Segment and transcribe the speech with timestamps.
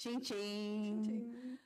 [0.00, 1.58] Tchim, tchim.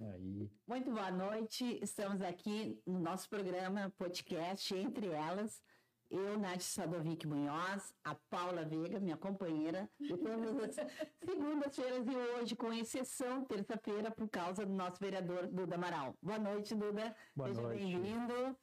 [0.00, 0.50] Aí.
[0.66, 1.78] Muito boa noite.
[1.82, 5.62] Estamos aqui no nosso programa podcast Entre Elas.
[6.08, 10.86] Eu, Nath Sadovic Munhoz, a Paula Veiga, minha companheira, de todas as
[11.22, 16.16] segundas-feiras e hoje, com exceção, terça-feira, por causa do nosso vereador Duda Amaral.
[16.22, 17.14] Boa noite, Duda.
[17.36, 17.84] Boa Seja noite.
[17.84, 18.56] bem-vindo.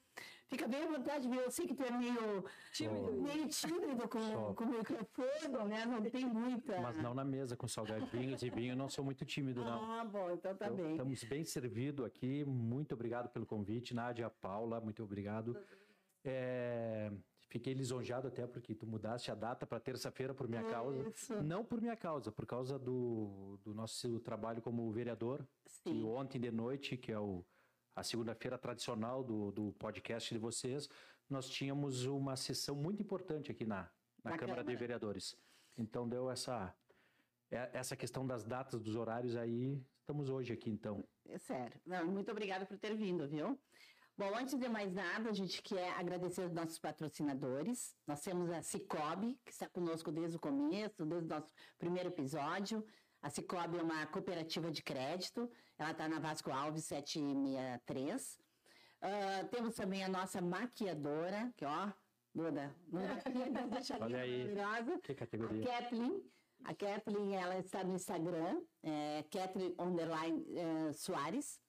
[0.48, 1.42] Fica bem à vontade, viu?
[1.42, 3.12] Eu sei que tu é meio Tímido.
[3.14, 5.86] meio tímido com, com o microfone, né?
[5.86, 6.80] Não tem muita.
[6.82, 10.00] Mas não na mesa com salgadinhos e vinho, eu não sou muito tímido, não.
[10.00, 10.92] Ah, bom, então tá Então, bem.
[10.92, 12.46] Estamos bem servidos aqui.
[12.46, 15.58] Muito obrigado pelo convite, Nádia, Paula, muito obrigado.
[16.24, 17.12] É,
[17.50, 21.10] fiquei lisonjeado até porque tu mudaste a data para terça-feira por minha causa.
[21.10, 21.42] Isso.
[21.44, 25.46] Não por minha causa, por causa do, do nosso trabalho como vereador.
[25.86, 26.04] E Sim.
[26.04, 27.44] ontem de noite, que é o,
[27.96, 30.90] a segunda-feira tradicional do, do podcast de vocês,
[31.30, 33.90] nós tínhamos uma sessão muito importante aqui na,
[34.24, 34.78] na, Na Câmara de Câmara.
[34.78, 35.38] Vereadores.
[35.78, 36.76] Então deu essa,
[37.50, 39.82] é- essa questão das datas, dos horários aí.
[40.02, 41.04] Estamos hoje aqui, então.
[41.28, 41.80] É sério.
[41.86, 43.60] Não, muito obrigada por ter vindo, viu?
[44.18, 47.96] Bom, antes de mais nada, a gente quer agradecer os nossos patrocinadores.
[48.08, 52.86] Nós temos a Cicobi, que está conosco desde o começo, desde o nosso primeiro episódio.
[53.22, 55.52] A Cicobi é uma cooperativa de crédito.
[55.78, 58.40] Ela está na Vasco Alves 763.
[59.02, 61.92] Ah, temos também a nossa maquiadora, que ó,
[62.36, 63.02] Duda, não
[63.54, 64.54] vai deixar Olha aí.
[64.54, 65.00] maravilhosa.
[65.00, 65.64] Que categoria.
[65.64, 66.24] A Kathleen,
[66.66, 71.62] a Kathleen, ela está no Instagram, é, Kathleen underline eh, Soares.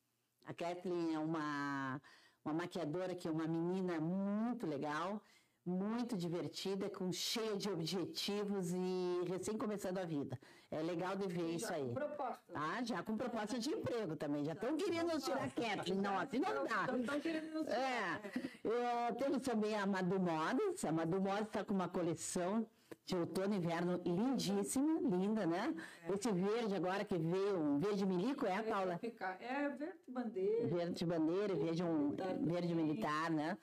[0.45, 2.01] A Kathleen é uma,
[2.45, 5.23] uma maquiadora que é uma menina muito legal,
[5.67, 10.39] muito divertida, com cheia de objetivos e recém começando a vida.
[10.71, 11.93] É legal de ver isso aí.
[11.93, 12.53] Proposta.
[12.53, 12.83] Tá?
[12.83, 14.45] Já com proposta de emprego também.
[14.45, 16.01] Já estão querendo nos tirar a Kathleen.
[16.01, 16.97] Não, assim não dá.
[16.97, 18.21] Estão querendo nos É,
[18.65, 20.85] é, temos também a Madu Modas.
[20.85, 22.67] A Madu Modas está com uma coleção
[23.07, 25.73] de outono e inverno lindíssima, linda, né?
[26.13, 28.99] Esse verde agora que veio, um verde milico, é a Paula?
[29.41, 33.57] É verde bandeira, Verde bandeira, verde, um, verde militar, né?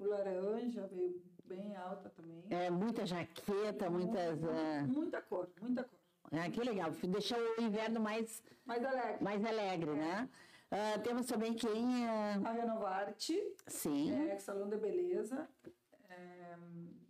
[0.00, 2.42] o laranja veio bem alta também.
[2.50, 4.42] É, muita jaqueta, muitas.
[4.44, 5.98] ah, Muita cor, muita cor.
[6.32, 9.22] ah, que legal, deixou o inverno mais, Mais alegre.
[9.24, 10.28] mais alegre, né?
[10.70, 12.06] Ah, temos também quem.
[12.08, 15.48] ah, A Renovarte, sim, é, Salão de Beleza.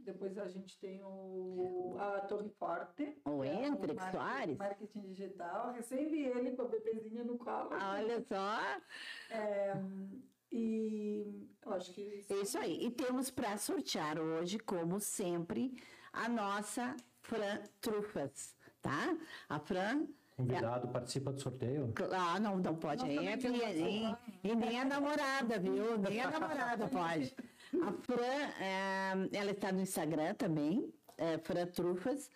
[0.08, 3.16] É, depois a gente tem o, a Torre Forte.
[3.26, 4.56] O que é marketing- Soares.
[4.58, 5.72] Marketing digital.
[5.72, 7.70] Recém vi ele com a bebezinha no colo.
[7.72, 8.58] olha só.
[9.30, 9.74] É,
[10.50, 12.86] e eu acho que isso É Isso aí.
[12.86, 15.76] E temos para sortear hoje, como sempre,
[16.12, 19.16] a nossa Fran Trufas, tá?
[19.48, 20.06] A Fran.
[20.36, 21.92] Convidado, participa do sorteio.
[22.12, 23.02] Ah, não, não pode.
[23.04, 25.98] Nós É, e, e- e nem a namorada, viu?
[25.98, 27.34] Nem a namorada pode.
[27.82, 32.30] A Fran, é, ela está no Instagram também, é, Fran Trufas,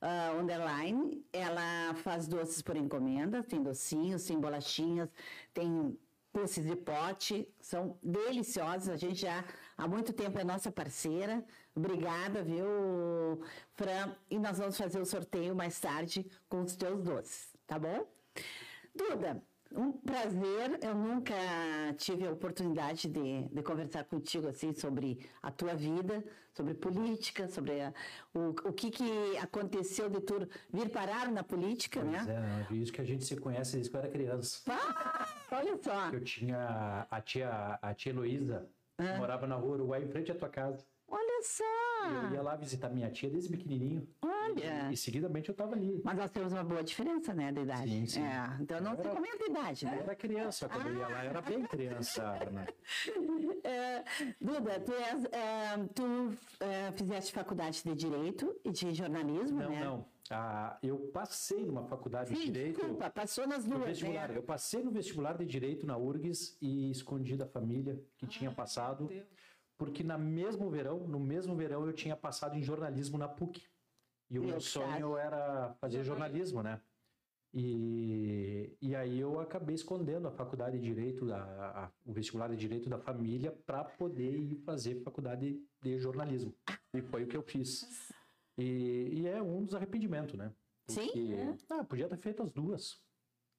[0.00, 1.24] ah, underline.
[1.32, 5.08] Ela faz doces por encomenda, tem docinhos, tem bolachinhas,
[5.52, 5.98] tem
[6.32, 8.88] doces de pote, são deliciosos.
[8.88, 9.44] A gente já
[9.76, 11.44] há muito tempo é nossa parceira.
[11.74, 13.42] Obrigada, viu,
[13.74, 14.14] Fran?
[14.30, 18.06] E nós vamos fazer o sorteio mais tarde com os teus doces, tá bom?
[18.94, 19.42] Duda,
[19.72, 20.78] um prazer.
[20.82, 21.34] Eu nunca
[21.96, 27.80] tive a oportunidade de, de conversar contigo assim sobre a tua vida, sobre política, sobre
[27.80, 27.92] a-
[28.34, 32.66] o, o que, que aconteceu de tu vir parar na política, Pois né?
[32.70, 34.60] é, é isso que a gente se conhece desde que eu era criança.
[34.70, 36.10] Ah, olha só.
[36.10, 40.34] Eu tinha a tia, a tia Heloísa, que morava na rua Uruguai, em frente à
[40.34, 40.84] tua casa.
[41.08, 41.64] Olha só.
[42.08, 44.08] Eu ia lá visitar minha tia desde pequenininho.
[44.22, 44.90] Olha.
[44.92, 46.00] E seguidamente eu tava ali.
[46.04, 47.90] Mas nós temos uma boa diferença, né, de idade.
[47.90, 48.22] Sim, sim.
[48.22, 49.98] É, então não se Era- comenta a idade, Eu né?
[50.02, 52.66] era criança quando eu ia lá, eu era bem criança, Arna.
[53.64, 54.04] É,
[54.40, 59.84] Duda, tu, és, é, tu é, fizeste faculdade de Direito e de Jornalismo, Não, né?
[59.84, 60.04] não.
[60.30, 62.76] Ah, eu passei numa faculdade de Sim, Direito.
[62.80, 64.28] desculpa, passou nas No duas, vestibular.
[64.28, 64.36] né?
[64.38, 69.06] Eu passei no vestibular de Direito na URGS e escondi da família que tinha passado,
[69.06, 69.24] Deus.
[69.78, 73.62] Porque na mesmo verão, no mesmo verão eu tinha passado em jornalismo na PUC.
[74.30, 76.80] E o Meu meu sonho era fazer jornalismo, né?
[77.54, 81.38] E, e aí eu acabei escondendo a faculdade de Direito, a,
[81.84, 86.54] a- o vestibular de Direito da família para poder ir fazer faculdade de jornalismo.
[86.92, 88.12] E foi o que eu fiz.
[88.58, 90.52] E, e é um dos arrependimentos, né?
[90.88, 91.06] Sim?
[91.06, 93.00] Porque, ah, podia ter feito as duas.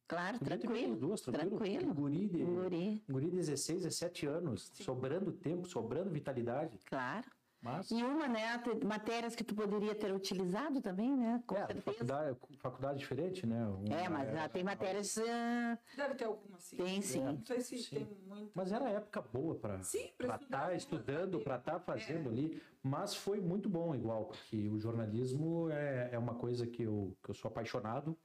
[0.08, 0.96] Claro, Podia tranquilo.
[0.96, 1.58] duas, tranquilo.
[1.58, 1.94] Tranquilo.
[1.94, 6.80] Guri de, Guri, guri de 16, 17 anos, sobrando tempo, sobrando vitalidade.
[6.86, 7.26] claro.
[7.60, 11.44] Mas, E uma, né, matérias que tu poderia ter utilizado também, né?
[11.46, 11.82] Com é, certeza.
[11.82, 13.66] faculdade, faculdade diferente, né?
[13.68, 15.18] Uma É, mas era- tem matérias.
[15.18, 16.78] ah, Deve ter alguma sim.
[16.78, 17.24] tem sim.
[17.24, 17.96] Não sei se Sim.
[17.96, 18.52] tem muito.
[18.54, 23.42] Mas era época boa para Sim, estar pra estudando, para estar fazendo ali, mas foi
[23.42, 27.50] muito bom igual, porque o jornalismo é, é uma coisa que eu, que eu sou
[27.50, 28.16] apaixonado,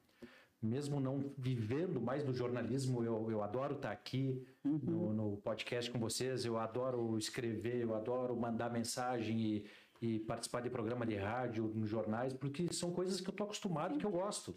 [0.62, 5.98] mesmo não vivendo mais do jornalismo, eu, eu adoro estar aqui no, no podcast com
[5.98, 9.66] vocês, eu adoro escrever, eu adoro mandar mensagem e,
[10.00, 13.98] e participar de programa de rádio, nos jornais, porque são coisas que eu tô acostumado,
[13.98, 14.56] que eu gosto.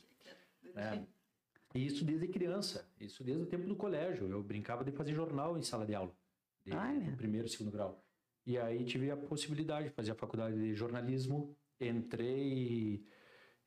[0.75, 1.07] né?
[1.73, 4.29] E isso desde criança, isso desde o tempo do colégio.
[4.29, 6.15] Eu brincava de fazer jornal em sala de aula,
[6.63, 6.73] de,
[7.09, 8.01] no primeiro e segundo grau.
[8.45, 13.03] E aí tive a possibilidade de fazer a faculdade de jornalismo, entrei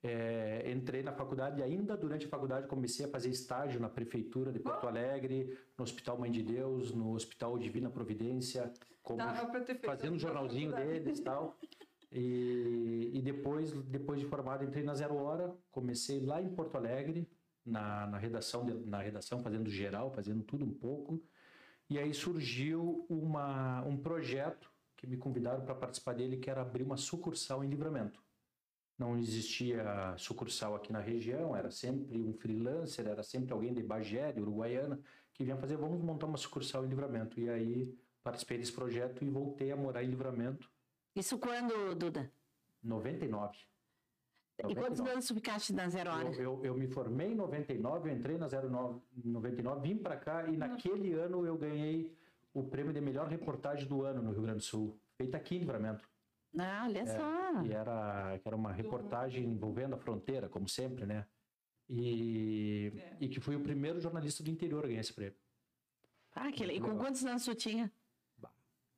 [0.02, 4.52] é, entrei na faculdade e ainda durante a faculdade comecei a fazer estágio na prefeitura
[4.52, 8.72] de Porto Alegre, no Hospital Mãe de Deus, no Hospital Divina Providência,
[9.02, 9.20] como
[9.84, 11.58] fazendo um na jornalzinho deles e tal.
[12.10, 17.28] E, e depois, depois de formado, entrei na Zero Hora, comecei lá em Porto Alegre,
[17.64, 21.20] na, na, redação, na redação, fazendo geral, fazendo tudo um pouco.
[21.90, 26.82] E aí surgiu uma, um projeto que me convidaram para participar dele, que era abrir
[26.82, 28.22] uma sucursal em Livramento.
[28.98, 34.32] Não existia sucursal aqui na região, era sempre um freelancer, era sempre alguém de Bagé,
[34.32, 35.00] de Uruguaiana,
[35.32, 37.38] que vinha fazer, vamos montar uma sucursal em Livramento.
[37.38, 40.68] E aí participei desse projeto e voltei a morar em Livramento,
[41.14, 42.30] Isso quando, Duda?
[42.82, 43.56] 99.
[44.58, 45.10] E quantos 99.
[45.12, 46.28] anos tu ficaste na Zero Hora?
[46.30, 50.48] Eu, eu, eu me formei em 99, eu entrei na 09, 99, vim para cá
[50.48, 52.12] e naquele ano eu ganhei
[52.52, 55.60] o prêmio de melhor reportagem do ano no Rio Grande do Sul, feita aqui em
[55.60, 56.08] Livramento.
[56.56, 57.62] Ah, olha só.
[57.64, 61.26] E era, que era uma reportagem envolvendo a fronteira, como sempre, né?
[61.88, 63.16] E, É.
[63.20, 65.36] e que fui o primeiro jornalista do interior a ganhar esse prêmio.
[66.34, 67.92] Ah, que, e com quantos anos tu tinha?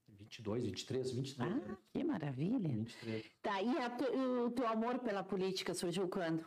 [0.09, 1.51] 22, 23, 23.
[1.71, 2.59] Ah, que maravilha.
[2.59, 3.25] 23.
[3.43, 4.13] Tá, e tu-
[4.47, 6.45] o teu amor pela política surgiu quando?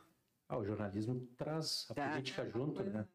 [0.47, 2.09] Ah, o jornalismo traz a Tá.
[2.11, 3.07] política junto, né?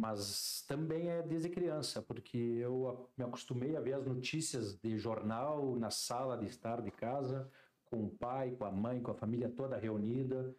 [0.00, 5.76] Mas também é desde criança, porque eu me acostumei a ver as notícias de jornal
[5.76, 7.50] na sala de estar de casa,
[7.84, 10.54] com o pai, com a mãe, com a família toda reunida.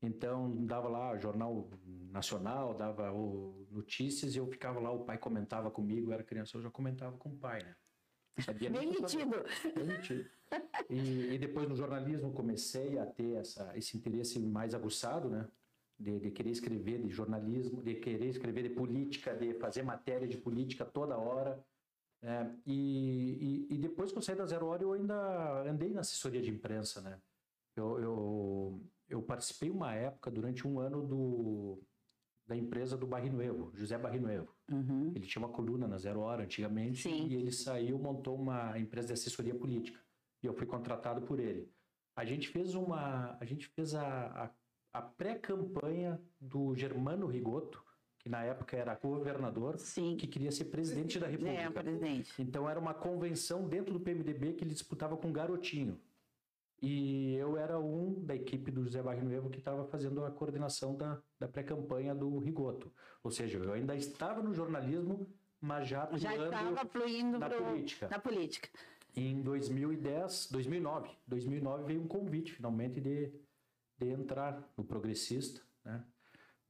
[0.00, 1.68] Então, dava lá jornal
[2.10, 6.56] nacional, dava o, notícias e eu ficava lá, o pai comentava comigo, eu era criança,
[6.56, 7.74] eu já comentava com o pai, né?
[8.38, 9.44] Sabia Bem metido.
[9.74, 10.30] Bem metido.
[10.88, 15.48] E, e depois no jornalismo comecei a ter essa, esse interesse mais aguçado, né?
[15.98, 20.36] De, de querer escrever de jornalismo, de querer escrever de política, de fazer matéria de
[20.36, 21.64] política toda hora.
[22.22, 22.54] né?
[22.66, 26.42] E, e, e depois que eu saí da Zero Hora, eu ainda andei na assessoria
[26.42, 27.18] de imprensa, né?
[27.74, 31.82] Eu, eu, eu participei uma época, durante um ano, do,
[32.46, 34.54] da empresa do Barrinuevo, José Barrinuevo.
[34.70, 35.12] Uhum.
[35.14, 37.26] Ele tinha uma coluna na Zero Hora antigamente Sim.
[37.26, 39.98] e ele saiu, montou uma empresa de assessoria política
[40.42, 41.70] e eu fui contratado por ele.
[42.16, 44.50] A gente fez uma, a gente fez a, a,
[44.98, 47.84] a pré-campanha do Germano Rigoto,
[48.18, 50.16] que na época era governador, Sim.
[50.16, 51.70] que queria ser presidente da É, República.
[51.82, 52.32] presidente.
[52.42, 56.00] Então era uma convenção dentro do PMDB que ele disputava com garotinho.
[56.82, 61.20] E eu era um da equipe do José Barrinuevo que estava fazendo a coordenação da,
[61.38, 62.92] da pré-campanha do Rigoto.
[63.22, 65.26] Ou seja, eu ainda estava no jornalismo,
[65.60, 68.08] mas já Já estava fluindo na pro- política.
[68.08, 68.68] na política.
[69.14, 73.32] Em 2010, 2009, 2009 veio um convite finalmente de,
[73.98, 76.04] de entrar no Progressista, né?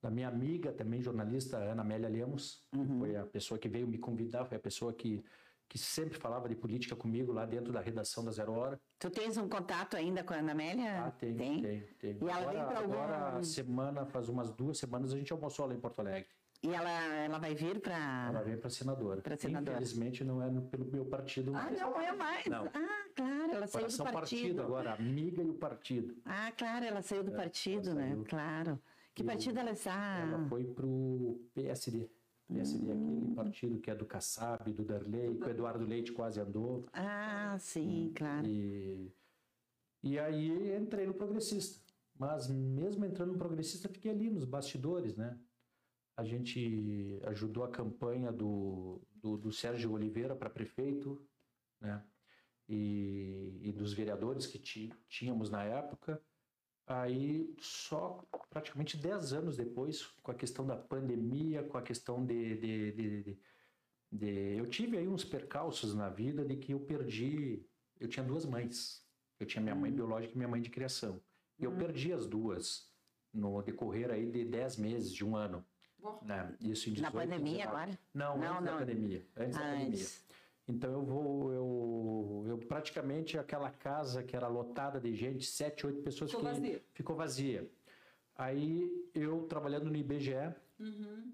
[0.01, 3.01] Da minha amiga também jornalista Ana Amélia Lemos, Uhum.
[3.01, 5.25] foi a pessoa que veio me convidar, foi a pessoa que
[5.69, 8.81] que sempre falava de política comigo lá dentro da redação da Zero Hora.
[9.01, 11.07] Tu tens um contato ainda com a Ana Amélia?
[11.07, 11.61] Ah, tem, Tem.
[11.99, 12.11] tem.
[12.13, 15.67] E ela agora, vem pra algum- agora, semana, faz umas duas semanas, a gente almoçou
[15.67, 16.29] lá em Porto Alegre.
[16.63, 18.29] E ela, ela vai vir para.
[18.31, 19.21] Ela veio para senadora.
[19.23, 19.77] Pra senadora.
[19.77, 21.55] Infelizmente não é pelo meu partido.
[21.55, 22.47] Ah, não é mais.
[22.47, 22.65] Não.
[22.67, 24.15] Ah, claro, ela saiu do Coração partido.
[24.57, 26.17] partido agora, amiga e o partido.
[26.25, 28.09] Ah, claro, ela saiu do partido, ela né?
[28.11, 28.25] saiu.
[28.25, 28.83] Claro.
[29.15, 30.19] Que E partido ela está?
[30.21, 32.11] Ela foi pro PSD.
[32.49, 33.17] PSD é Hum.
[33.19, 36.87] aquele partido que é do Kassab, do Darley, que o Eduardo Leite quase andou.
[36.93, 38.47] Ah, sim, claro.
[38.47, 39.13] E,
[40.03, 41.85] e aí entrei no progressista.
[42.19, 45.39] Mas mesmo entrando no progressista, fiquei ali nos bastidores, né?
[46.17, 51.27] A gente ajudou a campanha do, do, do Sérgio Oliveira para prefeito,
[51.81, 52.05] né?
[52.69, 54.59] E, e dos vereadores que
[55.09, 56.21] tínhamos na época.
[56.87, 62.57] Aí, só praticamente 10 anos depois, com a questão da pandemia, com a questão de,
[62.57, 63.41] de, de, de-
[64.11, 67.65] de- Eu tive aí uns percalços na vida de que eu perdi.
[68.01, 69.05] Eu tinha duas mães.
[69.39, 71.23] Eu tinha minha mãe biológica e minha mãe de criação.
[71.59, 72.91] E eu perdi as duas
[73.33, 75.67] no decorrer aí de 10 meses, de um ano.
[76.23, 76.55] Né?
[76.61, 77.69] Isso em Na 18, pandemia 19.
[77.77, 77.99] agora?
[78.15, 78.79] Não, Não, antes da não.
[78.79, 79.27] pandemia.
[79.37, 79.87] Antes da pandemia.
[79.89, 80.27] Antes.
[80.69, 86.03] Então eu vou, eu, eu praticamente aquela casa que era lotada de gente, sete, oito
[86.03, 86.83] pessoas Ficou vazia.
[86.93, 87.71] ficou vazia.
[88.37, 90.35] Aí eu trabalhando no IBGE,
[90.79, 91.33] Uhum.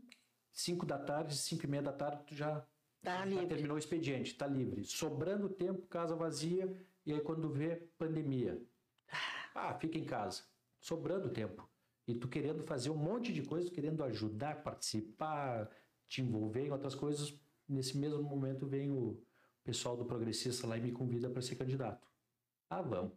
[0.52, 2.64] cinco da tarde, cinco e meia da tarde, tu já,
[3.02, 3.46] Tá já livre.
[3.46, 4.84] terminou o expediente, tá livre.
[4.84, 6.72] Sobrando tempo, casa vazia,
[7.04, 8.62] e aí quando vê, pandemia.
[9.54, 10.42] Ah, fica em casa.
[10.78, 11.68] Sobrando tempo.
[12.06, 15.70] E tu querendo fazer um monte de coisas, querendo ajudar, participar,
[16.08, 17.38] te envolver em outras coisas.
[17.68, 19.22] Nesse mesmo momento vem o
[19.62, 22.06] pessoal do Progressista lá e me convida para ser candidato.
[22.68, 23.12] Ah, vamos.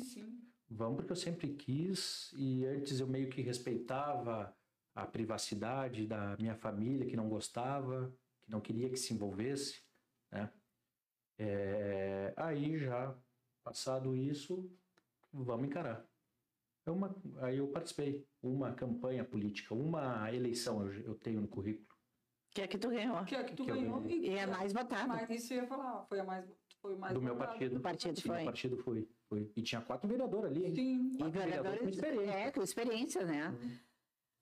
[0.00, 0.40] Sim.
[0.68, 4.54] Vamos porque eu sempre quis e antes eu meio que respeitava
[4.94, 8.12] a privacidade da minha família que não gostava,
[8.42, 9.82] que não queria que se envolvesse,
[10.30, 10.50] né?
[11.38, 13.16] É, aí já
[13.62, 14.70] passado isso,
[15.32, 16.06] vamos encarar.
[16.86, 21.86] É uma, aí eu participei, uma campanha política, uma eleição eu, eu tenho no currículo.
[22.50, 23.24] Que é que tu ganhou.
[23.24, 24.00] Que é que tu Que eu ganhou.
[24.00, 24.20] ganhei.
[24.26, 25.06] E é mais votada.
[25.08, 26.44] Mas isso eu ia falar, foi a mais,
[26.80, 27.76] foi mais do meu partido.
[27.76, 28.38] Do partido foi.
[28.38, 29.50] do partido foi, foi.
[29.56, 30.74] E tinha quatro vereadores ali?
[30.74, 31.10] Sim.
[31.14, 32.38] E Quatro vereadores com vereadores, experiência.
[32.38, 33.48] é, com experiência, né?
[33.48, 33.70] Uhum.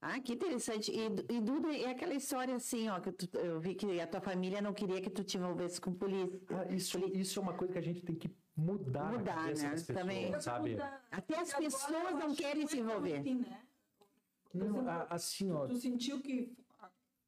[0.04, 0.90] Ah, que interessante.
[0.90, 4.21] E, e Duda, é aquela história assim, ó, que tu- eu vi que a tua
[4.21, 6.40] família não queria que tu te envolvesse com polícia.
[6.50, 9.52] Ah, isso, isso é uma coisa que a gente tem que mudar, Mudar, né?
[9.71, 10.40] pessoas, Também.
[10.40, 10.76] sabe?
[11.09, 13.18] Até as pessoas não querem se foi envolver.
[13.18, 13.62] assim, né?
[14.52, 16.52] Não, exemplo, a- assim, ó, Tu sentiu que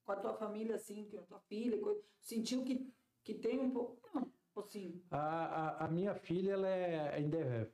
[0.04, 3.70] com a tua família, assim, com a tua filha, coisa, sentiu que, que tem um
[3.70, 3.96] pouco.
[4.12, 5.00] Não, assim.
[5.12, 7.70] a, a, a minha filha, ela é, ainda é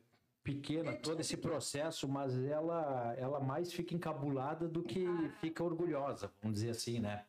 [0.54, 5.06] pequena, todo esse processo, mas ela, ela mais fica encabulada do que
[5.40, 7.24] fica orgulhosa, vamos dizer assim, né?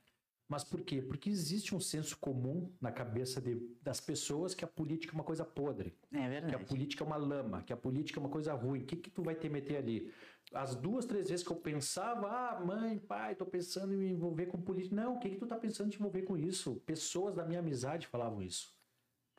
[0.51, 1.01] Mas por quê?
[1.01, 5.23] Porque existe um senso comum na cabeça de, das pessoas que a política é uma
[5.23, 5.97] coisa podre.
[6.11, 6.65] É que a verdade.
[6.65, 8.81] política é uma lama, que a política é uma coisa ruim.
[8.81, 10.11] O que, que tu vai te meter ali?
[10.53, 14.47] As duas, três vezes que eu pensava, ah, mãe, pai, tô pensando em me envolver
[14.47, 14.93] com política.
[14.93, 16.75] Não, o que, que tu tá pensando em te envolver com isso?
[16.85, 18.75] Pessoas da minha amizade falavam isso.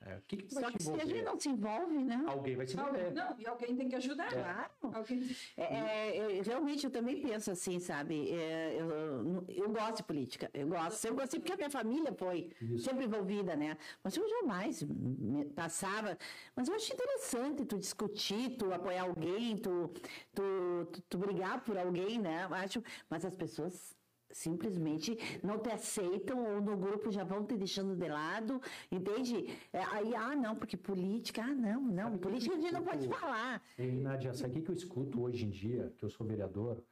[0.05, 2.25] É, o que, que tu vai Só que se a gente não se envolve, né?
[2.27, 3.15] Alguém vai se Alguém, envolver.
[3.15, 4.31] não, e alguém tem que ajudar.
[4.33, 4.71] Claro.
[4.97, 5.23] Alguém,
[5.57, 8.31] É, é, realmente eu também penso assim, sabe?
[8.31, 10.51] É, eu, eu gosto de política.
[10.53, 11.05] Eu gosto.
[11.07, 12.85] Eu gostei porque a minha família foi Isso.
[12.85, 13.77] sempre envolvida, né?
[14.03, 16.19] Mas eu jamais me- passava.
[16.57, 19.89] Mas eu acho interessante tu discutir, tu apoiar alguém, tu,
[20.35, 22.45] tu, tu, tu brigar por alguém, né?
[22.49, 23.97] Eu Acho, mas as pessoas
[24.33, 28.61] simplesmente não te aceitam ou no grupo já vão te deixando de lado,
[28.91, 29.47] entende?
[29.73, 33.05] É, aí, ah, não, porque política, ah, não, não, Sabe política a gente não pode
[33.07, 33.63] eu- falar.
[33.79, 36.83] E, Nádia, sabe o que que eu escuto hoje em dia, que eu sou vereador?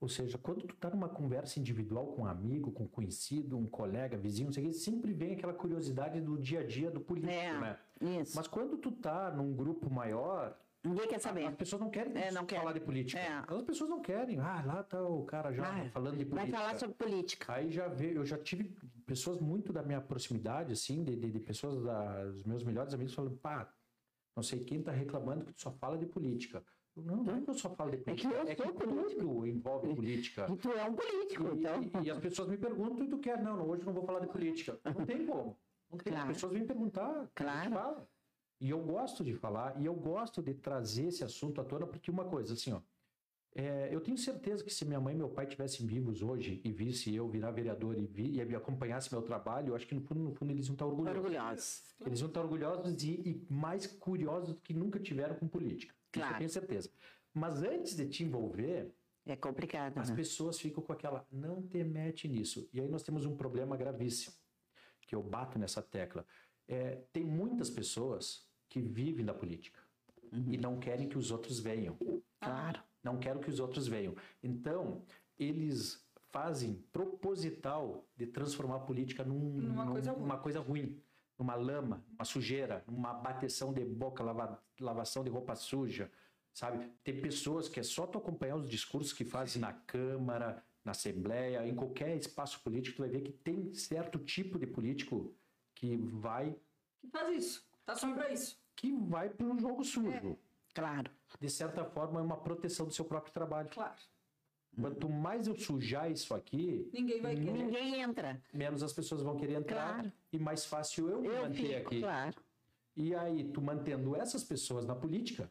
[0.00, 3.66] Ou seja, quando tu tá numa conversa individual com um amigo, com um conhecido, um
[3.66, 7.00] colega, vizinho, não sei o que, sempre vem aquela curiosidade do dia a dia do
[7.00, 7.78] político, É, né?
[8.20, 8.34] isso.
[8.34, 11.46] Mas quando tu tá num grupo maior, Ninguém quer saber.
[11.46, 13.20] As pessoas não querem É, não falar de política.
[13.20, 13.44] É.
[13.46, 14.38] As pessoas não querem.
[14.40, 16.58] Ah, lá tá o cara já Vai, falando de Vai política.
[16.58, 17.52] falar sobre política.
[17.52, 18.74] Aí já veio, eu já tive
[19.06, 23.12] pessoas muito da minha proximidade, assim, de, de, de pessoas, da, os meus melhores amigos
[23.14, 23.70] falando, pá,
[24.34, 26.64] não sei quem tá reclamando que tu só fala de política.
[26.96, 28.72] Eu, não, não é que eu só falo de que política, eu é que, sou
[28.72, 29.20] político.
[29.20, 30.46] tudo envolve política.
[30.50, 31.82] E tu é um político, E, então.
[32.02, 33.40] e- e as pessoas me perguntam, e tu quer?
[33.42, 34.80] Não, hoje eu não vou falar de política.
[34.84, 35.58] Não tem como.
[35.90, 36.12] Não tem.
[36.12, 36.28] Claro.
[36.30, 38.08] As pessoas vêm perguntar, Claro.
[38.60, 42.10] E eu gosto de falar, e eu gosto de trazer esse assunto à tona, porque
[42.10, 42.80] uma coisa, assim, ó,
[43.54, 46.70] é, eu tenho certeza que se minha mãe e meu pai tivessem vivos hoje e
[46.70, 50.02] visse eu virar vereador e, vi, e me acompanhasse meu trabalho, eu acho que no
[50.02, 51.18] fundo, no fundo eles iam estar orgulhosos.
[51.18, 51.82] Orgulhosos.
[52.06, 55.92] Eles iam estar orgulhosos e, e mais curiosos do que nunca tiveram com política.
[55.94, 56.34] Isso Claro.
[56.34, 56.90] eu tenho certeza.
[57.32, 58.94] Mas antes de te envolver,
[59.26, 60.16] É complicado, as né?
[60.16, 62.68] pessoas ficam com aquela, não te mete nisso.
[62.72, 64.36] E aí nós temos um problema gravíssimo,
[65.00, 66.24] que eu bato nessa tecla.
[66.68, 69.78] É, tem muitas pessoas que vivem da política
[70.46, 71.98] e não querem que os outros venham.
[72.40, 72.80] Claro.
[73.02, 74.14] Não quero que os outros venham.
[74.42, 75.02] Então,
[75.38, 80.38] eles fazem proposital de transformar a política num, Numa num- coisa ruim.
[80.38, 81.02] coisa ruim,
[81.38, 86.10] numa lama, uma sujeira, uma bateção de boca, lava- lavação de roupa suja,
[86.54, 86.88] sabe?
[87.02, 91.66] Tem pessoas que é só tu acompanhar os discursos que fazem na Câmara, na Assembleia,
[91.66, 95.34] em qualquer espaço político, tu vai ver que tem certo tipo de político
[95.74, 96.56] que vai
[97.00, 97.69] Que faz isso.
[97.90, 98.58] Tá só pra isso.
[98.76, 100.38] que vai para um jogo sujo.
[100.74, 101.10] Claro.
[101.40, 103.68] De certa forma, é uma proteção do seu próprio trabalho.
[103.70, 103.98] Claro.
[104.80, 107.52] Quanto mais eu sujar isso aqui, Ninguém vai querer.
[107.52, 108.40] Ninguém entra.
[108.54, 110.12] menos as pessoas vão querer entrar Claro.
[110.32, 112.00] e mais fácil eu Eu manter fico, aqui.
[112.00, 112.36] claro.
[112.96, 115.50] E aí, tu mantendo essas pessoas na política,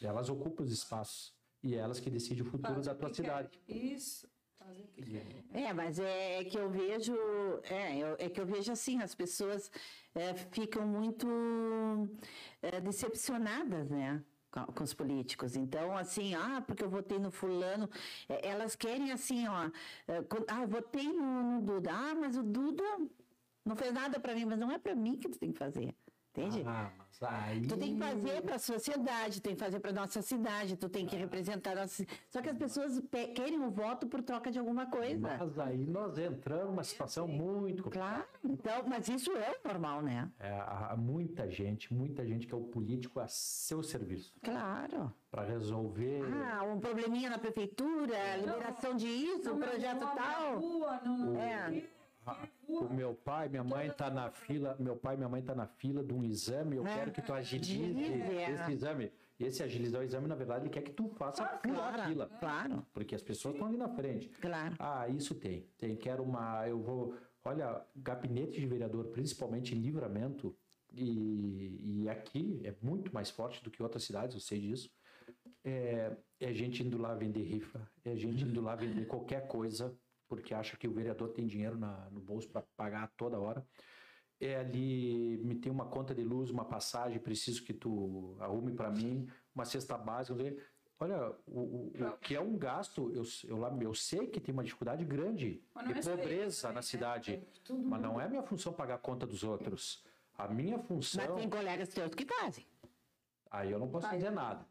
[0.00, 3.58] elas ocupam os espaços e é elas que decidem o futuro Fazem da tua cidade.
[3.66, 3.92] querem.
[3.94, 4.28] Isso.
[4.58, 5.44] Fazem o que querem.
[5.52, 7.14] É, mas é, é que eu vejo,
[7.64, 9.70] é, eu- é que eu vejo assim, as pessoas
[10.14, 11.26] é, ficam muito
[12.62, 14.24] é, decepcionadas, né?
[14.50, 15.56] Com, os políticos.
[15.56, 17.88] Então, assim, ah, porque eu votei no fulano.
[18.28, 19.66] É, elas querem assim, ó.
[20.08, 21.90] é, ah, eu votei no, no Duda.
[21.92, 22.82] Ah, mas o Duda
[23.64, 25.94] Não fez nada para mim, mas não é para mim que tu tem que fazer.
[26.30, 26.62] Entende?
[26.66, 27.66] Ah, mas aí...
[27.66, 31.04] Tu tem que fazer para a sociedade, tem que fazer para nossa cidade, tu tem
[31.06, 32.04] que representar a nossa.
[32.28, 35.18] Só que as pessoas pe- querem o voto por troca de alguma coisa.
[35.18, 38.22] Mas aí nós entramos numa situação muito complicada.
[38.22, 38.28] Claro.
[38.44, 40.30] Então, mas isso é o normal, né?
[40.38, 45.12] É, há muita gente, muita gente que é o político a seu serviço Claro.
[45.30, 46.22] para resolver.
[46.52, 50.58] Ah, um probleminha na prefeitura, liberação de isso, um projeto Não, tal.
[50.60, 51.82] Rua, não, não, É.
[52.30, 52.48] Ah.
[52.68, 55.66] O meu pai, minha mãe tá na fila, meu pai e minha mãe tá na
[55.66, 58.12] fila de um exame, eu quero que tu agilize
[58.52, 59.10] esse exame.
[59.40, 62.26] Esse agilizar o exame, na verdade, ele quer que tu faça furar a Claro, fila.
[62.40, 64.28] claro, Porque as pessoas estão ali na frente.
[64.40, 64.74] claro.
[64.80, 65.64] Ah, isso tem.
[65.78, 65.94] Tem.
[65.96, 66.66] Quero uma.
[66.68, 67.14] Eu vou.
[67.44, 70.54] Olha, gabinete de vereador, principalmente em livramento,
[70.92, 74.90] e, e aqui é muito mais forte do que outras cidades, eu sei disso.
[75.64, 79.96] É, é gente indo lá vender rifa, é gente indo lá vender qualquer coisa,
[80.28, 83.66] porque acha que o vereador tem dinheiro na- no bolso para pagar toda hora.
[84.40, 88.90] É ali, me tem uma conta de luz, uma passagem, preciso que tu arrume para
[88.90, 90.36] mim, uma cesta básica.
[91.00, 94.52] Olha, o, o- o que é um gasto, eu, eu, lá- eu sei que tem
[94.52, 95.54] uma dificuldade grande
[95.86, 96.72] de é pobreza isso, né?
[96.74, 100.04] na cidade, É mas não é minha função pagar a conta dos outros.
[100.36, 101.24] A minha função.
[101.26, 102.64] Mas tem colegas teus que fazem.
[103.50, 104.16] Aí eu não posso Vai.
[104.18, 104.64] dizer nada.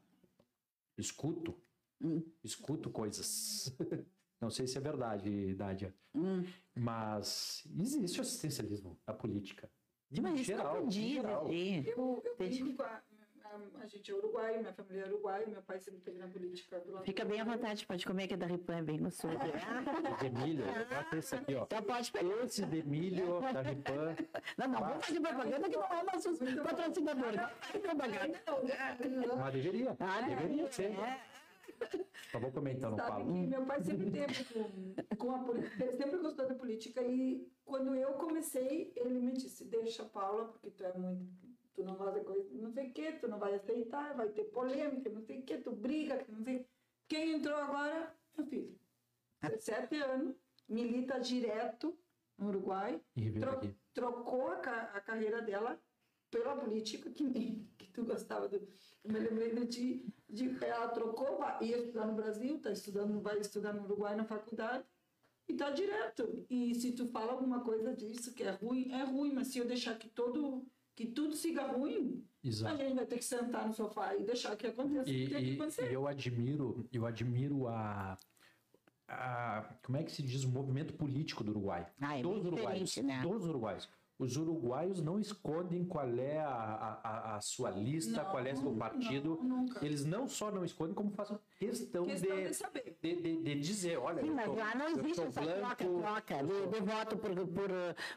[0.97, 1.53] Escuto.
[2.01, 2.21] Hum.
[2.43, 3.73] Escuto coisas.
[4.39, 5.94] Não sei se é verdade, Nádia.
[6.13, 6.44] Hum.
[6.75, 9.70] Mas existe o assistencialismo na política.
[10.12, 11.48] Em Mas isso geral, não em diz, geral.
[11.51, 13.01] Eu, eu brinco a,
[13.44, 16.79] a, a gente é uruguaio, minha família é uruguaia, meu pai sempre esteve na política
[16.79, 17.58] do lado Fica bem à Uruguai.
[17.58, 19.34] vontade, pode comer que é da Ripan, é bem gostoso.
[19.36, 21.63] Os de milho, bota esse aqui, ó.
[21.63, 22.44] Então pode pegar.
[22.46, 24.15] Esse de milho da Ripan.
[24.58, 27.34] Não, não, vamos fazer propaganda que não é nosso patrocinador.
[27.34, 28.44] Não faz propaganda.
[29.38, 29.98] Mas deveria.
[30.00, 30.91] Ah, deveria ser.
[30.91, 31.37] é.
[32.31, 33.25] Só vou comentar, não Sabe falo.
[33.34, 37.48] que meu pai sempre teve com, com a política, ele sempre gostou da política e
[37.63, 41.25] quando eu comecei, ele me disse, deixa Paula, porque tu é muito,
[41.74, 45.10] tu não vai coisa, não sei o que, tu não vai aceitar, vai ter polêmica,
[45.10, 46.65] não sei o que, tu briga, não sei.
[47.07, 48.77] Quem entrou agora, meu filho,
[49.41, 50.36] 17 anos,
[50.67, 51.98] milita direto
[52.38, 53.74] no Uruguai, E tro- aqui.
[53.93, 55.79] trocou a, ca- a carreira dela
[56.29, 58.55] pela política, que nem que tu gostava do.
[59.03, 63.39] Eu me lembrei de ti, de, ela trocou, ia estudar no Brasil, tá estudando, vai
[63.39, 64.84] estudar no Uruguai na faculdade,
[65.48, 66.46] e tá direto.
[66.50, 69.66] E se tu fala alguma coisa disso que é ruim, é ruim, mas se eu
[69.66, 70.66] deixar que todo.
[70.96, 72.77] que tudo siga ruim, a Exato.
[72.77, 75.35] gente vai ter que sentar no sofá e deixar que aconteça o que tem que
[75.35, 75.90] E, e- acontecer.
[75.92, 78.18] e eu admiro, eu admiro a,
[79.07, 81.87] a- como é que se diz o movimento político do Uruguai.
[82.01, 83.22] Ah, é dos bem uruguaios, diferente, né?
[83.22, 83.87] dos uruguaios.
[84.20, 88.58] Os uruguaios não escondem qual é a, a- a- sua lista, Não, qual é o
[88.58, 89.40] seu partido.
[89.44, 89.86] não, nunca.
[89.86, 92.98] Eles não só não escondem, como fazem questão, Questão de, de saber.
[93.00, 96.36] de, de- de dizer, olha, Sim, eu mas sou- lá não eu existe essa troca-troca
[96.44, 97.70] de, de voto por, por,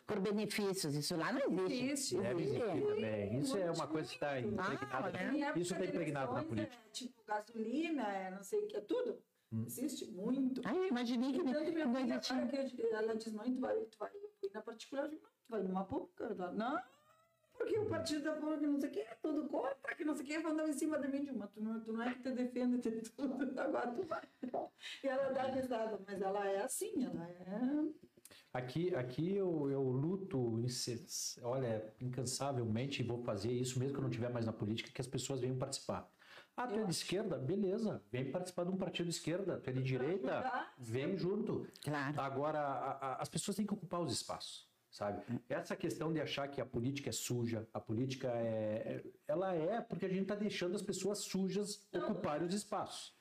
[0.06, 0.94] por benefícios.
[0.94, 1.84] Isso lá não existe.
[1.84, 2.16] Existe.
[2.16, 3.38] Deve existir também.
[3.38, 5.18] Isso é uma coisa que está Ah, impregnada.
[5.18, 6.76] época Isso está impregnado na política.
[6.86, 9.18] É, tipo, gasolina, é não sei o que, é tudo.
[9.52, 9.64] Hum.
[9.66, 10.62] Existe muito.
[10.64, 13.76] Ai, eu imaginei que Tanto minha não filha, que eu- ela diz, mãe, tu vai,
[13.80, 14.10] tu vai
[14.54, 16.28] na particular, eu digo, vai numa pública.
[16.52, 16.80] Não,
[17.52, 20.24] porque o partido da pública não sei o que, é tudo contra, que não sei
[20.24, 22.22] o que, mandam em cima de mim, de uma, tu não, tu não é que
[22.22, 24.22] te defende de tudo, agora tu vai.
[25.04, 27.60] E ela dá risada, mas ela é assim, ela é...
[28.52, 30.56] Aqui, aqui eu, eu luto,
[31.42, 35.00] olha, incansavelmente, e vou fazer isso mesmo que eu não estiver mais na política, que
[35.00, 36.08] as pessoas venham participar.
[36.56, 37.38] Ah, tu é de esquerda?
[37.38, 39.60] Beleza, vem participar de um partido de esquerda.
[39.60, 40.40] Tu é de direita?
[40.40, 41.66] ajudar, Vem junto.
[41.82, 42.20] Claro.
[42.20, 45.22] Agora, a- a- as pessoas têm que ocupar os espaços, sabe?
[45.48, 49.02] Essa questão de achar que a política é suja, a política é...
[49.04, 53.14] é- Ela é porque a gente está deixando as pessoas sujas ocuparem os espaços.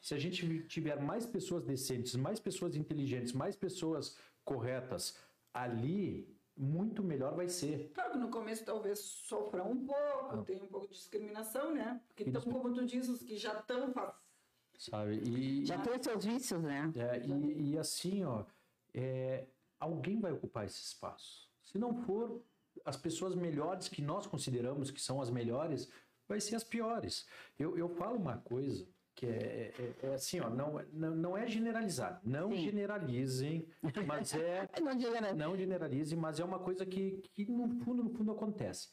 [0.00, 5.18] Se a gente tiver mais pessoas decentes, mais pessoas inteligentes, mais pessoas corretas
[5.52, 7.90] ali, muito melhor vai ser.
[7.94, 12.00] Claro que no começo talvez sofra um pouco, tem um pouco de discriminação, né?
[12.08, 13.92] Porque, então, como tu diz, os que já estão
[14.78, 15.16] Sabe?
[15.28, 16.90] E, Já tem seus vícios, né?
[16.96, 18.44] é, e, e assim, ó,
[18.94, 19.46] é,
[19.80, 21.48] alguém vai ocupar esse espaço.
[21.62, 22.42] Se não for,
[22.84, 25.90] as pessoas melhores que nós consideramos que são as melhores,
[26.28, 27.26] vai ser as piores.
[27.58, 31.46] Eu, eu falo uma coisa que é, é- é assim, ó, não, não, não é
[31.48, 32.20] generalizar.
[32.24, 32.58] Não Sim.
[32.58, 33.66] generalizem,
[34.06, 35.34] mas é Não nada.
[35.34, 38.88] não generalize, mas é uma coisa que, que no fundo, no fundo acontece.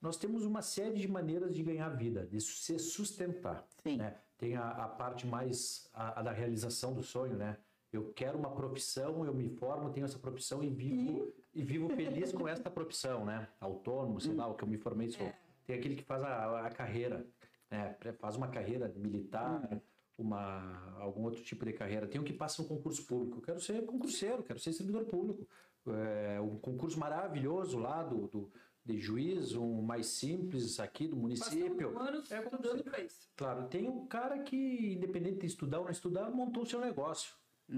[0.00, 3.66] Nós temos uma série de maneiras de ganhar vida, de se sustentar.
[3.98, 4.18] Né?
[4.38, 7.58] Tem a, a parte mais a, a da realização do sonho, né?
[7.92, 12.32] Eu quero uma profissão, eu me formo, tenho essa profissão e vivo e vivo feliz
[12.32, 13.48] com esta profissão, né?
[13.60, 15.30] Autônomo, sei lá, o que eu me formei sou.
[15.66, 17.26] Tem aquele que faz a, a carreira,
[17.70, 17.96] né?
[18.18, 19.82] Faz uma carreira militar,
[20.16, 22.06] uma algum outro tipo de carreira.
[22.06, 23.38] Tem o que passa no concurso público.
[23.38, 25.46] Eu quero ser concurseiro, quero ser servidor público.
[25.88, 28.52] é, um concurso maravilhoso lá do, do,
[28.84, 31.92] de juiz, um mais simples aqui do município.
[31.94, 33.28] Um ano É, estudando para isso.
[33.36, 37.34] Claro, tem um cara que, independente de estudar ou não estudar, montou o seu negócio,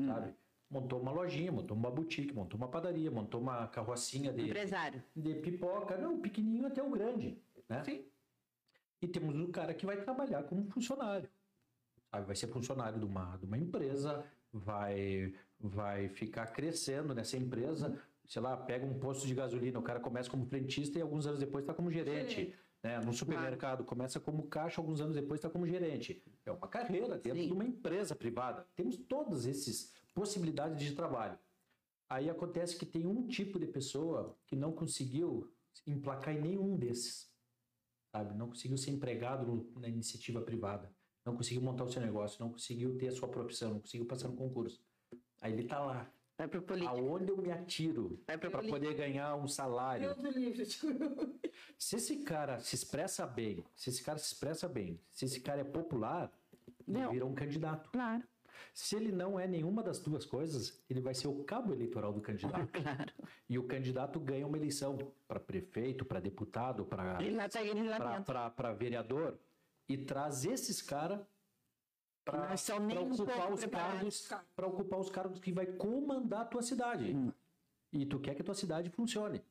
[0.06, 0.34] sabe?
[0.70, 5.02] Montou uma lojinha, montou uma boutique, montou uma padaria, montou uma carrocinha de, Empresário.
[5.14, 7.84] de pipoca, não, pequenininho até o grande, né?
[7.84, 8.04] Sim.
[9.00, 11.28] E temos um cara que vai trabalhar como funcionário,
[12.10, 12.26] sabe?
[12.26, 18.40] Vai ser funcionário de uma, de uma empresa, vai, vai ficar crescendo nessa empresa, sei
[18.40, 21.64] lá, pega um posto de gasolina, o cara começa como frentista e alguns anos depois
[21.64, 22.34] está como gerente.
[22.34, 22.58] Gerente.
[22.82, 22.98] Né?
[23.00, 26.22] No supermercado, começa como caixa, alguns anos depois está como gerente.
[26.44, 27.46] É uma carreira dentro Sim.
[27.46, 28.66] de uma empresa privada.
[28.74, 31.38] Temos todas essas possibilidades de trabalho.
[32.08, 35.52] Aí acontece que tem um tipo de pessoa que não conseguiu
[35.86, 37.30] emplacar em nenhum desses.
[38.14, 38.34] Sabe?
[38.36, 40.94] Não conseguiu ser empregado na iniciativa privada.
[41.24, 42.42] Não conseguiu montar o seu negócio.
[42.44, 43.74] Não conseguiu ter a sua profissão.
[43.74, 44.84] Não conseguiu passar no concurso.
[45.40, 46.12] Aí ele está lá.
[46.36, 46.96] Vai pro político.
[46.96, 50.08] Aonde eu me atiro para poder ganhar um salário?
[51.78, 55.60] Se esse cara se expressa bem, se esse cara se expressa bem, se esse cara
[55.60, 56.32] é popular,
[56.88, 57.10] ele Não.
[57.10, 57.90] vira um candidato.
[57.90, 58.22] Claro,
[58.72, 62.20] Se ele não é nenhuma das duas coisas, ele vai ser o cabo eleitoral do
[62.20, 62.68] candidato.
[62.72, 63.12] claro.
[63.48, 64.96] E o candidato ganha uma eleição
[65.28, 67.88] para prefeito, para deputado, para Ele tá ele
[68.24, 69.38] para vereador
[69.88, 71.20] e traz esses caras
[72.24, 77.12] para ocupar os cargos para ocupar os cargos que vai comandar a tua cidade.
[77.14, 77.32] Hum.
[77.92, 79.42] E tu quer que a tua cidade funcione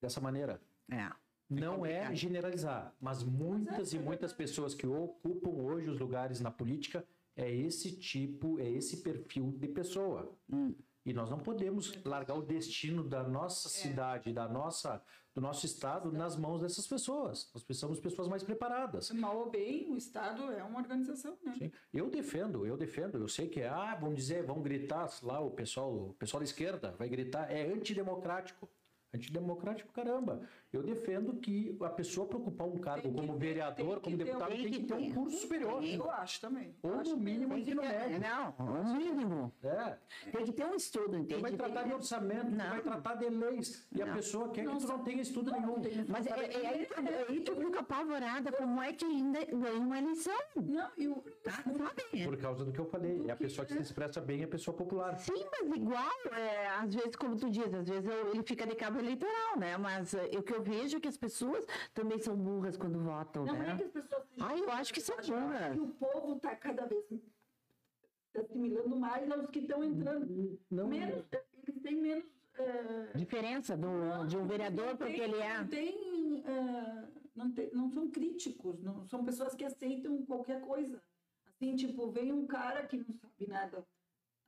[0.00, 0.60] dessa maneira.
[0.90, 1.10] É.
[1.48, 7.06] Não é generalizar, mas muitas e muitas pessoas que ocupam hoje os lugares na política
[7.36, 10.36] é esse tipo, é esse perfil de pessoa.
[10.52, 10.74] Hum.
[11.04, 13.28] E nós não podemos largar o destino da É.
[13.28, 15.00] nossa cidade, da nossa,
[15.36, 17.50] do nosso estado nas mãos dessas pessoas.
[17.52, 19.10] Nós precisamos de pessoas mais preparadas.
[19.10, 21.54] Mal ou bem, o Estado é uma organização, né?
[21.58, 21.70] Sim.
[21.92, 23.18] Eu defendo, eu defendo.
[23.18, 26.44] Eu sei que é, ah, vão dizer, vão gritar lá o pessoal, o pessoal da
[26.44, 28.66] esquerda vai gritar, é antidemocrático.
[29.14, 30.42] Antidemocrático, caramba.
[30.72, 34.16] Eu defendo que a pessoa para ocupar um cargo que como ter- vereador, que como
[34.18, 35.82] deputado, tem tem que que ter um curso superior.
[35.82, 36.74] Eu acho também.
[36.82, 38.20] Ou acho no mínimo que ensino médio.
[38.20, 39.52] não, o mínimo.
[39.62, 39.96] É.
[40.30, 41.40] Tem que ter um estudo, Tu entende?
[41.40, 42.68] vai Tem tratar que- de orçamento, tu Não.
[42.70, 43.88] vai tratar de leis.
[43.92, 44.14] E a Não.
[44.14, 45.80] pessoa quer que Não tu não tenha estudo Não, nenhum.
[45.80, 46.34] tem- Mas é, é
[46.68, 50.36] aí, que- é aí que eu fico apavorada, como é que ainda ganha uma eleição?
[50.56, 52.24] Não, e o, Tá, sabe?
[52.24, 53.22] Por causa do que eu falei.
[53.28, 55.16] É a pessoa que se expressa bem, é a pessoa popular.
[55.18, 58.74] Sim, mas igual, é, às vezes, como tu diz, às vezes eu- ele fica de
[58.74, 59.76] cabo eleitoral, né?
[59.76, 63.44] Mas é, o que eu vejo é que as pessoas também são burras quando votam,
[63.44, 63.76] não é né?
[63.76, 65.72] que as pessoas sejam Ah, eu acho que são burras, eu acho burras.
[65.74, 70.58] que o povo está cada vez se assimilando mais aos que estão entrando.
[70.70, 71.24] Não, Menos,
[71.66, 72.24] eles têm menos.
[72.58, 75.58] eh, Diferença do, de um vereador não porque tem- ele é.
[75.58, 81.02] Não, tem, eh, não, tem- não são críticos, não são pessoas que aceitam qualquer coisa.
[81.46, 83.86] Assim, tipo, vem um cara que não sabe nada,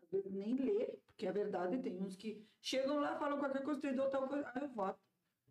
[0.03, 3.81] às vezes nem lê, porque é verdade, tem uns que chegam lá, falam qualquer coisa,
[3.81, 5.01] tem tal coisa, aí eu voto.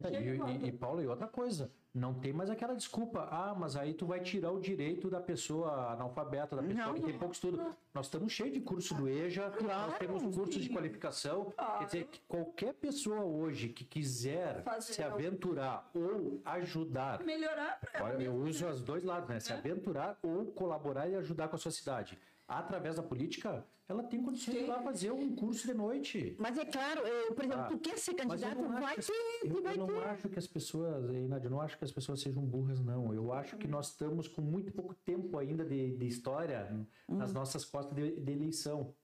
[0.02, 3.28] É, E, e e, e, Paulo, e outra coisa, não tem mais aquela desculpa.
[3.30, 6.94] Ah, mas aí tu vai tirar o direito da pessoa analfabeta, da pessoa Não.
[6.94, 7.76] que tem pouco estudo.
[7.94, 11.52] Nós estamos cheios de curso do EJA, nós temos cursos de qualificação.
[11.52, 11.80] Claro.
[11.80, 15.16] Quer dizer, que qualquer pessoa hoje que quiser Fazer se algo.
[15.18, 19.40] aventurar ou ajudar, Melhorar para ela olha, eu uso os dois lados, né?
[19.42, 22.18] Se aventurar ou colaborar e ajudar com a sua cidade.
[22.48, 26.34] Através da política, ela tem condições de ir lá fazer um curso de noite.
[26.40, 29.48] Mas é claro, eu, por exemplo, Ah, tu quer ser eu candidato, vai acho- ter,
[29.52, 30.04] Eu, vai eu não ter.
[30.06, 33.14] acho que as pessoas, Nádia, eu não acho que as pessoas sejam burras, não.
[33.14, 37.66] Eu acho que nós estamos com muito pouco tempo ainda de, de história nas nossas
[37.66, 38.96] costas de, de eleição.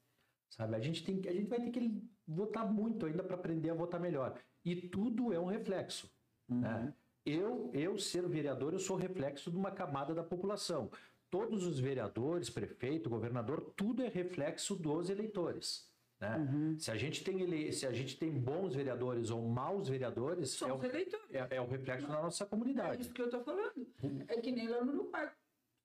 [0.50, 0.76] Sabe?
[0.76, 4.00] A gente, tem, a gente vai ter que votar muito ainda para aprender a votar
[4.00, 4.40] melhor.
[4.64, 6.10] E tudo é um reflexo.
[6.48, 6.94] Né?
[7.26, 10.90] Eu, eu ser vereador, eu sou reflexo de uma camada da população.
[11.34, 15.92] Todos os vereadores, prefeito, governador, tudo é reflexo dos eleitores.
[16.22, 16.38] Né?
[16.38, 16.78] Uhum.
[16.80, 20.70] Se, a gente tem ele, se a gente tem bons vereadores ou maus vereadores, São
[20.70, 21.26] é o, eleitores.
[21.32, 23.02] é, é o reflexo da nossa É comunidade.
[23.02, 23.88] isso que eu estou falando.
[24.28, 25.34] É que nem lá no Uruguai.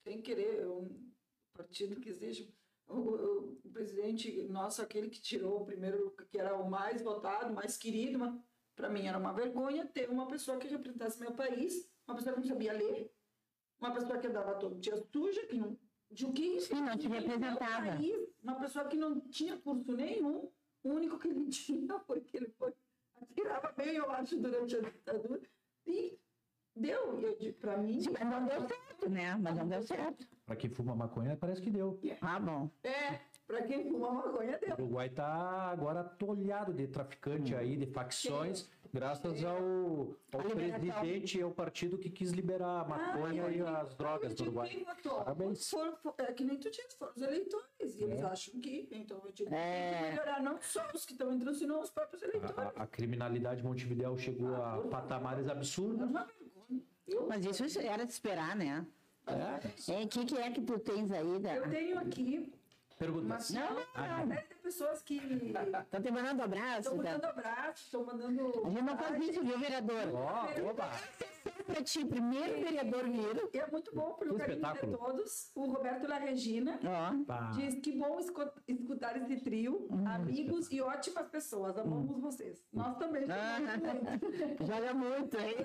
[0.06, 1.10] Sem querer, um
[1.54, 2.46] partido que seja.
[2.86, 7.54] O, o- o presidente nosso, aquele que tirou o primeiro, que era o mais votado,
[7.54, 8.18] mais querido,
[8.76, 12.40] para mim era uma vergonha ter uma pessoa que representasse meu país, uma pessoa que
[12.42, 13.10] não sabia ler,
[13.80, 15.76] uma pessoa que andava todo dia suja, que não.
[16.10, 16.74] De o que isso?
[16.74, 17.86] Sim, não te representava.
[17.86, 20.50] país, uma pessoa que não tinha curso nenhum,
[20.82, 22.72] o único que ele tinha foi que ele foi.
[23.20, 25.42] Atirava bem, eu acho, durante a ditadura.
[25.86, 26.18] E
[26.74, 27.20] deu.
[27.40, 28.00] E eu para mim.
[28.00, 29.36] Sim, mas não deu certo, né?
[29.36, 30.26] Mas não deu certo.
[30.46, 32.00] Para quem fuma maconha, parece que deu.
[32.20, 32.70] Ah, bom.
[32.82, 34.70] É, para quem fuma maconha, deu.
[34.70, 35.26] O Uruguai está
[35.70, 39.56] agora atolhado de traficante aí, de facções, Graças ao,
[40.32, 44.34] ao presidente e ao partido que quis liberar a maconha Ah, e eu- as drogas
[44.34, 44.68] do Uruguai.
[44.68, 45.18] quem votou?
[45.18, 45.68] Parabéns.
[45.68, 47.96] For- for- é que nem tu disse, foram os eleitores.
[47.96, 48.24] E eles É.
[48.24, 48.88] acham que.
[48.90, 49.90] Então eu digo, É.
[49.92, 52.56] tem que melhorar não só os que estão entrando, senão os próprios eleitores.
[52.58, 56.10] A, a- a criminalidade em Montevidéu chegou Ah, a patamares É absurdos.
[57.06, 58.86] Eu, Mas isso era de esperar, né?
[59.26, 60.02] É.
[60.04, 61.38] O que, que é que tu tens aí?
[61.38, 61.56] Da...
[61.56, 62.52] eu tenho aqui
[62.98, 63.24] Pergunta.
[63.26, 63.74] uma Não, série
[64.26, 65.16] de pessoas que
[65.88, 66.80] Estão te mandando abraço.
[66.80, 67.02] estão Tá?
[67.02, 68.62] mandando abraço, estão mandando.
[68.66, 70.14] A gente não faz isso, viu, vereador?
[70.14, 70.90] Ó, oba.
[71.68, 73.50] Pra ti, primeiro vereador vir.
[73.52, 74.96] E é muito bom pelo Que carinho de espetáculo.
[74.98, 75.50] todos.
[75.54, 76.80] O Roberto La Regina.
[77.26, 77.50] Pá.
[77.54, 78.18] diz que bom
[78.66, 80.06] escutar esse trio, Hum.
[80.08, 81.76] amigos e ótimas pessoas.
[81.76, 82.64] Amamos vocês.
[82.72, 83.24] Nós também.
[83.30, 83.56] Ah.
[83.56, 84.64] amamos muito.
[84.66, 85.56] Joga muito, hein?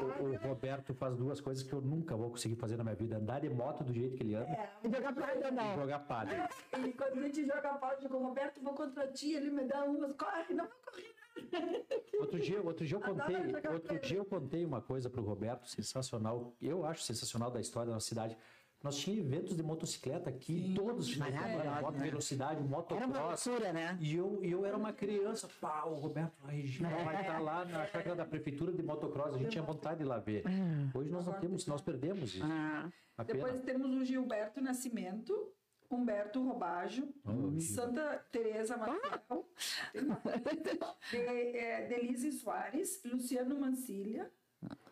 [0.00, 2.96] O, o- o Roberto faz duas coisas que eu nunca vou conseguir fazer na minha
[2.96, 5.74] vida: andar de moto do jeito que ele anda Joga pra ou e não?
[5.74, 6.48] jogar palha.
[6.86, 9.32] E quando a gente joga bola, eu digo, Roberto, vou contra ti.
[9.32, 11.12] Ele me dá umas, corre, não vou correr.
[12.20, 13.36] Outro dia, outro dia eu contei,
[13.72, 16.54] outro dia eu contei uma coisa pro Roberto sensacional.
[16.60, 18.36] Eu acho sensacional da história da nossa cidade.
[18.82, 22.04] Nós tínhamos eventos de motocicleta aqui, todos os finais de moto né?
[22.04, 23.46] velocidade, Era uma motocross.
[23.46, 23.96] loucura, né?
[24.00, 27.86] E eu, eu era uma criança, pá, o Roberto a Regina vai estar lá na
[27.86, 30.42] chácara da prefeitura de motocross, a gente tinha vontade de ir lá ver.
[30.94, 32.44] Hoje nós não temos, nós perdemos isso.
[32.44, 32.90] Ah.
[33.24, 35.32] Depois temos o Gilberto Nascimento,
[35.96, 39.46] Humberto Robajo, Oh, Santa Tereza Maciel,
[39.92, 40.22] tem mais.
[41.10, 41.16] de,
[41.58, 44.30] é, Delise Soares, Luciano Mancilha,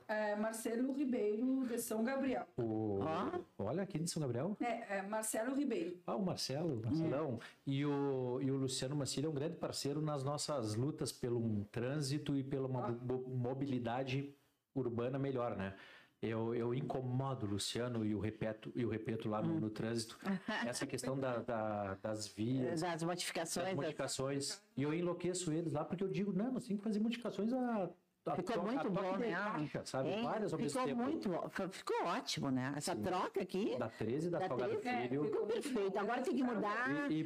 [0.09, 2.47] é, Marcelo Ribeiro de São Gabriel.
[2.57, 3.41] O- Ó.
[3.59, 4.57] Olha aqui de São Gabriel.
[4.61, 6.01] É, é, Marcelo Ribeiro.
[6.07, 7.39] Ah, o Marcelo, Marcelão.
[7.67, 11.63] E, o, e o Luciano Mancilha é um grande parceiro nas nossas lutas pelo um
[11.65, 14.35] trânsito e pela uma mo- mobilidade
[14.75, 15.75] urbana melhor, né?
[16.23, 20.19] Eu, eu incomodo o Luciano e o Repeto, e o Repeto lá no, no trânsito.
[20.67, 23.55] Essa questão da, da- das vias, das modificações.
[23.65, 24.63] das das- modificações.
[24.77, 27.89] E eu enlouqueço eles lá porque eu digo, não, nós temos que fazer modificações a,
[28.37, 29.33] Ficou to- a muito bom, né?
[29.33, 30.11] caixa, sabe?
[30.11, 30.23] Hein?
[30.23, 32.75] Várias ficou muito, ó- ficou ótimo, né?
[32.77, 35.25] Essa troca aqui Da 13 e da, da Salgado três, é, Filho.
[35.25, 35.99] ficou perfeito.
[35.99, 37.11] Agora tem que mudar.
[37.11, 37.25] E, e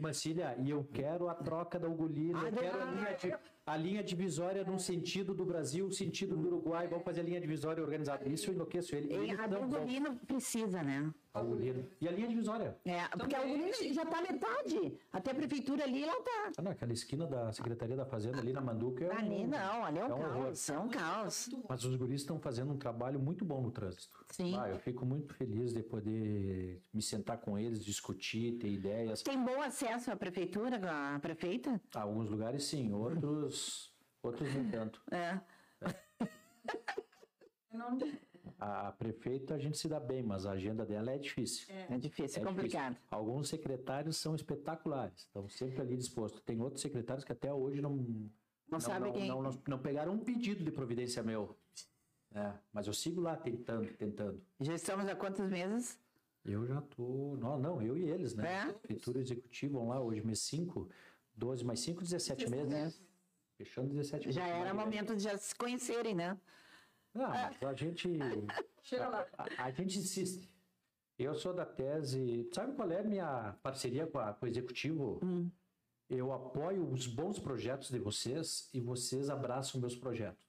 [0.61, 2.95] e eu quero a troca da Ugolino, Ah, eu quero a não.
[3.67, 7.83] A linha divisória no sentido do Brasil, sentido do Uruguai, vamos fazer a linha divisória
[7.83, 8.29] organizada.
[8.29, 9.09] Isso eu enlouqueço ele.
[9.13, 11.13] E Eles a precisa, né?
[11.33, 11.85] A Ugolino.
[12.01, 12.77] E a linha divisória?
[12.85, 14.97] É, porque a Bugolino já tá metade.
[15.13, 16.53] Até a prefeitura ali, ela tá.
[16.57, 19.05] Ah, não, aquela esquina da Secretaria da Fazenda, ali na Manduca.
[19.05, 20.43] É um- Ali não, ali é um é um horror.
[20.45, 21.51] caos, é um caos.
[21.69, 24.25] Mas os guris estão fazendo um trabalho muito bom no trânsito.
[24.31, 24.57] Sim.
[24.57, 29.23] Ah, eu fico muito feliz de poder me sentar com eles, discutir, ter ideias.
[29.23, 30.79] Tem bom acesso à prefeitura,
[31.17, 31.81] à prefeita?
[31.97, 33.54] Alguns lugares sim, outros,
[34.23, 35.03] outros nem tanto.
[35.11, 35.41] É.
[37.73, 37.99] Não,
[38.59, 41.67] A prefeita a gente se dá bem, mas a agenda dela é difícil.
[41.91, 42.93] É difícil, é É complicado.
[42.93, 43.09] difícil.
[43.11, 46.41] Alguns secretários são espetaculares, estão sempre ali dispostos.
[46.43, 48.31] Tem outros secretários que até hoje não
[48.71, 51.57] Não sabe não, quem- não, não, não pegaram um pedido de providência meu.
[52.33, 54.43] É, mas eu sigo lá tentando, tentando.
[54.61, 55.99] Já estamos há quantos meses?
[56.45, 57.37] Eu já tô.
[57.39, 58.69] Não, não, eu e eles, né?
[58.69, 58.73] É?
[58.73, 60.89] Prefeitura executiva vão lá hoje, mês 5,
[61.37, 63.01] 12 mais 5, 17 meses.
[63.57, 64.35] Fechando 17 meses.
[64.35, 66.39] Já era momento de já se conhecerem, né?
[67.13, 68.09] Não, mas a gente.
[68.83, 69.27] chega lá.
[69.39, 70.51] A, a gente insiste.
[71.19, 72.49] Eu sou da tese.
[72.53, 75.21] Sabe qual é a minha parceria com, a- com o executivo?
[75.23, 75.49] Hum.
[76.11, 80.45] Eu apoio os bons projetos de vocês e vocês abraçam meus projetos.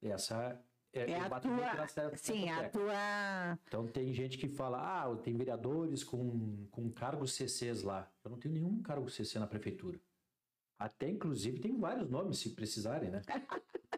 [0.00, 0.58] Essa
[0.92, 2.16] é, É a tua.
[2.16, 2.70] Sim, a tecla.
[2.70, 3.58] tua.
[3.66, 8.08] Então tem gente que fala, ah, tem vereadores com, com cargos CCs lá.
[8.24, 9.98] Eu não tenho nenhum cargo CC na prefeitura.
[10.78, 13.22] Até, inclusive, tem vários nomes, se precisarem, né?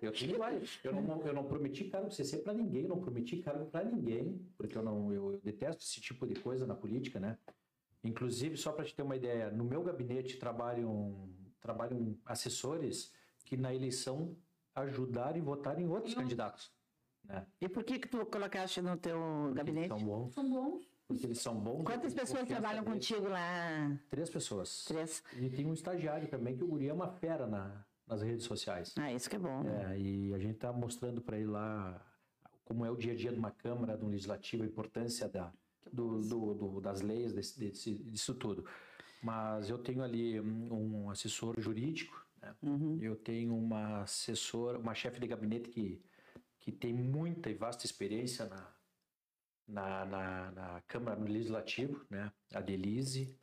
[0.03, 0.79] Eu tenho vários.
[0.85, 4.47] Eu não, eu não prometi cargo CC para ninguém, eu não prometi cargo para ninguém,
[4.57, 7.39] porque eu não eu, eu detesto esse tipo de coisa na política, né?
[8.05, 11.29] Inclusive, só para te ter uma ideia, no meu gabinete trabalham,
[11.61, 13.13] trabalham assessores
[13.45, 14.37] que na eleição
[14.75, 16.71] ajudaram e votaram em outros candidatos.
[17.25, 17.47] Né?
[17.61, 19.89] E por que que tu colocaste no teu gabinete?
[19.89, 20.96] São bons, São bons.
[21.07, 21.85] Porque eles são bons.
[21.85, 22.95] Quantas pessoas trabalham neles.
[23.09, 23.99] contigo lá?
[24.11, 24.85] Três pessoas.
[24.85, 25.23] Três.
[25.37, 28.95] E tem um estagiário também, que o Guri é uma fera na, nas redes sociais.
[28.99, 29.63] Ah, isso que é bom.
[29.63, 29.95] né?
[29.95, 32.01] É, e a gente está mostrando para ele lá
[32.65, 35.53] como é o dia a dia de uma Câmara, de um Legislativo, a importância da,
[35.93, 38.67] do, do- do- das leis, desse, desse- disso tudo.
[39.23, 42.55] Mas eu tenho ali um um assessor jurídico, né?
[42.63, 42.99] Uhum.
[43.01, 46.03] eu tenho uma assessora, uma chefe de gabinete que,
[46.59, 48.69] que tem muita e vasta experiência na,
[49.67, 52.33] na, na, na Câmara, no Legislativo, né?
[52.55, 53.37] a Delise.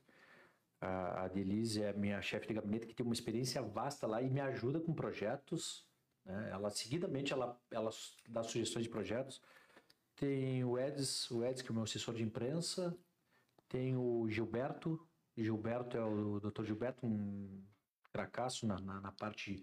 [0.79, 4.29] A, a Delise é minha chefe de gabinete que tem uma experiência vasta lá e
[4.29, 5.87] me ajuda com projetos.
[6.25, 6.49] Né?
[6.51, 7.89] Ela, seguidamente, ela, ela
[8.27, 9.41] dá sugestões de projetos.
[10.15, 12.97] Tem o Eds, o Eds, que é o meu assessor de imprensa.
[13.67, 15.05] Tem o Gilberto.
[15.35, 16.63] Gilberto é o Dr.
[16.63, 17.65] Gilberto, um
[18.11, 19.59] fracasso na, na, na parte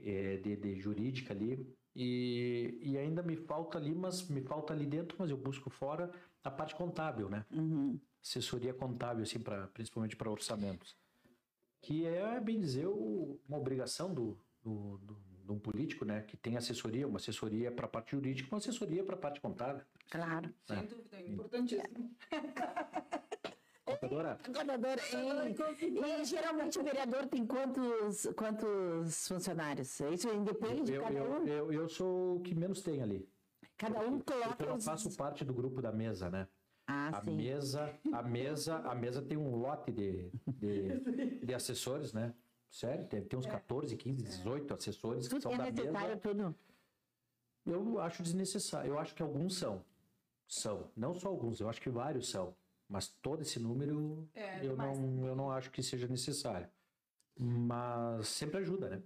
[0.00, 1.76] é, de, de jurídica ali.
[1.94, 6.10] E, e ainda me falta ali, mas me falta ali dentro, mas eu busco fora
[6.42, 7.44] a parte contábil, né?
[7.52, 7.98] Uhum.
[8.22, 10.96] Assessoria contábil, assim, pra, principalmente para orçamentos.
[11.80, 16.22] Que é, bem dizer, uma obrigação do, do, do, de um político, né?
[16.22, 19.84] Que tem assessoria, uma assessoria para a parte jurídica, uma assessoria para a parte contábil.
[20.10, 20.52] Claro.
[20.66, 20.82] Sem É.
[20.82, 22.10] dúvida, é importantíssimo.
[23.94, 24.96] Contadora, Contador,
[25.80, 30.00] e, e geralmente o vereador tem quantos, quantos funcionários?
[30.00, 33.28] Isso independe, eu, cada eu, um, eu, eu sou o que menos tem ali.
[33.76, 34.84] cada um coloca eu não os...
[34.84, 36.48] faço parte do grupo da mesa, né?
[36.86, 37.36] Ah, A sim.
[37.36, 40.98] mesa, a mesa, a mesa tem um lote de, de,
[41.46, 42.34] de assessores, né?
[42.70, 46.08] Sério, tem, tem uns 14, 15, 18 assessores que Tudo são que é da necessário,
[46.08, 46.20] mesa.
[46.20, 46.54] tudo.
[47.66, 48.88] Eu acho desnecessário.
[48.90, 49.84] Eu acho que alguns são.
[50.48, 50.90] São.
[50.96, 52.54] Não só alguns, eu acho que vários são.
[52.92, 54.98] Mas todo esse número É, eu, demais.
[54.98, 56.68] não, eu não acho que seja necessário.
[57.38, 59.02] Mas sempre ajuda, né?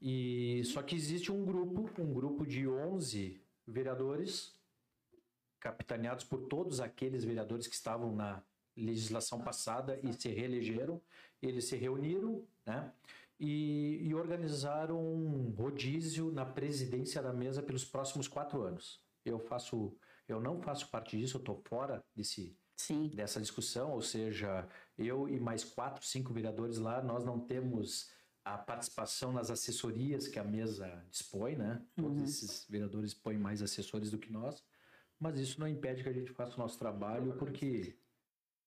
[0.00, 4.56] E só que existe um grupo, um grupo de 11 vereadores,
[5.60, 8.42] capitaneados por todos aqueles vereadores que estavam na
[8.74, 10.98] legislação passada e se reelegeram.
[11.42, 12.90] Eles se reuniram, né?
[13.38, 18.98] E, e organizaram um rodízio na presidência da mesa pelos próximos quatro anos.
[19.26, 19.94] Eu faço,
[20.26, 23.08] eu não faço parte disso, eu estou fora desse, Sim.
[23.08, 28.10] dessa discussão, ou seja, eu e mais quatro, cinco vereadores lá, nós não temos
[28.44, 31.82] a participação nas assessorias que a mesa dispõe, né?
[31.96, 34.62] Todos esses vereadores põem mais assessores do que nós,
[35.18, 37.96] mas isso não impede que a gente faça o nosso trabalho, porque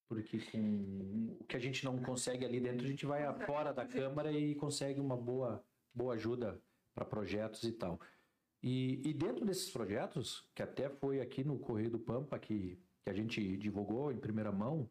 [0.09, 3.85] porque com o que a gente não consegue ali dentro, a gente vai fora da
[3.85, 6.59] Câmara e consegue uma boa, boa ajuda
[6.95, 8.01] para projetos e tal.
[8.61, 13.09] E, e dentro desses projetos, que até foi aqui no Correio do Pampa que, que
[13.09, 14.89] a gente divulgou em primeira mão,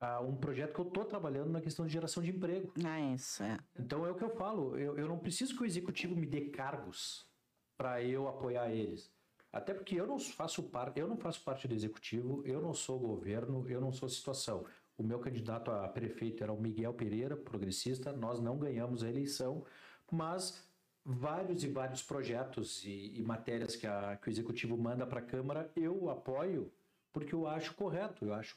[0.00, 2.72] há um projeto que eu estou trabalhando na questão de geração de emprego.
[2.84, 3.58] Ah, isso, é.
[3.78, 6.42] Então é o que eu falo, eu, eu não preciso que o executivo me dê
[6.50, 7.28] cargos
[7.76, 9.10] para eu apoiar eles.
[9.52, 12.98] Até porque eu não faço parte, eu não faço parte do executivo, eu não sou
[13.00, 14.64] governo, eu não sou situação.
[14.96, 19.64] O meu candidato a prefeito era o Miguel Pereira, progressista, nós não ganhamos a eleição,
[20.10, 20.68] mas
[21.04, 25.22] vários e vários projetos e, e matérias que, a- que o executivo manda para a
[25.24, 26.70] Câmara, eu apoio
[27.12, 28.56] porque eu acho correto, eu acho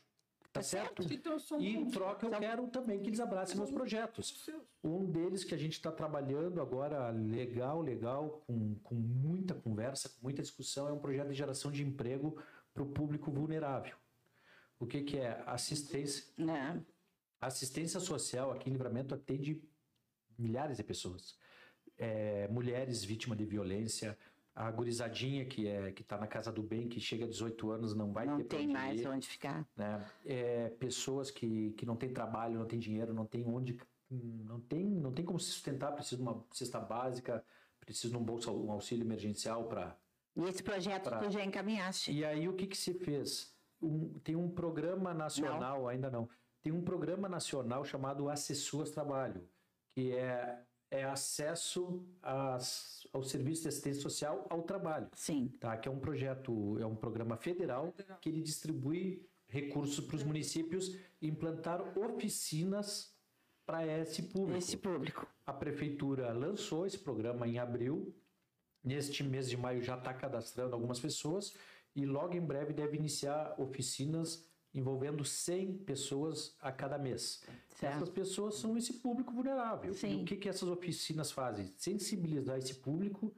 [0.51, 1.01] tá certo.
[1.11, 4.47] Então, são E em troca eu quero também que eles abracem meus projetos.
[4.83, 10.19] Um deles que a gente está trabalhando agora, legal, legal, com, com muita conversa, com
[10.21, 12.39] muita discussão, é um projeto de geração de emprego
[12.71, 13.95] para o público vulnerável.
[14.79, 15.41] O que, que é?
[15.47, 16.79] Assistência, É.
[17.41, 19.63] assistência social aqui em Livramento atende
[20.37, 21.37] milhares de pessoas.
[21.97, 24.17] É, mulheres vítimas de violência,
[24.55, 27.95] a gurizadinha que é que está na casa do bem, que chega a 18 anos,
[27.95, 29.67] não vai Não ter tem mais ir onde ficar.
[29.75, 30.05] né?
[30.25, 33.77] É, pessoas que, que não têm trabalho, não têm dinheiro, não têm onde,
[34.11, 37.43] não tem, não tem como se sustentar, precisa de uma cesta básica,
[37.79, 39.97] precisa de um bolsa, um auxílio emergencial para.
[40.35, 42.11] E esse projeto Pra- tu já encaminhaste.
[42.11, 43.53] E aí o que que se fez?
[43.81, 46.29] Um- tem um programa nacional, ainda não.
[46.61, 49.47] Tem um programa nacional chamado Acessuas Trabalho,
[49.95, 55.51] que é é acesso às, ao serviço de assistência social ao trabalho Sim.
[55.59, 55.75] tá?
[55.75, 58.19] que é um projeto, é um programa federal Federal.
[58.21, 63.11] que ele distribui recursos para os municípios implantar oficinas
[63.65, 64.57] para esse público.
[64.57, 65.27] Esse público.
[65.45, 68.13] A prefeitura lançou esse programa em abril.
[68.83, 71.55] Neste mês de maio já está cadastrando algumas pessoas
[71.95, 77.43] e logo em breve deve iniciar oficinas envolvendo 100 pessoas a cada mês.
[77.69, 77.95] Certo.
[77.97, 79.93] Essas pessoas são esse público vulnerável.
[79.93, 80.19] Sim.
[80.19, 81.67] E o que, que essas oficinas fazem?
[81.77, 83.33] Sensibilizar esse público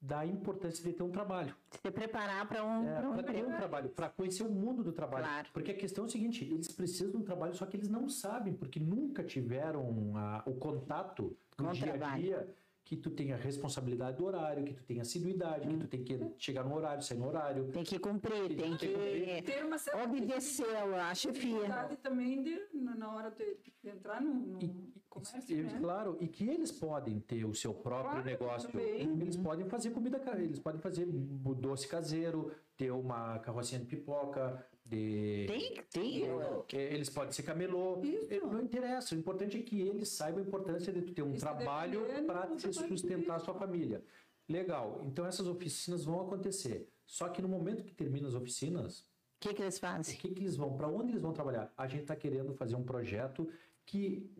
[0.00, 1.54] da importância de ter um trabalho.
[1.70, 4.92] Se preparar para um, É, pra um ter um trabalho, para conhecer o mundo do
[4.92, 5.24] trabalho.
[5.24, 5.48] Claro.
[5.52, 8.08] Porque a questão é o seguinte: eles precisam de um trabalho, só que eles não
[8.08, 13.10] sabem, porque nunca tiveram a- o contato Com no o dia a dia que tu
[13.10, 17.02] tenha responsabilidade do horário, que tu tenha assiduidade, que tu tem que chegar no horário,
[17.02, 17.70] sair no horário.
[17.70, 19.24] Tem que cumprir, tem Tem que cumprir.
[19.36, 21.40] que Ter uma certa obedecer a chefia.
[21.40, 25.78] flexibilidade também de, na hora de, de entrar no, no E- comércio, e- né?
[25.78, 28.70] Claro, e que eles podem ter o seu próprio Claro, negócio.
[28.70, 29.00] também.
[29.20, 35.82] Eles podem fazer comida, eles podem fazer doce caseiro, ter uma carrocinha de pipoca, Tem,
[35.90, 36.24] tem.
[36.72, 38.00] É, Eles podem ser camelô.
[38.02, 38.32] Isso.
[38.32, 39.14] É, Não interessa.
[39.14, 42.02] O importante é que eles saibam a importância de tu ter um E se trabalho
[42.26, 44.04] para te sustentar a sua família.
[44.48, 45.00] Legal.
[45.04, 46.88] Então essas oficinas vão acontecer.
[47.06, 49.04] Só que no momento que termina as oficinas, O
[49.40, 50.16] que, que eles o fazem?
[50.16, 50.76] que, que eles vão?
[50.76, 51.72] Para onde eles vão trabalhar?
[51.76, 53.48] A gente está querendo fazer um projeto
[53.84, 54.30] que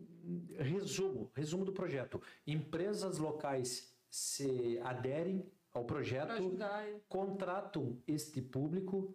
[0.57, 2.21] resumo, resumo do projeto.
[2.47, 6.55] Empresas locais se aderem ao projeto
[7.09, 9.13] contratam este público,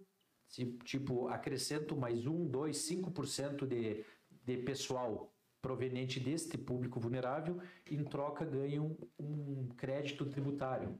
[0.84, 4.04] tipo, acrescento mais um, dois, cinco por cento de,
[4.44, 10.98] de pessoal proveniente deste público vulnerável, em troca ganham um crédito tributário,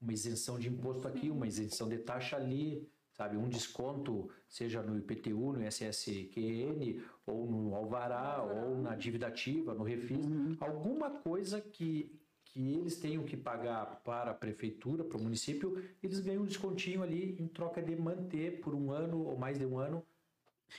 [0.00, 4.96] uma isenção de imposto aqui, uma isenção de taxa ali, sabe, um desconto, seja no
[4.98, 10.26] IPTU, no SSQN, ou no Alvará, ou na dívida ativa, no Refis,
[10.60, 12.19] alguma coisa que
[12.52, 17.02] que eles tenham que pagar para a prefeitura, para o município, eles ganham um descontinho
[17.02, 20.04] ali em troca de manter por um ano ou mais de um ano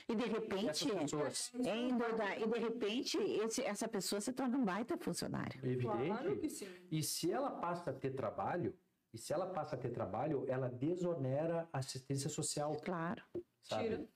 [0.08, 1.52] E de repente, essas pessoas.
[1.66, 5.58] hein, Duda, e de repente esse- essa pessoa se torna um baita funcionário.
[5.64, 6.06] Evidente.
[6.06, 6.68] Claro que sim.
[6.90, 8.74] E se ela passa a ter trabalho,
[9.12, 13.22] e se ela passa a ter trabalho, ela desonera a assistência social, Claro.
[13.62, 13.84] sabe?
[13.88, 14.08] Tira.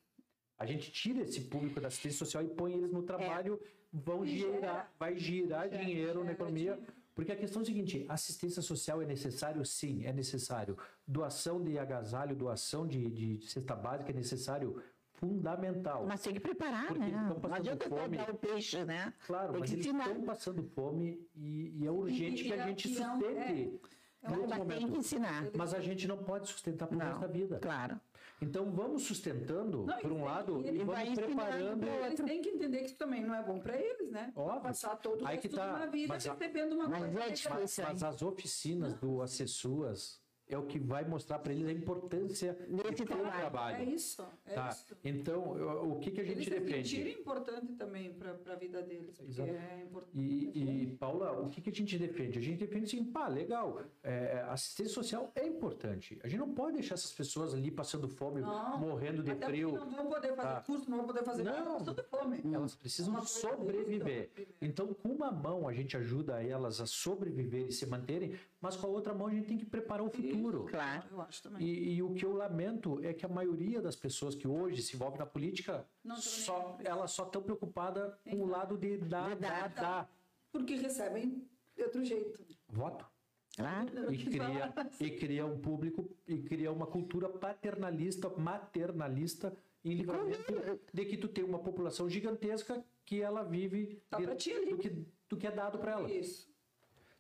[0.59, 3.61] A gente tira esse público da assistência social e põe eles no trabalho,
[3.93, 4.91] vão E girar, gera.
[4.99, 6.73] vai girar Gera, dinheiro na gera economia.
[6.77, 6.96] dinheiro.
[7.17, 9.65] Porque a questão é a seguinte, assistência social é necessário?
[9.65, 10.77] Sim, é necessário.
[11.09, 14.83] Doação de agasalho, doação de, de cesta básica é necessário,
[15.15, 16.05] fundamental.
[16.07, 17.07] Mas tem que preparar, Porque né?
[17.07, 18.19] eles estão Não passando adianta fome.
[18.19, 19.15] o peixe, né?
[19.27, 20.09] Claro, Tem mas que eles ensinar.
[20.11, 23.25] estão passando fome e, e é urgente E- que e a é- gente é sustente
[23.25, 23.81] é- nesse
[24.23, 25.47] Mas tem que ensinar.
[25.57, 27.59] Mas a gente não pode sustentar por Não, resto da vida.
[27.61, 27.99] Claro.
[28.41, 31.87] Então vamos sustentando, Não, por um lado, e vamos preparando.
[31.87, 34.31] Eles têm que entender que isso também não é bom para eles, né?
[34.37, 34.63] Óbvio.
[34.63, 35.75] Passar todo o Aí resto que tá.
[35.77, 37.21] uma vida Mas recebendo uma Mas coisa.
[37.21, 37.51] é difícil.
[37.55, 37.87] Mas, aí.
[37.87, 42.91] mas as oficinas do Acessuas é o que vai mostrar para eles a importância Desse
[42.91, 43.29] de ter trabalho.
[43.35, 43.91] É trabalho.
[43.91, 44.69] isso, é Tá?
[44.69, 44.97] isso.
[45.05, 46.89] Então, eu- o que, que a gente Eles defende?
[46.89, 49.51] sentirem importante também para a vida deles, porque Exato.
[49.51, 50.17] é importante.
[50.19, 52.39] E, e, Paula, o que, que a gente defende?
[52.39, 56.19] A gente defende assim, pá, legal, é, assistência social é importante.
[56.23, 59.73] A gente não pode deixar essas pessoas ali passando fome, Não, morrendo de Até frio.
[59.73, 60.61] não vão poder fazer Tá.
[60.61, 61.79] curso, não vão poder fazer nada, Não.
[61.79, 62.41] passando fome.
[62.53, 64.31] Elas precisam sobreviver.
[64.61, 68.87] Então, com uma mão a gente ajuda elas a sobreviver e se manterem, mas com
[68.87, 70.36] a outra mão a gente tem que preparar o futuro.
[70.65, 71.05] Claro.
[71.11, 71.63] Eu acho também.
[71.67, 74.95] E, e o que eu lamento é que a maioria das pessoas que hoje se
[74.97, 79.69] envolvem na política, só, elas só estão preocupadas com o lado de dar, De dar,
[79.69, 79.75] dar.
[79.75, 80.11] dar
[80.53, 82.39] Porque recebem de outro jeito.
[82.69, 83.05] voto.
[83.57, 84.13] Claro.
[84.13, 90.53] E cria, e cria um público, e cria uma cultura paternalista, maternalista, em livramento
[90.93, 94.91] de que tu tem uma população gigantesca que ela vive Tá de- ti do, que,
[95.29, 96.11] do que é dado para ela.
[96.11, 96.49] Isso.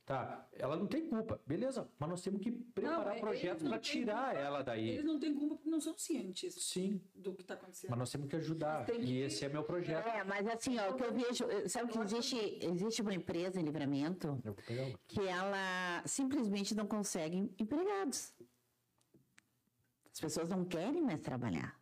[0.06, 3.76] Tá, ela não tem culpa, beleza, mas nós temos que preparar Não, é- projetos para
[3.80, 4.38] tirar culpa.
[4.40, 4.90] ela daí.
[4.90, 7.90] Eles não têm culpa porque não são cientes Sim, do que está acontecendo.
[7.90, 8.88] mas nós temos que ajudar.
[8.88, 10.06] E que- esse é meu projeto.
[10.06, 13.64] É, mas assim, ó, o que eu vejo, sabe que existe, existe uma empresa em
[13.64, 14.40] livramento
[15.08, 18.32] que ela simplesmente não consegue empregados.
[20.12, 21.76] As pessoas não querem mais trabalhar.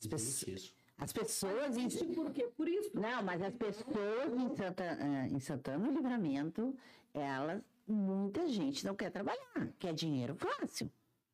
[0.00, 0.74] As, pessoas- isso.
[0.98, 2.48] as pessoas em, por quê?
[2.56, 2.90] Por isso.
[2.94, 6.76] Não, mas as pessoas em, Santa, eh, em Santana Livramento,
[7.12, 10.90] elas, muita gente não quer trabalhar, quer dinheiro fácil.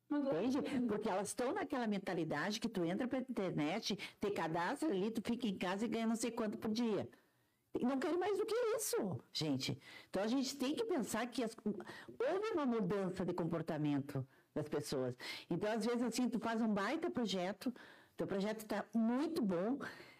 [0.09, 0.59] Entende?
[0.87, 5.45] Porque elas estão naquela mentalidade que tu entra pra internet, te cadastra ali, tu fica
[5.47, 7.09] em casa e ganha não sei quanto por dia.
[7.77, 9.77] E Não querem mais do que isso, gente.
[10.09, 14.25] Então a gente tem que pensar que as- houve uma mudança de comportamento
[14.55, 15.15] das pessoas.
[15.49, 17.71] Então, às vezes, assim, tu faz um baita projeto,
[18.15, 19.77] teu projeto está muito bom,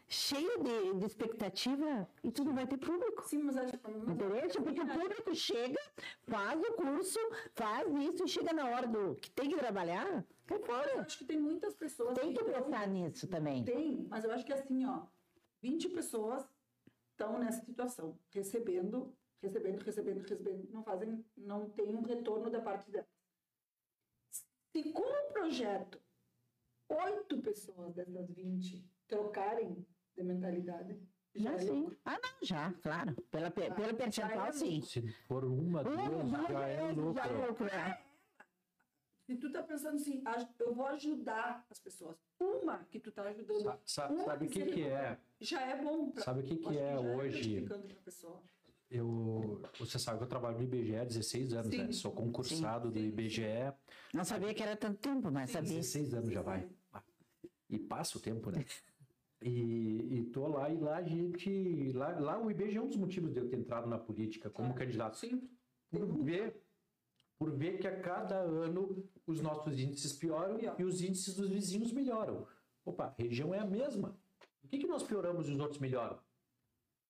[0.08, 3.28] cheio de, de expectativa, e tu não vai ter público.
[3.28, 4.64] Sim, mas acho Entendeu?
[4.64, 5.80] Porque o público chega,
[6.28, 7.20] faz o curso,
[7.56, 11.02] faz isso e chega na hora do que tem que trabalhar, cai Eu fora.
[11.02, 13.64] acho que tem muitas pessoas Tem que pensar nisso também.
[13.66, 15.06] Tem, mas eu acho que assim, ó,
[15.62, 16.48] 20 pessoas
[17.12, 22.90] estão nessa situação, recebendo, recebendo, recebendo, recebendo, não fazem, não tem um retorno da parte
[22.90, 23.10] delas.
[24.72, 26.00] Se com o projeto,
[26.88, 29.86] oito pessoas dessas 20 trocarem
[30.18, 31.00] de mentalidade,
[31.36, 31.70] já é sim.
[31.82, 31.98] lucro.
[32.04, 33.16] Ah, não, já, claro.
[33.32, 34.82] Pela, pe- Ah, pelo já percentual, é sim.
[34.82, 37.14] Se for uma, duas, Um, já é lucro.
[37.14, 38.02] já é lucro, é.
[39.28, 43.24] Se tu tá pensando assim, "Ah, eu vou ajudar as pessoas, uma que tu tá
[43.24, 45.20] ajudando, Sa- sa- uma sabe o que, que é?
[45.40, 46.10] já é bom.
[46.12, 47.68] pra- Sabe o que, que é já hoje?
[48.90, 51.84] Eu, você sabe que eu trabalho no IBGE há 16 anos, Sim.
[51.88, 51.92] né?
[51.92, 53.08] Sou concursado do Sim, sim.
[53.10, 53.74] IBGE.
[54.14, 55.74] Não sabia que era tanto tempo, mas sabia.
[55.74, 56.70] 16 anos já vai.
[57.70, 58.64] E passa o tempo, né?
[59.42, 61.92] E, e tô lá e lá a gente.
[61.94, 64.72] Lá, lá o IBGE é um dos motivos de eu ter entrado na política como
[64.72, 65.18] É, candidato.
[65.18, 65.48] Sim.
[65.92, 66.62] Por ver,
[67.40, 70.76] por ver que a cada ano os nossos índices pioram Pior.
[70.80, 72.48] e os índices dos vizinhos melhoram.
[72.84, 74.18] Opa, a região é a mesma.
[74.62, 76.20] Por que, que nós pioramos e os outros melhoram?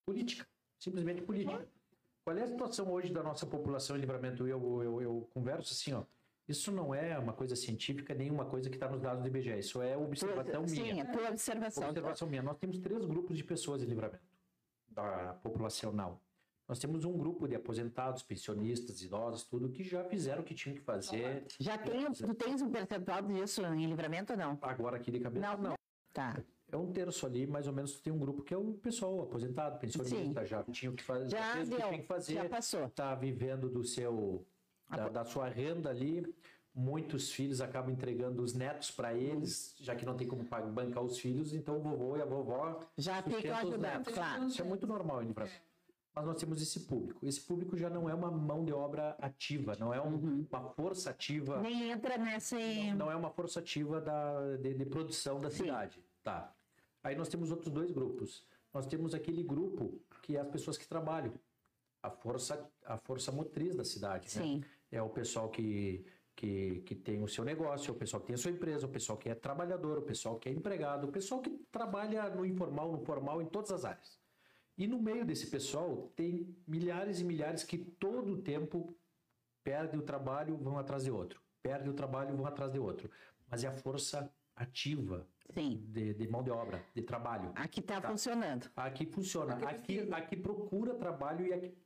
[0.05, 0.47] Política.
[0.79, 1.67] Simplesmente política.
[2.23, 4.45] Qual é a situação hoje da nossa população em livramento?
[4.45, 6.03] Eu, eu, eu converso assim, ó.
[6.47, 9.59] Isso não é uma coisa científica, nem uma coisa que está nos dados do IBGE.
[9.59, 11.03] Isso é observação Sim, minha.
[11.03, 11.89] é tua observação.
[11.89, 12.41] Observação minha.
[12.41, 14.23] Nós temos três grupos de pessoas em livramento
[14.87, 16.21] da populacional.
[16.67, 20.75] Nós temos um grupo de aposentados, pensionistas, idosos, tudo que já fizeram o que tinham
[20.75, 21.45] que fazer.
[21.59, 24.57] Já tem, tu tens um percentual disso em livramento ou não?
[24.61, 25.75] Agora aqui de cabeça, Não, não.
[26.13, 26.41] Tá.
[26.71, 29.79] é um terço ali, mais ou menos, tem um grupo que é o pessoal aposentado,
[29.79, 32.49] pensionista, já tinha o que fazer, Já fez o que deu, tinha que fazer, já
[32.49, 32.89] passou.
[32.89, 34.45] tá vivendo do seu
[34.89, 36.25] da, da sua renda ali.
[36.73, 41.17] Muitos filhos acabam entregando os netos para eles, já que não tem como bancar os
[41.17, 44.13] filhos, então o vovô e a vovó Já os ajudando, netos.
[44.13, 44.45] claro.
[44.45, 45.59] Isso é muito normal em Brasil.
[46.13, 47.25] Mas nós temos esse público.
[47.25, 50.45] Esse público já não é uma mão de obra ativa, não é um- Uhum.
[50.51, 52.55] uma força ativa Nem entra nessa.
[52.95, 55.99] não é uma força ativa da, de, de produção da cidade.
[56.23, 56.53] Tá.
[57.03, 58.43] Aí nós temos outros dois grupos.
[58.71, 61.33] Nós temos aquele grupo que é as pessoas que trabalham.
[62.03, 64.27] A força, a força motriz da cidade.
[64.39, 64.61] né?
[64.91, 68.35] É o pessoal que, que, que tem o seu negócio, é o pessoal que tem
[68.35, 71.41] a sua empresa, o pessoal que é trabalhador, o pessoal que é empregado, o pessoal
[71.41, 74.19] que trabalha no informal, no formal, em todas as áreas.
[74.77, 78.95] E no meio desse pessoal tem milhares e milhares que todo o tempo
[79.63, 81.41] perdem o trabalho, vão atrás de outro.
[81.61, 83.09] Perdem o trabalho, vão atrás de outro.
[83.49, 85.83] Mas é a força ativa Sim.
[85.89, 87.51] de, de mão de obra, de trabalho.
[87.55, 88.07] Aqui está Tá.
[88.09, 88.69] funcionando.
[88.75, 89.55] Aqui funciona.
[89.55, 91.77] Aqui Aqui, aqui procura trabalho e aqui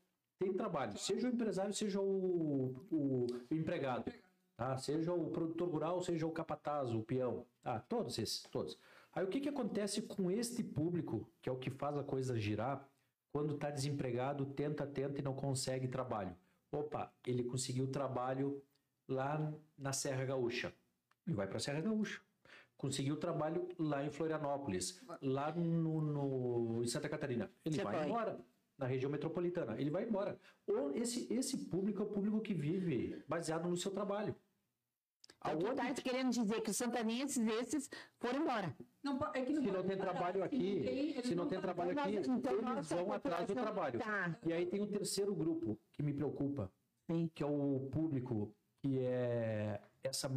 [0.41, 0.97] tem trabalho.
[0.97, 4.11] Seja o empresário, seja o, o empregado.
[4.57, 4.75] Tá?
[4.77, 7.45] Seja o produtor rural, seja o capataz, o peão.
[7.63, 8.77] Ah, todos esses, todos.
[9.13, 12.39] Aí o que, que acontece com este público, que é o que faz a coisa
[12.39, 12.87] girar,
[13.31, 16.35] quando está desempregado, tenta, tenta e não consegue trabalho?
[16.71, 18.61] Opa, ele conseguiu trabalho
[19.07, 20.73] lá na Serra Gaúcha.
[21.27, 22.19] Ele vai para a Serra Gaúcha.
[22.77, 27.51] Conseguiu trabalho lá em Florianópolis, lá no, no- em Santa Catarina.
[27.63, 28.07] Ele Você vai vai.
[28.09, 28.39] embora
[28.81, 29.79] na região metropolitana.
[29.79, 30.37] Ele vai embora.
[30.67, 34.35] Ou esse, esse público é o público que vive baseado no seu trabalho.
[35.39, 38.75] A Então, tu outra- tá querendo dizer que os santanenses esses foram embora.
[39.03, 42.07] Não, é que se não tem trabalho aqui, não se não tem trabalho parar.
[42.09, 43.99] aqui, Então, eles vão atrás do trabalho.
[43.99, 44.37] Tá.
[44.45, 46.71] E aí tem um terceiro grupo que me preocupa,
[47.09, 47.29] Sim.
[47.33, 48.53] que é o público
[48.83, 50.29] que é essa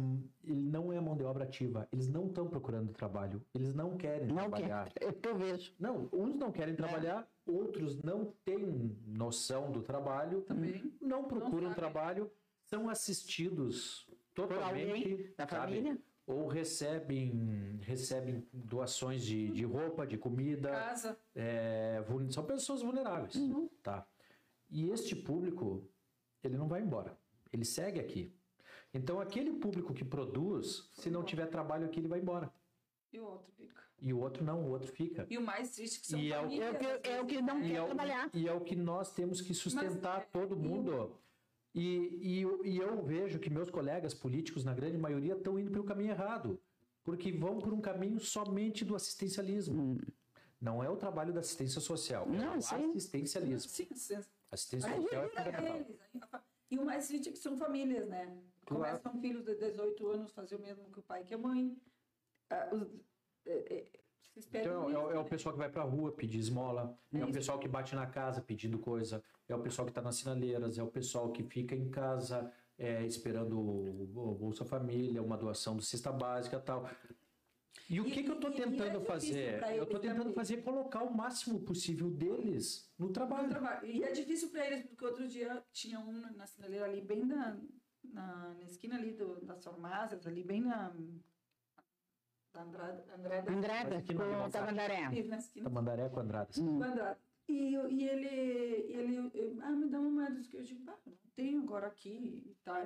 [0.43, 4.27] ele não é mão de obra ativa, eles não estão procurando trabalho, eles não querem
[4.27, 4.89] Não trabalhar.
[4.91, 5.03] quer.
[5.25, 5.73] É eu vejo.
[5.79, 10.93] Não, uns não querem trabalhar, outros não têm noção do trabalho, Também.
[11.01, 11.75] não procuram sabem.
[11.75, 12.31] trabalho,
[12.65, 15.97] são assistidos totalmente, da família?
[16.27, 21.17] ou recebem recebem doações de, de roupa, de comida, Casa.
[21.35, 23.69] é, são pessoas vulneráveis, Uhum.
[23.83, 24.07] tá?
[24.69, 25.87] E este público,
[26.43, 27.15] ele não vai embora,
[27.53, 28.34] ele segue aqui.
[28.95, 32.49] Então, aquele público que produz, se não tiver trabalho aqui, ele vai embora.
[33.11, 33.83] E o outro fica.
[34.01, 35.27] E o outro não, o outro fica.
[35.29, 36.67] E o mais triste que são E é o- famílias.
[36.67, 37.59] É o que, às é o que não?
[37.61, 38.29] E quer é, o, trabalhar.
[38.33, 41.17] e é o que nós temos que sustentar Mas, é, todo o- mundo.
[41.73, 45.69] E, e, eu- e eu vejo que meus colegas políticos, na grande maioria, estão indo
[45.71, 46.57] pelo caminho errado.
[47.03, 49.99] Porque vão por um caminho somente do assistencialismo.
[50.59, 52.75] Não é o trabalho da assistência social, é Não, o sim.
[52.91, 53.69] assistencialismo.
[53.69, 54.19] Sim, sim.
[54.49, 55.85] Assistência social é fundamental.
[56.71, 58.35] E o mais triste é que são famílias, né?
[58.65, 58.83] Claro.
[58.83, 61.77] Começam filhos de 18 anos fazer o mesmo que o pai que a mãe.
[62.49, 62.87] Ah, os-
[63.45, 63.91] é, é,
[64.39, 65.29] se Então, é, isso, o- é o né?
[65.29, 68.41] pessoal que vai pra rua pedir esmola, é, É o pessoal que bate na casa
[68.41, 71.89] pedindo coisa, é o pessoal que está nas sinaleiras, é o pessoal que fica em
[71.89, 74.01] casa é, esperando o,
[74.31, 76.89] o Bolsa Família, uma doação do cesta básica tal.
[77.89, 79.63] E o E- que, que eu estou é tentando difícil fazer?
[79.77, 83.47] Eu estou tentando fazer é colocar o máximo possível deles no No trabalho.
[83.49, 83.85] trabalho.
[83.85, 87.57] E é difícil para eles, porque outro dia tinha um na sinaleira ali, bem na,
[88.13, 90.93] na, na esquina ali do, das farmácias, ali bem na.
[92.53, 93.05] Da Andrada.
[93.17, 94.51] Andrada Andrada, com vontade.
[94.51, 95.09] Tamandaré.
[95.63, 96.57] Tamandaré com Andradas.
[96.57, 96.81] Hum.
[96.81, 97.17] Andrada.
[97.47, 98.27] E, e ele,
[98.91, 100.41] ele eu- ah, me dá uma moeda.
[100.53, 102.81] Eu digo, ah, eu não tenho agora aqui e tal.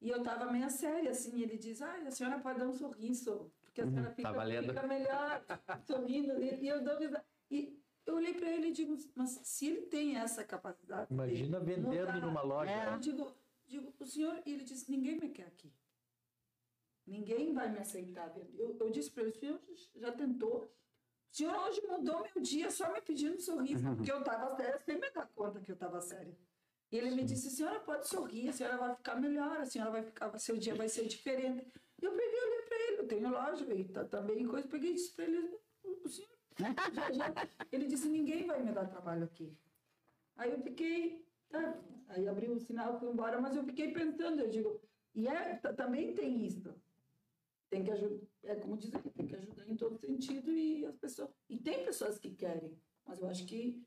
[0.00, 2.72] E eu tava meio séria, assim, e ele diz, ah, a senhora pode dar um
[2.72, 5.44] sorriso, porque a senhora fica, tá fica melhor
[5.86, 6.40] sorrindo.
[6.40, 7.24] E, e eu dou risada.
[7.50, 11.08] E eu olhei para ele e digo, mas se ele tem essa capacidade.
[11.08, 12.70] de Imagina vendendo mudar- numa loja.
[12.70, 12.94] É.
[12.94, 13.34] Eu digo,
[13.70, 15.72] digo, o senhor, e ele disse, ninguém me quer aqui.
[17.06, 18.32] Ninguém vai me aceitar.
[18.58, 19.60] Eu, eu disse para ele, o senhor
[19.94, 20.64] já tentou.
[21.32, 24.78] O senhor hoje mudou meu dia só me pedindo um sorriso, porque eu estava séria
[24.78, 26.36] sem me dar conta que eu estava séria.
[26.90, 29.92] E ele me disse, a senhora pode sorrir, a senhora vai ficar melhor, a senhora
[29.92, 31.64] vai ficar, seu dia vai ser diferente.
[32.02, 35.14] Eu peguei olhei para ele, eu tenho loja e tá, também coisa, peguei e disse
[35.14, 36.30] para ele, o senhor
[36.92, 37.32] já, já.
[37.70, 39.56] Ele disse, ninguém vai me dar trabalho aqui.
[40.36, 41.78] Aí eu fiquei, tá,
[42.08, 44.80] aí abri o sinal, fui embora, mas eu fiquei pensando, eu digo,
[45.14, 46.74] e é, também tem isso.
[47.68, 51.30] Tem que ajudar, é como dizer, tem que ajudar em todo sentido e as pessoas,
[51.48, 52.76] e tem pessoas que querem,
[53.06, 53.80] mas eu acho que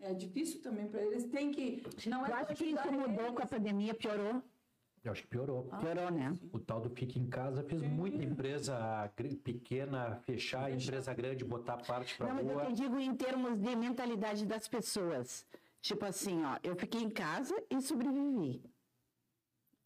[0.00, 3.34] é difícil também para eles, tem que, não é Eu acho que isso mudou eles.
[3.34, 4.42] com a pandemia, piorou.
[5.04, 5.62] Eu acho que piorou.
[5.80, 6.36] Piorou, né?
[6.52, 9.10] O tal do fica em casa fez muita empresa
[9.44, 12.66] pequena fechar, empresa grande botar parte para Não, mas eu rua.
[12.66, 15.46] te digo em termos de mentalidade das pessoas.
[15.80, 18.62] Tipo assim, ó, eu fiquei em casa e sobrevivi.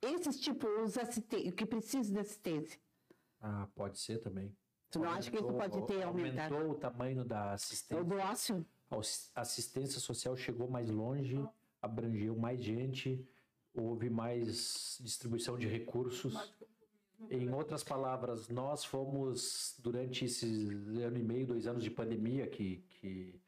[0.00, 2.80] Esses, tipo, os assistentes, que precisam de assistência.
[3.40, 4.56] Ah, pode ser também.
[4.90, 6.54] Tu não acha que isso pode ter aumentado?
[6.54, 8.04] Aumentou o tamanho da O assistência.
[8.04, 8.66] do ócio?
[9.34, 11.42] A assistência social chegou mais longe,
[11.80, 13.26] abrangeu mais gente,
[13.72, 16.34] houve mais distribuição de recursos.
[17.30, 20.68] Em outras palavras, nós fomos, durante esses
[20.98, 23.40] ano e meio, dois anos de pandemia, que, que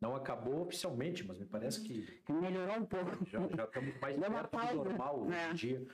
[0.00, 3.24] não acabou oficialmente, mas me parece que Melhorou um pouco.
[3.26, 5.50] já, já estamos mais Deu perto do pausa, normal hoje né?
[5.50, 5.86] em dia.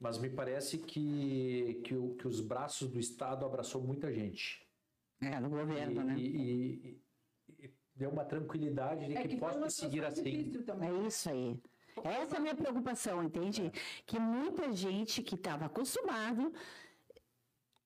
[0.00, 4.66] Mas me parece que, que, o- que os braços do Estado abraçou muita gente.
[5.20, 6.14] É, do governo, e, né?
[6.18, 10.50] e- e- e deu uma tranquilidade de É que, que uma seguir assim.
[10.80, 11.60] É isso aí.
[12.02, 13.70] Essa é a minha preocupação, entende?
[14.06, 16.52] Que muita gente que estava acostumado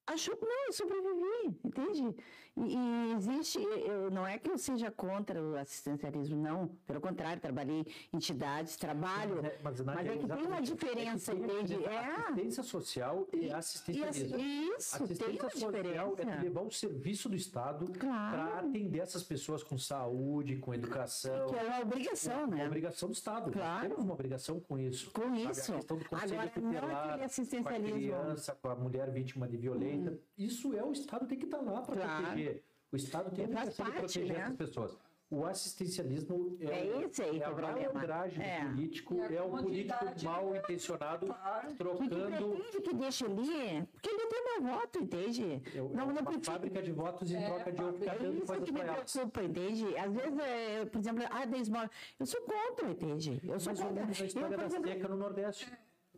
[0.07, 1.26] achou que não, eu sobrevivi,
[1.65, 2.15] entende?
[2.59, 6.69] E, e existe, eu, não é que eu seja contra o assistencialismo, não.
[6.87, 7.81] Pelo contrário, trabalhei
[8.13, 9.37] em entidades, trabalho.
[9.37, 11.85] Mas é- mas, Mas é que tem uma exatamente, diferença, é tem entende?
[11.85, 11.99] É.
[11.99, 14.37] Assistência social e E assistencialismo.
[14.37, 16.23] assim, isso, tem Assistência uma social diferença.
[16.23, 18.37] é levar um serviço do Estado Claro.
[18.51, 21.49] para atender essas pessoas com saúde, com educação.
[21.49, 22.67] Que é uma obrigação, É uma né?
[22.67, 23.51] obrigação do Estado.
[23.53, 23.89] Claro.
[23.89, 25.11] temos uma obrigação com isso.
[25.11, 25.73] Com Sabe, isso.
[25.73, 27.93] A questão do conselho Agora, não tutelar, aquele com a assistencialismo.
[27.97, 30.19] criança, com a mulher vítima de violência.
[30.39, 32.25] Isso é o Estado tem que estar lá para Claro.
[32.25, 32.65] proteger.
[32.93, 34.43] O Estado tem a Faz obrigação de parte, proteger né?
[34.45, 34.99] essas pessoas.
[35.29, 38.61] O assistencialismo é, É esse aí é que é a o malandragem É.
[38.61, 41.61] do político, a é o político mal intencionado Claro.
[41.63, 45.63] Que, que trocando pretende que deixe ali, porque ele tem meu voto, entende?
[45.75, 48.53] é não, uma não fábrica de votos em troca de eu ficar É dando isso
[48.63, 49.99] que me preocupa, entende?
[49.99, 51.91] Às vezes, é, por exemplo, ah, da esmola.
[52.21, 53.41] Eu sou contra, entende?
[53.45, 54.03] Eu sou Mais ou contra.
[54.23, 55.73] Eu, história por da exemplo, seca no Nordeste.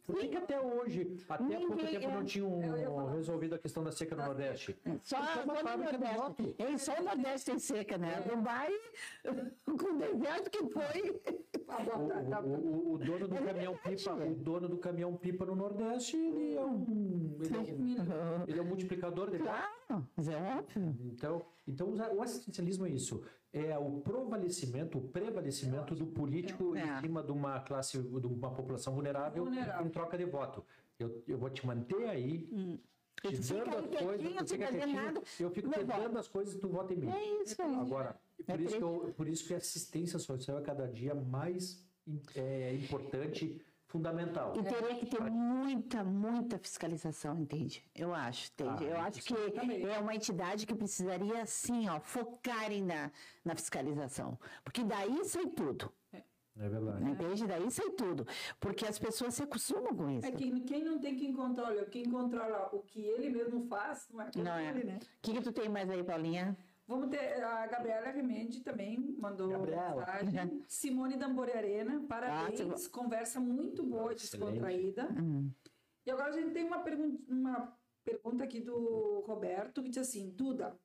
[0.09, 3.55] Por que, que até hoje, até há pouco Ninguém tempo, é- não tinham Eu resolvido
[3.55, 4.75] a questão da seca no Nordeste?
[5.03, 8.25] Só, Porque é uma só no só o Nordeste tem seca, né?
[8.25, 8.35] É.
[8.35, 8.73] Dubai,
[9.67, 11.21] com o deserto que foi.
[11.69, 14.79] Ah, O, tarde, tá o- o- o dono do É caminhão pipa, o dono do
[14.79, 19.39] caminhão pipa no Nordeste, ele é um, ele é um, ele é um multiplicador de.
[19.39, 20.97] Claro, é óbvio.
[21.13, 23.23] Então, então o assistencialismo é isso.
[23.67, 26.83] É o prevalecimento, o prevalecimento do político É.
[26.99, 29.87] em cima de uma classe, de uma população vulnerável, Vulnerável.
[29.87, 30.65] em troca de voto.
[30.99, 32.79] Eu, eu vou te manter aí, te Hum.
[33.21, 36.95] Fica dando as coisas, fica quietinho, eu fico te dando as coisas e tu vota
[36.95, 37.11] em mim.
[37.11, 37.75] É isso aí.
[37.75, 41.15] Agora, É por, isso que eu, por isso que a assistência social é cada dia
[41.17, 41.85] mais
[42.37, 44.53] é, importante, fundamental.
[44.57, 47.83] E teria que ter muita, muita fiscalização, entende?
[47.95, 48.85] Eu acho, entende?
[48.85, 49.85] Ah, eu acho que também.
[49.85, 53.11] é uma entidade que precisaria, assim, ó, focarem na,
[53.45, 54.39] na fiscalização.
[54.63, 57.05] Porque daí sai tudo, É verdade.
[57.11, 57.47] entende?
[57.47, 58.27] Daí sai tudo.
[58.61, 60.27] Porque as pessoas se acostumam com isso.
[60.27, 64.21] É que quem não tem quem controla, quem controla o que ele mesmo faz, não
[64.23, 64.69] é Não é.
[64.71, 64.99] ele, né?
[65.03, 66.57] O que, que tu tem mais aí, Paulinha?
[66.89, 69.95] Vamos ter a Gabriela Remendi também mandou Gabriela.
[70.07, 70.65] mensagem.
[70.67, 72.61] Simone Dambore Arena, parabéns.
[72.63, 75.07] Ah, Conversa muito boa, descontraída.
[75.13, 75.53] Hum.
[76.07, 80.31] E agora a gente tem uma, pergun uma pergunta aqui do Roberto que diz assim:
[80.31, 80.81] Duda,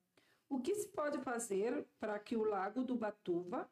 [0.50, 3.70] o que se pode fazer para que o Lago do Batuva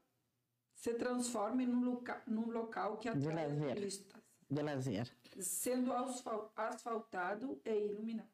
[0.73, 3.75] se transforme num, loca num local que De atrai lazer.
[3.75, 5.11] turistas, De lazer.
[5.37, 8.29] sendo asfal- asfaltado e iluminado?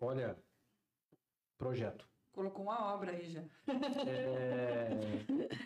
[0.00, 0.36] Olha,
[1.58, 2.08] projeto.
[2.36, 3.42] Colocou uma obra aí já.
[4.06, 4.90] É,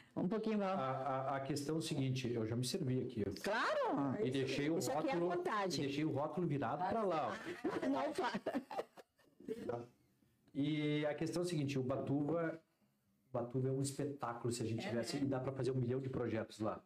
[0.17, 0.79] Um pouquinho a, mal.
[0.79, 3.25] a, a questão é o seguinte, eu já me servi aqui.
[3.43, 4.25] Claro!
[4.25, 5.79] E deixei o Isso aqui é rótulo, vontade.
[5.79, 7.33] e deixei o rótulo virado para lá.
[7.33, 7.87] ó.
[7.89, 9.89] Não fala.
[10.55, 12.61] E a questão é o seguinte, o Batuva,
[13.33, 16.09] Batuva é um espetáculo se a gente tivesse, e dá para fazer um milhão de
[16.09, 16.81] projetos lá.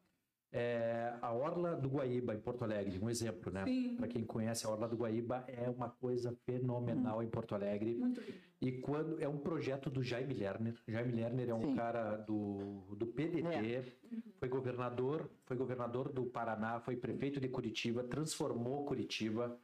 [0.56, 3.64] É, a Orla do Guaíba, em Porto Alegre, um exemplo, né?
[3.96, 7.96] Para quem conhece, a Orla do Guaíba é uma coisa fenomenal em Porto Alegre.
[7.96, 8.34] Muito bem.
[8.60, 10.80] E quando é um projeto do Jaime Lerner.
[10.86, 11.74] Jaime Lerner é um Sim.
[11.74, 13.98] cara do, do PDT,
[14.38, 19.58] foi governador, foi governador do Paraná, foi prefeito de Curitiba, transformou Curitiba.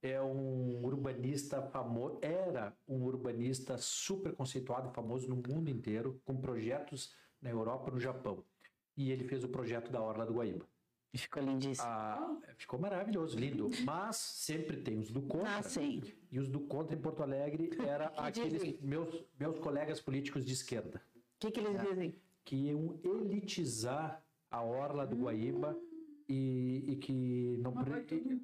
[0.00, 6.36] É um urbanista famoso, era um urbanista super conceituado e famoso no mundo inteiro, com
[6.36, 8.44] projetos na Europa, no Japão.
[8.96, 10.66] E ele fez o projeto da Orla do Guaíba.
[11.14, 11.88] Ficou lindíssimo.
[11.88, 13.70] Ah, ficou maravilhoso, lindo.
[13.86, 15.56] Mas sempre tem os do contra.
[15.58, 16.02] Ah, sim.
[16.30, 18.78] E os do contra em Porto Alegre era Que aqueles dizem?
[18.82, 22.20] meus, meus colegas políticos de esquerda, O que, que eles dizem?
[22.44, 25.78] que iam elitizar a orla do Guaíba
[26.28, 27.72] e, e que não.
[27.72, 28.40] Mas vai pre- tudo,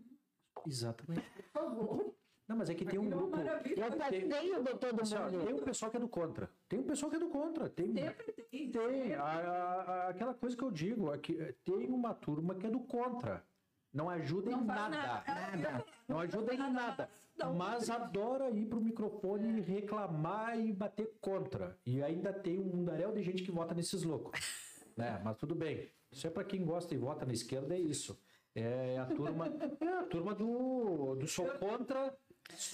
[0.66, 1.30] Exatamente.
[1.30, 2.14] por favor.
[2.48, 3.36] Não, mas é que tem um é grupo.
[3.36, 5.44] Eu passei o doutor do Assim, mundo.
[5.44, 6.50] tem um pessoal que é do contra.
[6.72, 7.68] Tem um pessoal que é do contra.
[7.68, 8.70] Tem, Sempre tem.
[8.70, 9.14] tem.
[9.14, 12.80] A- a- aquela coisa que eu digo, é que tem uma turma que é do
[12.80, 13.44] contra.
[13.92, 14.96] Não ajuda em Não faz nada.
[14.96, 15.56] nada.
[15.58, 15.84] Nada.
[16.08, 17.10] Não ajuda em nada.
[17.58, 21.76] Mas adora ir pro microfone e reclamar e bater contra.
[21.84, 24.32] E ainda tem um mundaréu de gente que vota nesses loucos.
[24.96, 25.20] né?
[25.22, 25.90] Mas tudo bem.
[26.10, 28.18] Isso é para quem gosta e vota na esquerda, é isso.
[28.54, 32.16] É a turma, é a turma do, do sou contra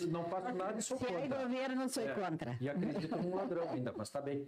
[0.08, 1.42] não faço nada e sou Se é contra.
[1.42, 2.14] governo, sou É.
[2.14, 2.56] contra.
[2.60, 4.46] E acredito num ladrão ainda, mas tá bem.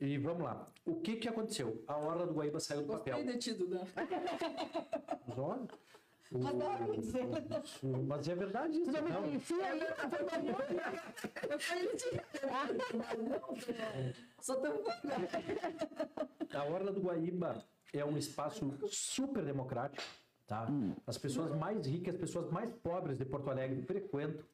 [0.00, 0.66] E vamos lá.
[0.84, 1.82] O que que aconteceu?
[1.86, 3.26] A Orla do Guaíba saiu do Gostei papel.
[3.32, 3.82] de ti, Duda.
[5.26, 5.62] Mas olha,
[6.32, 7.24] o- Adoro dizer.
[7.82, 8.90] o- mas é verdade isso.
[8.90, 9.22] Me não.
[9.22, 9.80] conhecia aí?
[9.80, 12.20] Eu conheci.
[14.40, 14.82] Sou tão
[16.52, 20.02] A Orla do Guaíba é um espaço super democrático,
[20.46, 20.66] tá?
[21.06, 24.44] As pessoas mais ricas, as pessoas mais pobres de Porto Alegre frequentam.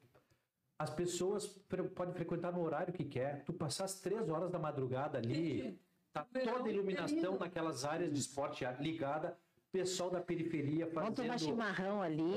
[0.81, 1.45] As pessoas
[1.93, 3.43] podem frequentar no horário que quer.
[3.45, 5.79] Tu passar as três horas da madrugada ali,
[6.11, 7.39] tá toda a iluminação terrível.
[7.39, 9.37] naquelas áreas de esporte ligada.
[9.71, 12.33] Pessoal da periferia Vamos tomar fazendo, chimarrão ali.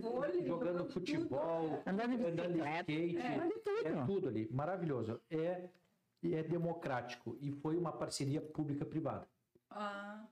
[0.00, 3.16] vôlei, jogando futebol, Andando de andando de skate.
[3.16, 3.88] É, de tudo.
[3.88, 4.48] É tudo ali.
[4.52, 5.20] Maravilhoso.
[5.30, 5.68] É,
[6.22, 7.36] é democrático.
[7.40, 9.26] E foi uma parceria pública-privada.
[9.70, 10.22] Ah,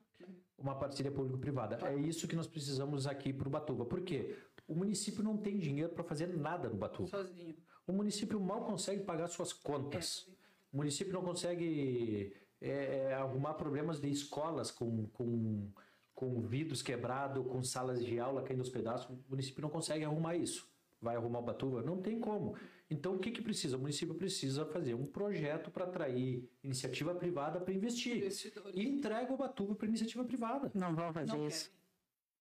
[0.57, 1.79] uma parceria público-privada.
[1.85, 3.83] É isso que nós precisamos aqui para o Batuva.
[3.85, 4.37] Por quê?
[4.67, 7.09] O município não tem dinheiro para fazer nada no Batuva.
[7.09, 7.55] sozinho.
[7.85, 10.27] O município mal consegue pagar suas contas.
[10.71, 15.69] O município não consegue é, é, arrumar problemas de escolas com, com,
[16.15, 19.09] com vidros quebrados, com salas de aula caindo aos pedaços.
[19.09, 20.71] O município não consegue arrumar isso.
[21.01, 21.81] Vai arrumar o Batuva?
[21.81, 22.55] Não tem como.
[22.89, 23.75] Então, o que, que precisa?
[23.75, 28.17] O município precisa fazer um projeto para atrair iniciativa privada para investir.
[28.17, 28.73] Investidores.
[28.73, 30.71] E entrega o Batuva para iniciativa privada.
[30.73, 31.69] Não vão fazer Não isso.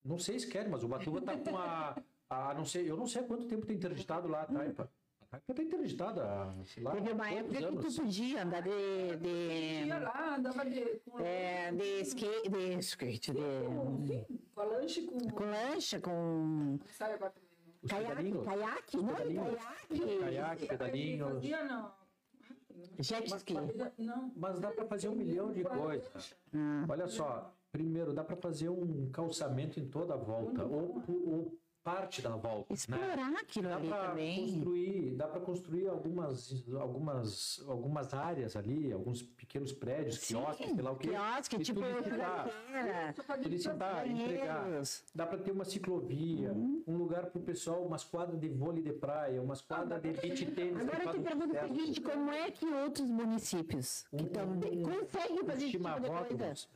[0.04, 1.96] Não sei se querem, mas o Batuva tá com a,
[2.28, 4.90] a não sei, eu não sei há quanto tempo tem interditado lá a Taipa.
[5.20, 7.94] A Taipa tá interditada, sei lá, Teve uma época que anos.
[7.94, 9.16] tu podia andar de.
[9.16, 14.24] de Ia lá, andava de, com, é, de skate, de skate, de,
[14.54, 15.18] com, a lanche, com...
[15.30, 17.52] com lancha, com Sai agora também.
[17.82, 21.18] Os caiaque, pedalinhos, caiaque, não, caiaque, caiaque.
[21.18, 21.92] Fazia, não.
[22.98, 23.54] jet ski.
[24.36, 26.36] Mas dá para fazer um milhão de coisas.
[26.88, 32.22] Olha só, primeiro dá para fazer um calçamento em toda a volta, ou, ou parte
[32.22, 32.74] da volta, né?
[32.74, 34.40] Explorar aquilo Dá ali para também.
[34.52, 40.90] construir, dá para construir algumas, algumas, algumas áreas ali, alguns pequenos prédios, quiosques, sei lá
[40.92, 41.08] o quê.
[41.08, 42.48] Quiosque, e tipo publicitar.
[42.48, 44.66] churrasqueira, Solicitar, entregar.
[45.14, 46.82] Dá para ter uma ciclovia, Uhum.
[46.86, 50.46] um lugar para o pessoal, umas quadras de vôlei de praia, umas quadras de beach
[50.52, 50.76] tênis.
[50.76, 55.44] que Agora eu te pergunto o seguinte, como é que outros municípios que tão, conseguem
[55.44, 56.68] fazer esse tipo de coisa?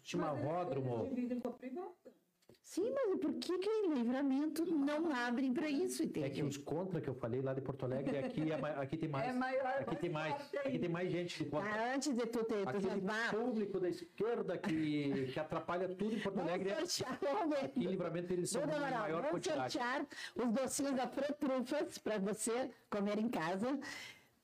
[2.66, 7.00] Sim, mas por que que em livramento não abrem para isso, É que os contra
[7.00, 9.28] que eu falei lá de Porto Alegre, aqui, é aqui tem mais.
[9.28, 10.34] É maior, aqui tem mais.
[10.64, 11.70] Aqui tem mais gente do contra.
[11.70, 16.18] Ah, antes de tu ter Aquele entusiasmar, público da esquerda que, que atrapalha tudo em
[16.18, 16.70] Porto Alegre.
[16.74, 17.56] vamos sortear, vamos.
[17.56, 19.72] Aqui em livramento eles são em Amaral, maior vamos quantidade.
[19.72, 23.78] sortear os docinhos da Protrufas para você comer em casa.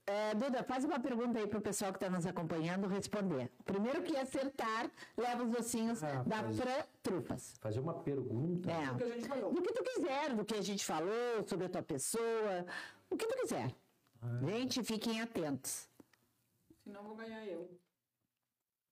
[0.05, 3.49] É, Duda, faz uma pergunta aí para o pessoal que está nos acompanhando responder.
[3.65, 7.55] Primeiro que acertar, leva os docinhos Ah, da mas- Protrufas.
[7.61, 8.69] Fazer uma pergunta.
[8.71, 8.91] É.
[8.91, 9.53] O que a gente falou.
[9.53, 12.67] Do que tu quiser, do que a gente falou, sobre a tua pessoa,
[13.09, 13.73] o que tu quiser.
[14.21, 14.41] Ah.
[14.45, 15.89] Gente, fiquem atentos.
[16.83, 17.71] Senão vou ganhar eu.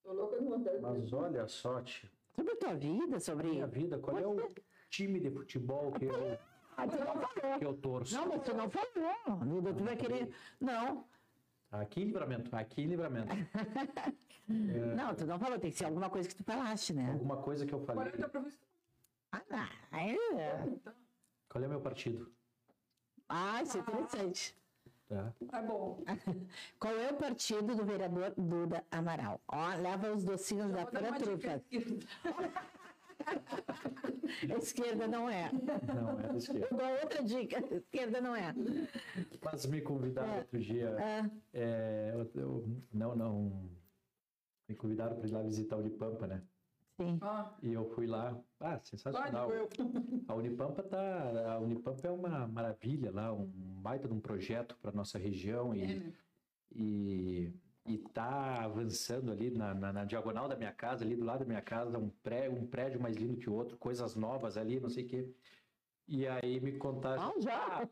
[0.03, 0.79] Tô louca de vontade.
[0.79, 3.49] Mas olha só, tio, Sobre a tua vida, sobre.
[3.49, 4.47] minha vida, qual é o
[4.89, 6.37] time de futebol que eu,
[6.77, 7.59] Ah, tu não falou.
[7.59, 8.15] que eu torço?
[8.15, 9.73] Não, mas tu não falou.
[9.75, 10.33] Tu vai querer.
[10.59, 11.05] Não.
[11.71, 13.33] Aqui em livramento, aqui em livramento.
[14.47, 15.57] Não, tu não falou.
[15.57, 17.11] Tem que ser alguma coisa que tu falaste, né?
[17.13, 18.11] Alguma coisa que eu falei.
[18.11, 18.51] é?
[19.31, 19.97] Ah, não.
[19.97, 20.67] É.
[21.47, 22.29] Qual é o meu partido?
[23.29, 24.53] Ah, isso é interessante.
[25.07, 25.33] Tá?
[25.53, 26.03] é bom.
[26.79, 29.39] Qual é o partido do vereador Duda Amaral?
[29.47, 31.61] Ó, leva os docinhos da dar uma Protrufa.
[31.69, 32.07] dica.
[34.57, 35.51] Esquerda não é.
[35.93, 36.67] Não, é da esquerda.
[36.71, 37.75] Eu dou outra dica.
[37.75, 38.53] Esquerda não é.
[39.43, 40.89] Mas me convidaram outro dia.
[40.99, 41.29] É.
[41.53, 43.69] é, eu- eu- não, não.
[44.67, 46.41] Me convidaram para ir lá visitar a Unipampa, né?
[46.99, 47.17] Sim.
[47.21, 48.37] Ah, E eu fui lá.
[48.59, 49.49] Ah, sensacional.
[49.51, 49.67] eu.
[50.27, 53.47] A Unipampa tá, a Unipampa é uma maravilha lá, um
[53.81, 56.13] baita de um projeto para nossa região É, e, né?
[56.75, 57.53] e
[57.85, 61.45] e tá avançando ali na, na, na diagonal da minha casa, ali do lado da
[61.45, 64.89] minha casa, um prédio, um prédio mais lindo que o outro, coisas novas ali, não
[64.89, 65.29] sei o quê.
[66.07, 67.87] E aí me contaram, Ah, já?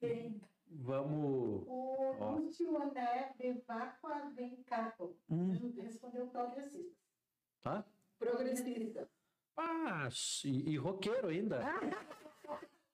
[0.00, 0.40] Quem?
[0.70, 2.30] vamos, O Ó.
[2.36, 5.16] Lúcio André de Vacua Vencato.
[5.30, 5.52] Hum.
[5.76, 6.94] Respondeu progressista.
[7.62, 7.84] tá?
[8.18, 9.08] Progressista.
[9.56, 10.08] Ah,
[10.44, 11.60] e, e roqueiro ainda.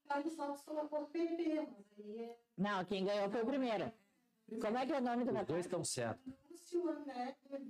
[0.08, 0.28] Aí
[2.18, 3.92] é Não, quem ganhou foi o primeiro.
[4.60, 6.32] Como é que é o nome do Os dois estão certos.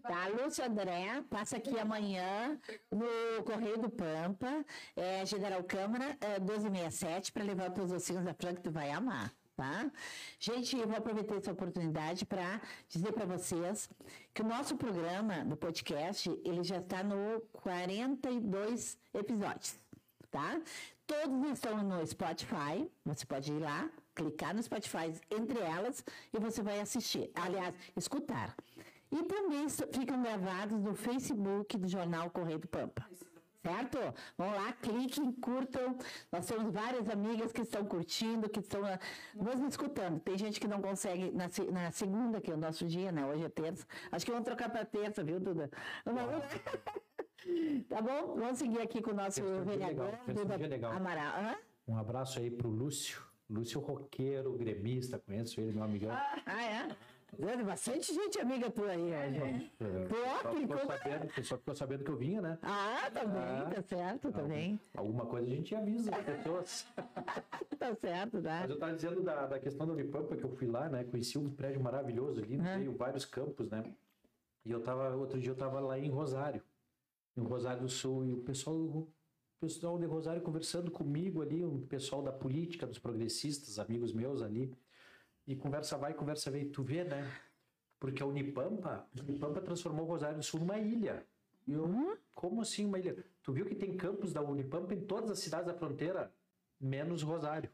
[0.03, 2.59] Tá, Lúcio André, passa aqui amanhã
[2.91, 4.65] no Correio do Pampa,
[4.97, 8.91] é, General Câmara, é, 1267, para levar os teus docinhos da Franca que tu vai
[8.91, 9.91] amar, tá?
[10.39, 13.91] Gente, eu vou aproveitar essa oportunidade para dizer para vocês
[14.33, 19.79] que o nosso programa do podcast, ele já está no 42 episódios,
[20.31, 20.61] tá?
[21.07, 26.63] Todos estão no Spotify, você pode ir lá, clicar no Spotify entre elas e você
[26.63, 27.31] vai assistir.
[27.35, 28.55] Aliás, escutar.
[29.11, 33.07] E também ficam gravados no Facebook do Jornal Correio do Pampa.
[33.63, 33.99] Certo?
[34.37, 35.97] Vão lá, cliquem, curtam.
[36.31, 38.99] Nós temos várias amigas que estão curtindo, que estão ah,
[39.35, 40.21] nos escutando.
[40.21, 43.25] Tem gente que não consegue na, na segunda, que é o nosso dia, né?
[43.25, 43.87] Hoje é terça.
[44.13, 45.71] Acho que vamos trocar para terça, viu, Duda?
[47.91, 48.37] Tá bom?
[48.37, 50.89] Vamos seguir aqui com o nosso é vereador, é Duda.
[50.89, 51.57] Amaral.
[51.87, 53.23] Um abraço aí pro Lúcio.
[53.49, 56.11] Lúcio Roqueiro, gremista, conheço ele, meu amigão.
[56.13, 56.97] Ah, é?
[57.37, 59.73] Tem bastante gente amiga tua aí, hoje.
[59.81, 62.59] É, Pô, só que ficou sabendo, o pessoal ficou sabendo que eu vinha, né?
[62.63, 63.71] Ah, também, Ah.
[63.75, 64.81] tá certo, também.
[64.97, 66.87] Alguma coisa a gente avisa as pessoas.
[67.79, 68.61] Tá certo, tá?
[68.61, 71.05] Mas eu estava dizendo da, da questão da Unipampa, que eu fui lá, né?
[71.05, 73.85] Conheci um prédio maravilhoso ali, veio vários campos, né?
[74.65, 76.63] E eu tava, outro dia eu tava lá em Rosário,
[77.37, 79.07] em Rosário do Sul, e o pessoal,
[79.65, 84.43] o pessoal de Rosário conversando comigo ali, o pessoal da política, dos progressistas, amigos meus
[84.43, 84.73] ali,
[85.47, 87.31] e conversa vai, conversa vem, tu vê, né?
[87.99, 91.27] Porque a Unipampa, a Unipampa transformou Rosário do Sul numa ilha.
[91.67, 92.15] E eu, Uhum.
[92.35, 93.25] como assim uma ilha?
[93.43, 96.31] Tu viu que tem campos da Unipampa em todas as cidades da fronteira,
[96.79, 97.71] menos Rosário.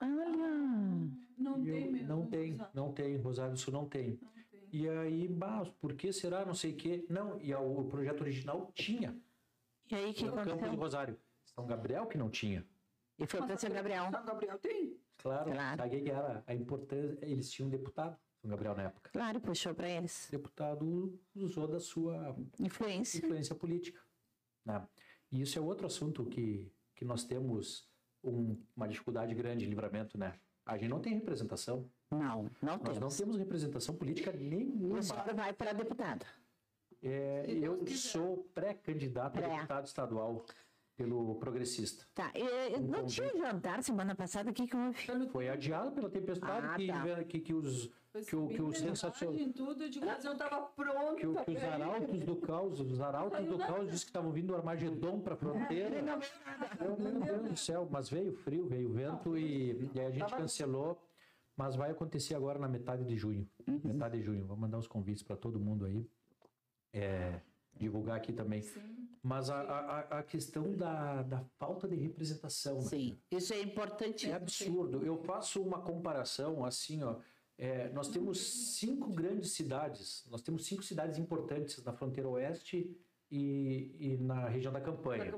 [0.00, 1.10] Olha.
[1.36, 2.08] Não E eu- tem mesmo.
[2.08, 3.16] Não tem, não tem.
[3.18, 4.18] Rosário do Sul não tem.
[4.22, 4.46] não tem.
[4.72, 6.44] E aí, bah, por que será?
[6.44, 7.04] Não sei o quê.
[7.08, 9.14] Não, e o projeto original tinha.
[9.90, 10.78] E aí, que no campo de aconteceu?
[10.78, 11.20] Rosário.
[11.44, 12.66] São Gabriel que não tinha.
[13.18, 14.10] E foi para São Gabriel.
[14.10, 14.96] São Gabriel tem.
[15.18, 15.76] Claro, Claro.
[15.82, 17.18] sabe que era a importância?
[17.22, 19.10] Eles tinham um deputado, São Gabriel na época.
[19.12, 20.28] Claro, puxou para eles.
[20.28, 23.18] O deputado usou da sua Influência.
[23.18, 24.00] influência política.
[24.64, 24.86] Né?
[25.32, 27.88] E isso é outro assunto que, que nós temos
[28.22, 30.38] um- uma dificuldade grande em livramento, né?
[30.64, 31.88] A gente não tem representação.
[32.10, 33.16] Não, não Nós não temos.
[33.16, 34.98] temos representação política nenhuma.
[34.98, 36.26] o senhor vai para deputado.
[37.08, 37.96] É, eu quiser.
[38.10, 39.54] sou pré-candidato a Pré.
[39.54, 40.44] deputado estadual
[40.96, 42.06] pelo progressista.
[42.14, 42.32] Tá.
[42.34, 44.50] E, não tinha jantar semana passada?
[44.50, 45.28] O que, que houve?
[45.30, 47.24] Foi adiado pela tempestade Ah, que, tá.
[47.24, 49.34] que, que os, Foi que o, que o subir sensacional.
[49.34, 51.14] mensagem, tudo, eu digo, mas eu tava pronta.
[51.16, 54.56] Que, que os arautos do caos, os arautos do caos disse que estavam vindo o
[54.56, 56.02] Armagedon para a fronteira.
[56.02, 60.38] Meu Deus do céu, mas veio frio, veio vento e, e aí a gente Tava-
[60.38, 60.98] cancelou.
[61.58, 63.48] Mas vai acontecer agora na metade de junho.
[63.66, 63.80] Uhum.
[63.82, 64.44] Metade de junho.
[64.46, 66.06] Vou mandar os convites para todo mundo aí.
[66.96, 67.40] É,
[67.74, 68.62] divulgar aqui também.
[68.62, 69.08] Sim.
[69.22, 72.76] Mas a, a, a questão da, da falta de representação.
[72.76, 72.82] né?
[72.82, 74.30] Sim, isso é importante.
[74.30, 75.04] É absurdo.
[75.04, 77.16] Eu faço uma comparação assim, ó.
[77.58, 78.38] É, nós temos
[78.76, 80.24] cinco grandes cidades.
[80.30, 82.96] Nós temos cinco cidades importantes na fronteira oeste
[83.30, 85.34] e, e na região da campanha.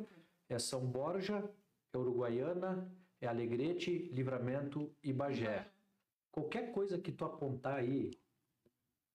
[0.48, 1.48] É São Borja,
[1.92, 2.90] é Uruguaiana,
[3.20, 5.66] é Alegrete, Livramento e Bagé.
[6.30, 8.10] Qualquer coisa que tu apontar aí,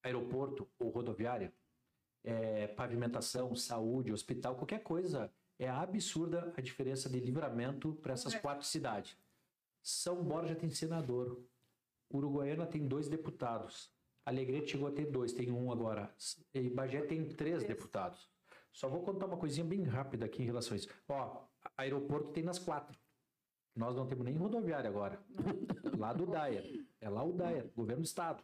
[0.01, 1.53] aeroporto ou rodoviária,
[2.23, 8.39] é, pavimentação, saúde, hospital, qualquer coisa, é absurda a diferença de livramento para essas É.
[8.39, 9.17] quatro cidades.
[9.81, 11.43] São Borja tem senador,
[12.11, 13.91] Uruguaiana tem dois deputados,
[14.25, 16.13] Alegrete chegou a ter dois, tem um agora,
[16.53, 18.31] e Bagé tem três deputados.
[18.71, 20.89] Só vou contar uma coisinha bem rápida aqui em relação a isso.
[21.09, 21.45] Ó,
[21.77, 22.97] aeroporto tem nas quatro.
[23.75, 25.21] Nós não temos nem rodoviária agora.
[25.97, 26.85] Lá do Dyer.
[27.01, 28.43] É lá o Dyer, governo do estado.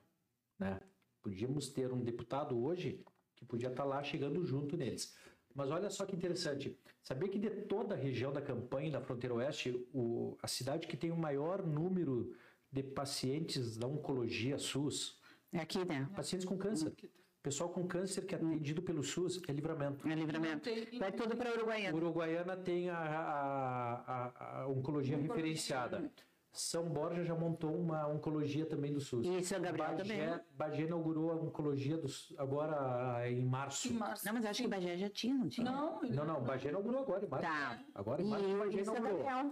[0.60, 0.82] Né?
[1.22, 3.04] Podíamos ter um deputado hoje
[3.40, 5.16] que podia estar lá chegando junto neles.
[5.56, 6.78] Mas olha só que interessante.
[7.02, 10.96] Sabia que de toda a região da campanha da fronteira oeste, o, a cidade que
[10.98, 12.36] tem o maior número
[12.72, 15.20] de pacientes da oncologia SUS,
[15.52, 16.08] É aqui, né?
[16.16, 16.94] pacientes com câncer,
[17.42, 20.08] pessoal com câncer que é atendido pelo SUS, é livramento.
[20.08, 20.70] É livramento.
[21.00, 21.98] Vai tudo para Uruguaiana.
[21.98, 26.12] Uruguaiana tem a, a, a- a oncologia referenciada.
[26.52, 29.26] São Borja já montou uma oncologia também do SUS.
[29.26, 30.18] E São Gabriel também.
[30.20, 33.88] Bagé, Bagé inaugurou a oncologia do, agora em março.
[33.90, 34.26] Em março.
[34.26, 35.70] Não, mas acho que Bagé já tinha, não tinha?
[35.72, 37.48] Não, Não, não, Bagé inaugurou agora em março.
[37.48, 37.80] Tá.
[37.94, 39.24] Agora em E, março, Bagé e São inaugurou.
[39.26, 39.52] Gabriel.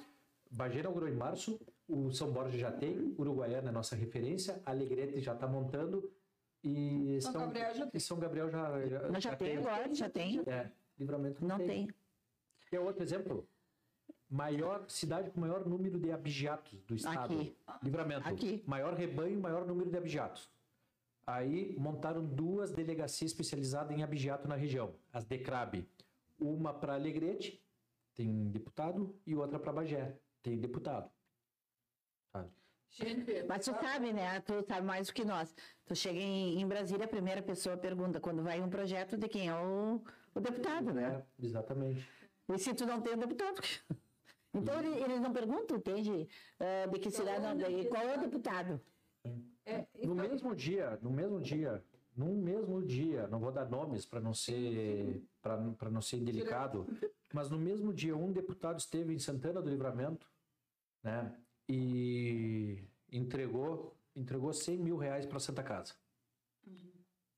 [0.52, 5.34] Bagé inaugurou em março, o São Borja já tem, Uruguaiana é nossa referência, Alegrete já
[5.34, 6.12] está montando
[6.64, 7.92] e São Gabriel já tem.
[7.94, 10.42] e São Gabriel já, já, Mas já, tem agora, já tem.
[10.48, 11.88] É, livramento Não tem.
[12.70, 13.48] Quer outro exemplo?
[14.30, 17.34] Maior cidade com maior número de abigeatos do estado.
[17.34, 17.56] Aqui.
[17.82, 18.28] Livramento.
[18.28, 18.64] Aqui.
[18.68, 20.50] Maior rebanho, maior número de abigeatos.
[21.26, 25.88] Aí montaram duas delegacias especializadas em abigeato na região, as DECRAB.
[26.40, 27.62] Uma para Alegrete,
[28.16, 31.10] tem deputado, e outra para Bagé, tem deputado.
[32.32, 32.50] Sabe?
[32.92, 34.40] Gente, Mas tu sabe, né?
[34.42, 35.54] Tu sabe mais do que nós.
[35.86, 39.50] Tu chega em, em Brasília, a primeira pessoa pergunta quando vai um projeto de quem
[39.50, 40.02] é o,
[40.34, 41.24] o deputado, né?
[41.40, 42.08] É, exatamente.
[42.50, 43.62] E se tu não tem o deputado?
[44.58, 46.28] Então ele- eles não perguntam, entende?
[46.60, 48.82] Ah, de que cidade, não, de, qual é o deputado?
[49.66, 51.84] é, No então, mesmo dia, no mesmo dia,
[52.16, 56.86] no mesmo dia, não vou dar nomes para não ser para não ser indelicado,
[57.34, 60.30] mas no mesmo dia um deputado esteve em Santana do Livramento,
[61.04, 61.38] né?
[61.70, 65.94] e entregou, entregou 100 mil reais para Santa Casa.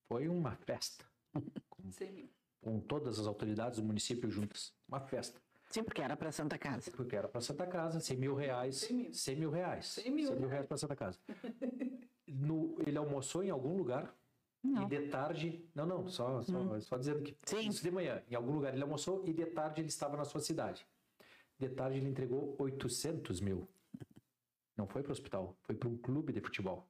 [0.07, 1.05] Foi uma festa,
[1.91, 2.29] Cem mil.
[2.61, 4.73] com todas as autoridades do município juntas.
[4.87, 5.39] Uma festa.
[5.69, 6.89] Sim, porque era para Santa Casa.
[6.91, 8.77] Porque era para Santa Casa, 100 mil reais.
[8.77, 9.13] 100 mil.
[9.13, 9.85] 100 mil reais.
[9.87, 11.19] 100 mil reais para Santa Casa.
[12.27, 14.15] No- ele almoçou em algum lugar
[14.63, 14.83] Não.
[14.83, 15.63] e de tarde.
[15.75, 17.37] Não, não, só, só, só dizendo que.
[17.45, 17.67] Sim.
[17.69, 18.23] Isso de manhã.
[18.29, 20.85] Em algum lugar ele almoçou e de tarde ele estava na sua cidade.
[21.59, 23.67] De tarde ele entregou 800 mil.
[24.75, 26.87] Não foi para o hospital, foi para um clube de futebol.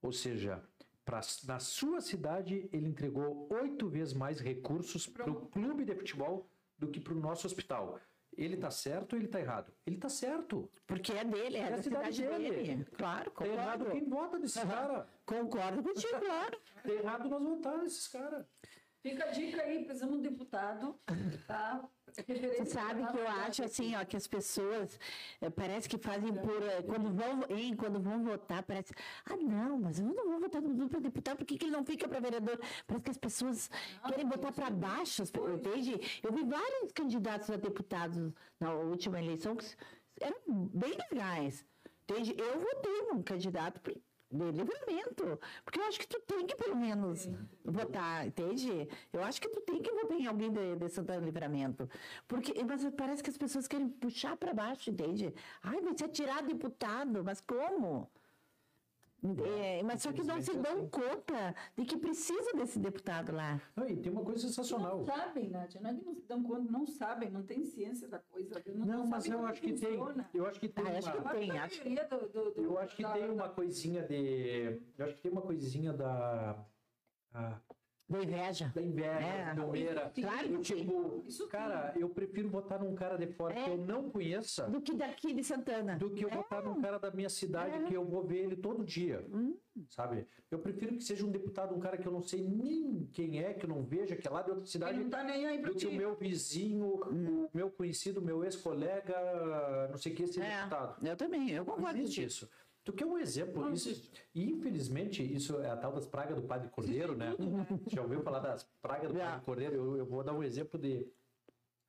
[0.00, 0.62] Ou seja,
[1.04, 6.48] pra, na sua cidade ele entregou oito vezes mais recursos para o clube de futebol
[6.78, 7.98] do que para o nosso hospital.
[8.36, 9.72] Ele tá certo ou ele tá errado?
[9.86, 10.70] Ele tá certo.
[10.86, 12.56] Porque é dele, é, É a da cidade cidade, dele.
[12.66, 12.84] dele.
[12.96, 13.90] Claro, Tá errado concordo.
[14.00, 15.06] quem vota desses caras.
[15.24, 16.60] Concordo contigo, claro.
[16.82, 18.46] Tá errado nós votar nesses caras.
[19.10, 20.98] Fica a dica aí, precisamos de um deputado,
[21.46, 21.88] tá?
[22.12, 24.98] Você sabe que eu acho assim, ó, que as pessoas
[25.40, 26.62] eh, parece que fazem por.
[26.62, 28.92] eh, Quando vão, hein, quando vão votar, parece.
[29.24, 32.08] Ah, não, mas eu não vou votar para deputado, por que, que ele não fica
[32.08, 32.58] para vereador?
[32.86, 33.70] Parece que as pessoas
[34.08, 36.00] querem botar para baixo, as pe- entende?
[36.22, 39.66] Eu vi vários candidatos a deputados na última eleição que
[40.20, 41.64] eram bem legais.
[42.08, 42.34] Entende?
[42.38, 43.80] Eu votei num candidato
[44.30, 47.28] de livramento, porque eu acho que tu tem que pelo menos
[47.64, 48.88] votar, entende?
[49.12, 51.88] Eu acho que tu tem que votar em alguém de, de Santana Livramento,
[52.26, 55.32] porque mas parece que as pessoas querem puxar para baixo, entende?
[55.62, 58.10] Ai, vai ser tirar deputado, mas como?
[59.58, 60.88] É, mas só que não se é dão assim.
[60.88, 63.60] conta de que precisa desse deputado lá.
[63.74, 64.98] Não, e tem uma coisa sensacional.
[64.98, 68.08] Não sabem, Nádia, não é que não se dão conta, não sabem, não tem ciência
[68.08, 68.62] da coisa.
[68.74, 69.96] Não, Não, mas eu acho que tem.
[69.98, 70.28] funciona.
[70.34, 70.96] Eu acho que tem Ah, uma.
[70.96, 71.78] Eu acho Tem, que a acho.
[71.78, 74.80] maioria do- do- do- Eu acho que da- tem uma da- coisinha de.
[74.98, 76.64] Eu acho que tem uma coisinha da.
[77.32, 77.60] a-
[78.08, 78.70] Da inveja.
[78.72, 79.44] da inveja, É.
[79.46, 80.12] da ciumeira.
[80.14, 83.68] Claro Eu, que tipo, Isso cara, eu prefiro votar num cara de fora que É.
[83.72, 85.96] eu não conheça Do que daqui de Santana.
[85.96, 87.82] do que eu votar num cara da minha cidade É.
[87.82, 89.26] que eu vou ver ele todo dia.
[89.32, 89.56] Hum.
[89.90, 90.24] Sabe?
[90.50, 93.52] Eu prefiro que seja um deputado, um cara que eu não sei nem quem é,
[93.52, 95.58] que eu não veja, que é lá de outra Ele cidade, não tá nem aí
[95.58, 100.26] pra do que o meu vizinho, o meu conhecido, meu ex-colega, não sei o que,
[100.28, 101.04] ser É, deputado.
[101.06, 102.50] eu também, eu concordo existe contigo.
[102.86, 103.68] Tu quer um exemplo?
[103.72, 107.34] Isso, e infelizmente, isso é a tal das pragas do Padre Cordeiro, né?
[107.92, 109.18] Já ouviu falar das pragas do.
[109.32, 109.74] Padre Cordeiro?
[109.74, 111.04] Eu, eu vou dar um exemplo de,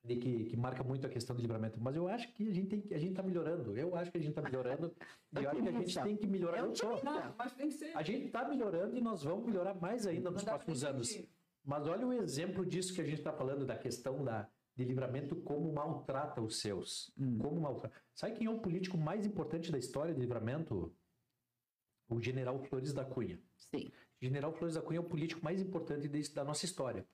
[0.04, 1.80] de que, que marca muito a questão do livramento.
[1.80, 3.78] Mas eu acho que a gente tem que- a gente está melhorando.
[3.78, 4.92] Eu acho que a gente está melhorando.
[5.40, 6.58] e eu acho que a gente tem que melhorar.
[6.62, 6.98] Eu Não só.
[6.98, 7.96] Ser.
[7.96, 11.16] A gente está melhorando e nós vamos melhorar mais ainda nos próximos anos.
[11.64, 15.36] Mas olha o exemplo disso que a gente está falando, da questão da, de livramento,
[15.38, 17.12] como maltrata os seus.
[17.40, 17.96] Como maltrata.
[18.14, 20.96] Sabe quem é o político mais importante da história de livramento?
[22.08, 23.42] O general Flores da Cunha.
[23.58, 23.92] Sim.
[24.22, 27.06] General Flores da Cunha é o político mais importante da nossa história.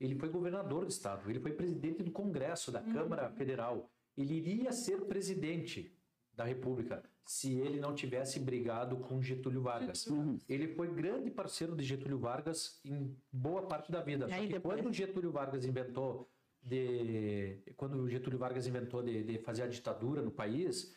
[0.00, 3.90] Ele foi governador do estado, ele foi presidente do Congresso, da Câmara Federal.
[4.16, 5.92] Ele iria ser presidente
[6.32, 10.06] da República se ele não tivesse brigado com Getúlio Vargas.
[10.48, 14.28] Ele foi grande parceiro de Getúlio Vargas em boa parte da vida.
[14.28, 14.80] Só que depois?
[14.80, 16.30] quando Getúlio Vargas inventou
[16.62, 20.94] de quando o Getúlio Vargas inventou de, de fazer a ditadura no país,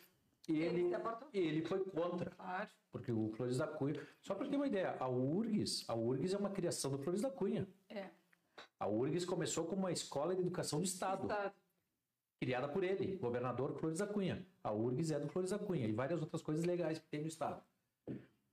[0.48, 0.92] ele
[1.32, 2.30] ele foi contra.
[2.30, 2.68] Claro.
[2.90, 4.00] Porque o Flores da Cunha.
[4.20, 7.30] Só para ter uma ideia, a URGS, a URGS é uma criação do Flores da
[7.30, 7.66] Cunha.
[7.88, 8.10] É.
[8.78, 11.54] A URGS começou como uma escola de educação do Estado, Estado.
[12.40, 14.46] criada por ele, governador Flores da Cunha.
[14.62, 17.28] A URGS é do Flores da Cunha e várias outras coisas legais que tem no
[17.28, 17.62] Estado.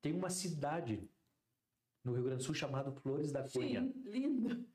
[0.02, 1.10] Tem uma cidade
[2.04, 3.82] no Rio Grande do Sul chamada Flores da Cunha.
[3.82, 4.66] Sim, lindo.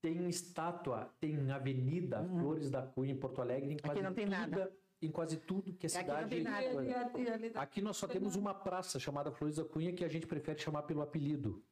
[0.00, 4.04] Tem estátua, tem avenida Flores da Cunha em Porto Alegre, em quase Uhum.
[4.06, 4.72] não tem tudo, nada.
[5.02, 6.30] em quase tudo que é Aqui não cidade.
[6.30, 7.60] tem nada.
[7.60, 10.82] Aqui nós só temos uma praça chamada Flores da Cunha que a gente prefere chamar
[10.82, 11.64] pelo apelido.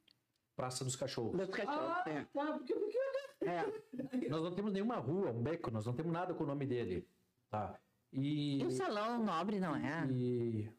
[0.57, 1.37] Praça dos Cachorros.
[1.39, 1.79] Dos cachorros.
[1.79, 2.25] Ah, é.
[2.33, 2.97] tá, porque, porque
[3.41, 3.63] É.
[4.29, 7.07] Nós não temos nenhuma rua, um beco, nós não temos nada com o nome dele.
[7.49, 7.79] Tá.
[8.11, 8.59] E.
[8.61, 10.05] E o salão nobre, não é?
[10.11, 10.69] e-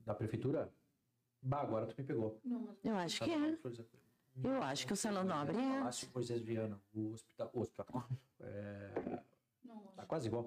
[0.00, 0.72] Da prefeitura?
[1.42, 2.38] Bah, agora tu me pegou.
[2.44, 3.58] Não, mas Eu acho que é.
[4.42, 5.78] Eu acho que o salão nobre é.
[5.78, 7.50] Palácio Moisés Viana, o hospital.
[7.52, 8.08] O hospital.
[8.40, 9.20] É,
[9.64, 10.46] não, tá quase igual.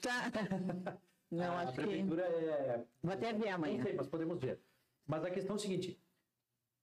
[0.00, 0.30] Tá.
[1.30, 1.80] Não, a acho que.
[1.82, 2.84] prefeitura é.
[3.00, 3.80] Vou até ver Não amanhã.
[3.84, 4.60] sei, mas podemos ver.
[5.06, 6.02] Mas a questão é o seguinte: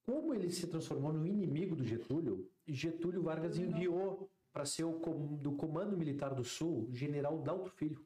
[0.06, 5.36] como ele se transformou no inimigo do Getúlio, Getúlio Vargas enviou para ser o com-
[5.36, 8.02] do Comando Militar do Sul, General Dalto Filho,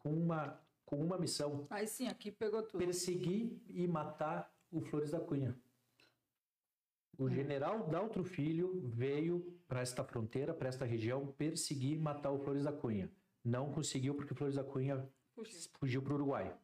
[0.00, 2.78] com uma, com uma missão: Aí sim, aqui pegou tudo.
[2.78, 5.56] perseguir e matar o Flores da Cunha.
[7.18, 12.38] O general Daltro Filho veio para esta fronteira, para esta região, perseguir e matar o
[12.38, 13.10] Flores da Cunha.
[13.44, 15.08] Não conseguiu porque o Flores da Cunha
[15.78, 16.54] fugiu para o Uruguai.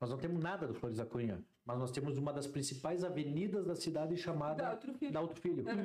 [0.00, 3.66] Nós não temos nada do Flores da Cunha, mas nós temos uma das principais avenidas
[3.66, 5.12] da cidade chamada Dá outro filho.
[5.12, 5.68] Dalto Filho.
[5.68, 5.82] Era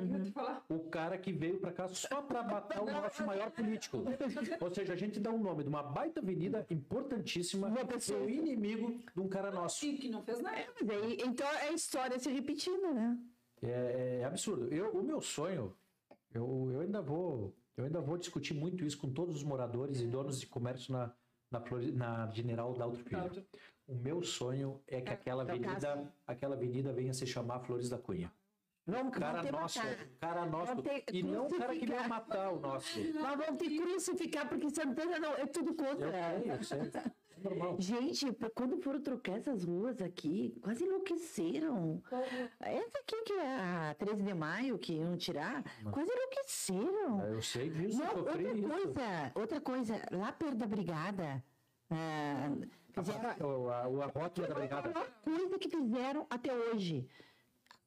[0.68, 0.76] o.
[0.76, 3.98] O cara que veio pra cá só pra matar o nosso maior político.
[4.58, 9.20] Ou seja, a gente dá um nome de uma baita avenida importantíssima pro inimigo de
[9.20, 9.84] um cara nosso.
[9.84, 10.64] E que não fez nada.
[11.24, 13.18] Então é a história se repetindo, né?
[13.62, 14.68] É, é absurdo.
[14.72, 15.74] Eu, o meu sonho,
[16.32, 20.06] eu, eu ainda vou, eu ainda vou discutir muito isso com todos os moradores e
[20.06, 21.12] donos de comércio na,
[21.50, 21.62] na,
[21.94, 23.46] na General Dalto Filho.
[23.86, 25.86] O meu sonho é que aquela no caso.
[25.86, 28.32] avenida, aquela avenida venha se chamar Flores da Cunha.
[28.88, 30.06] Vamos, Cara nosso, matar.
[30.20, 30.72] cara nosso.
[31.12, 32.08] E não o cara que veio crucificar.
[32.08, 33.00] matar o nosso.
[33.14, 36.12] Nós vamos ter que crucificar, porque Santana não, é tudo Eu contra.
[36.12, 36.92] sei, eu sei.
[37.48, 37.76] Normal.
[37.80, 42.02] Gente, quando foram trocar essas ruas aqui, quase enlouqueceram.
[42.60, 47.22] Essa aqui que é a 13 de maio, que iam tirar, quase enlouqueceram.
[47.26, 48.68] Eu sei disso, Não, outra isso.
[48.68, 51.42] coisa, outra coisa, lá perto da brigada,
[51.90, 52.50] ah,
[52.92, 54.88] fizeram O- a, a rótula da a brigada.
[54.88, 57.08] melhor coisa que fizeram até hoje.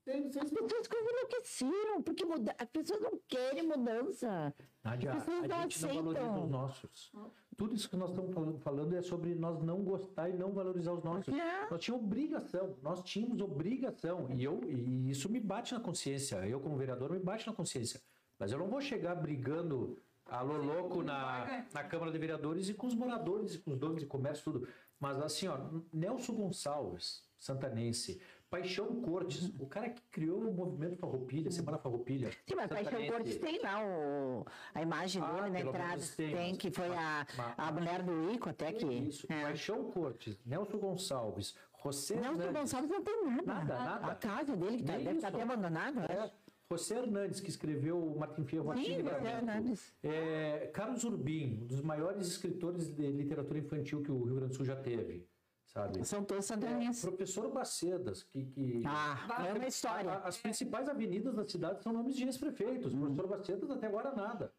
[0.08, 4.52] As pessoas quase enlouqueceram, porque muda- as pessoas não querem mudança.
[4.84, 6.44] Nádia, As pessoas não a gente não valoriza aceitam.
[6.46, 7.12] os nossos.
[7.60, 11.04] Tudo isso que nós estamos falando, é sobre nós não gostar e não valorizar os
[11.04, 11.34] nossos.
[11.34, 11.70] É.
[11.70, 14.28] Nós tínhamos obrigação, nós tínhamos obrigação.
[14.32, 16.38] E, eu, e isso me bate na consciência.
[16.48, 18.02] Eu, como vereador, me bate na consciência.
[18.40, 22.74] Mas eu não vou chegar brigando a lo louco na, na Câmara de Vereadores e
[22.74, 24.66] com os moradores e com os donos de comércio, tudo.
[24.98, 25.58] Mas assim, ó,
[25.92, 32.32] Nelson Gonçalves, santanense, Paixão Cortes, o cara que criou o movimento Farroupilha, Semana Farroupilha.
[32.48, 33.06] Sim, mas Paixão.
[33.08, 36.02] Cortes tem lá o, a imagem Ah, dele na pelo entrada.
[36.18, 37.28] tem, Tem, que foi a,
[37.58, 38.86] a mulher do Ico até que.
[38.86, 39.28] Isso.
[39.32, 39.44] é.
[39.44, 42.54] Paixão Cortes, Nelson Gonçalves, José Nelson Hernandes.
[42.60, 43.44] Gonçalves não tem nada.
[43.46, 44.08] Nada, nada.
[44.12, 45.28] A casa dele que tá, deve estar isso.
[45.28, 46.02] até abandonada.
[46.12, 46.32] É.
[46.72, 48.72] José Hernandes, que escreveu o Martin Fierro.
[48.78, 49.94] Hernandes.
[50.04, 54.56] É, Carlos Urbim, um dos maiores escritores de literatura infantil que o Rio Grande do
[54.58, 55.26] Sul já teve,
[55.70, 56.04] sabe?
[56.06, 57.02] São todos santanenses.
[57.04, 58.46] Professor Bacedas, que...
[58.46, 58.84] que...
[58.86, 60.12] Ah, é uma história.
[60.12, 62.94] A- As principais avenidas da cidade são nomes de ex-prefeitos.
[62.94, 64.54] O professor Bacedas até agora nada.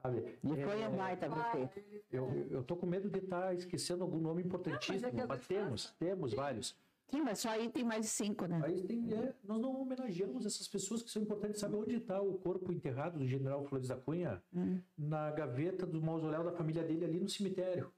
[0.00, 0.38] Sabe?
[0.42, 2.04] E foi É, um baita prefeito.
[2.10, 5.94] eu, eu tô com medo de estar esquecendo algum nome importantíssimo, Não, mas é temos,
[5.98, 6.76] temos vários.
[7.08, 8.60] Sim, mas só aí tem mais de cinco, né?
[8.64, 11.60] Aí tem, é, nós não homenageamos essas pessoas que são importantes.
[11.60, 14.42] Sabe onde está o corpo enterrado do general Flores da Cunha?
[14.52, 14.80] Hum.
[14.96, 17.92] Na gaveta do mausoléu da família dele ali no cemitério.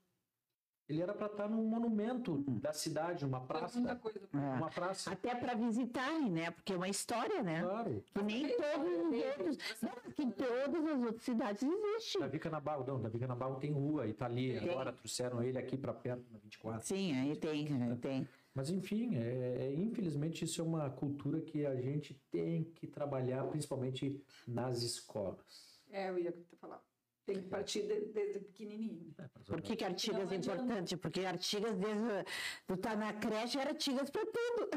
[0.89, 3.79] Ele era para estar num monumento da cidade, numa praça.
[3.79, 4.21] Muita coisa.
[4.33, 4.37] É.
[4.37, 5.11] Uma praça.
[5.13, 6.51] Até para visitarem, né?
[6.51, 7.63] Porque é uma história, né?
[7.63, 8.05] Claro.
[8.15, 9.83] Que nem todos os outros.
[9.83, 12.19] Não, que em todas as outras cidades existe.
[12.19, 14.59] Davi Canabarro, não, Davi Canabarro tem rua e tá ali.
[14.61, 14.69] Tem.
[14.71, 16.87] Agora trouxeram ele aqui para perto, na 24.
[16.87, 18.29] Sim, aí tem, aí tem.
[18.55, 23.45] Mas enfim, é, é- infelizmente isso é uma cultura que a gente tem que trabalhar,
[23.49, 25.83] principalmente nas escolas.
[25.91, 26.81] É, eu ia te falar.
[27.27, 29.15] Tem que partir de- desde pequenininho.
[29.47, 30.63] Por que, que Artigas é adianta.
[30.63, 30.97] importante?
[30.97, 32.25] Porque Artigas, desde
[32.67, 34.71] tu tá na creche, era Artigas para tudo.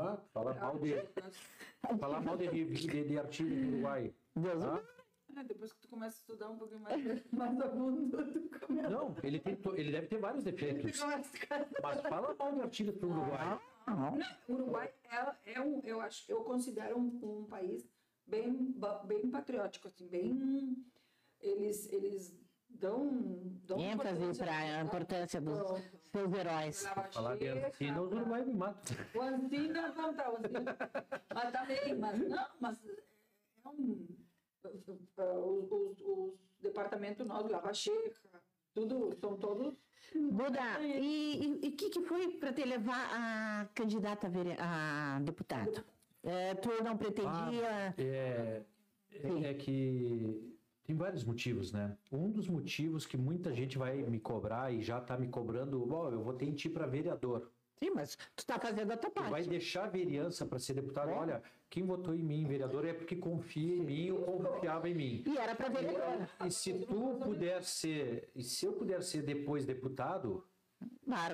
[0.00, 0.94] Ah, falar mal de,
[1.98, 4.12] falar mal de, de, de artigo do Uruguai.
[4.34, 4.82] Deus Ah,
[5.36, 7.00] É, depois que tu começa a estudar um pouquinho mais,
[7.32, 11.00] mais a fundo, tu começa Não, ele, tem, to- ele deve ter vários defeitos.
[11.82, 13.60] Mas fala mal de artigas para o Uruguai.
[13.86, 14.18] não.
[14.48, 17.88] O Uruguai é, é um, eu acho, eu considero um, um país
[18.26, 18.74] bem,
[19.06, 20.84] bem patriótico, assim, bem,
[21.40, 23.08] eles, eles dão,
[23.66, 25.78] dão ênfase para a importância dos ao-
[26.12, 26.82] seus heróis.
[26.86, 28.96] Falar de Lavacheca, Ancina, os Uruguai me matam.
[29.14, 30.76] O Ancina, não tá, o Ancina,
[31.34, 32.84] mas também, mas não, mas
[33.64, 34.06] é um,
[34.64, 38.42] os, os, os departamentos nossos, Lava Checa,
[38.74, 39.74] tudo, são todos
[40.14, 45.84] Buda, e o que, que foi para te levar a candidata a, vere- a deputado?
[46.22, 47.94] É, tu não pretendia.
[47.98, 48.62] É,
[49.12, 50.57] é, é que
[50.88, 51.94] tem vários motivos, né?
[52.10, 56.10] Um dos motivos que muita gente vai me cobrar e já está me cobrando, ó,
[56.10, 57.50] eu votei em ti para vereador.
[57.78, 59.50] Sim, mas tu está fazendo a tua Tu vai parte.
[59.50, 61.10] deixar a vereança para ser deputado?
[61.10, 61.14] É.
[61.14, 65.22] Olha, quem votou em mim, vereador, é porque confia em mim ou confiava em mim.
[65.26, 66.26] E era para vereadora.
[66.46, 70.42] E se tu puder ser, e se eu puder ser depois deputado,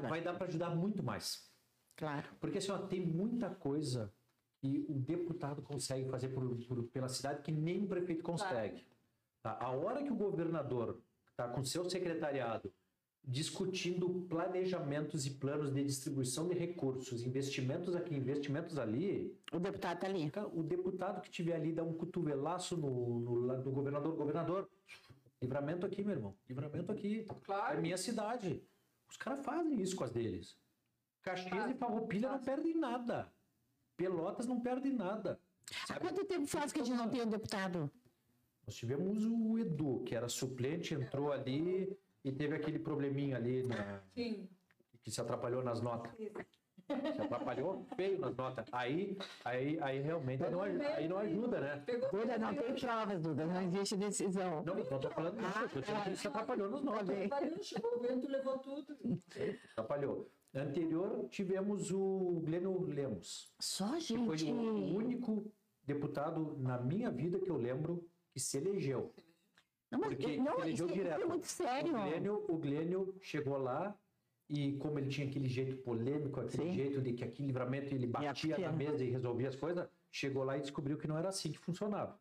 [0.08, 1.48] vai dar para ajudar muito mais.
[1.96, 2.26] claro.
[2.40, 4.12] Porque assim, ó, tem muita coisa
[4.60, 8.84] que o deputado consegue fazer por- por- pela cidade que nem o prefeito consegue.
[9.44, 9.58] Tá?
[9.60, 12.72] A hora que o governador está com seu secretariado
[13.26, 20.06] discutindo planejamentos e planos de distribuição de recursos, investimentos aqui, investimentos ali, O deputado está
[20.06, 20.30] ali.
[20.52, 24.70] o deputado que tiver ali dá um cotovelaço no, no, no governador, governador,
[25.40, 27.26] livramento aqui, meu irmão, livramento aqui.
[27.30, 27.80] É Claro.
[27.80, 28.62] minha cidade.
[29.08, 30.58] Os caras fazem isso com as deles.
[31.22, 33.32] Caxias e Farroupilha não perdem nada.
[33.96, 35.40] Pelotas não perdem nada.
[35.88, 37.90] Há quanto tempo faz que a gente não tem um deputado?
[38.66, 44.00] Nós tivemos o Edu, que era suplente, entrou ali e teve aquele probleminha ali na-
[44.14, 44.48] Sim,
[45.02, 46.12] que se atrapalhou nas notas.
[46.18, 46.32] isso.
[46.86, 48.66] Se atrapalhou feio nas notas.
[48.70, 51.84] Aí, aí, aí realmente não, aí não ajuda, né?
[52.10, 54.62] Duda, não tem provas, Duda, não existe decisão.
[54.64, 57.28] Não, não tô falando disso, eu tô dizendo que ele se atrapalhou nas notas.
[57.28, 58.96] Valeu, chegou o vento, levou tudo.
[59.72, 60.30] Atrapalhou.
[60.54, 63.50] Anterior, tivemos o Glênio Lemos.
[63.58, 64.52] Só, que foi gente.
[64.52, 65.50] o único
[65.84, 69.14] deputado na minha vida que eu lembro que se elegeu.
[69.90, 71.22] Não, mas Porque não, ele isso, elegeu é- isso direto.
[71.22, 71.90] é muito sério.
[71.90, 73.96] O Glênio, o Glênio chegou lá
[74.50, 76.74] e como ele tinha aquele jeito polêmico, aquele Sim.
[76.74, 80.58] jeito de que aquele livramento ele batia na mesa e resolvia as coisas, chegou lá
[80.58, 82.18] e descobriu que não era assim que funcionava.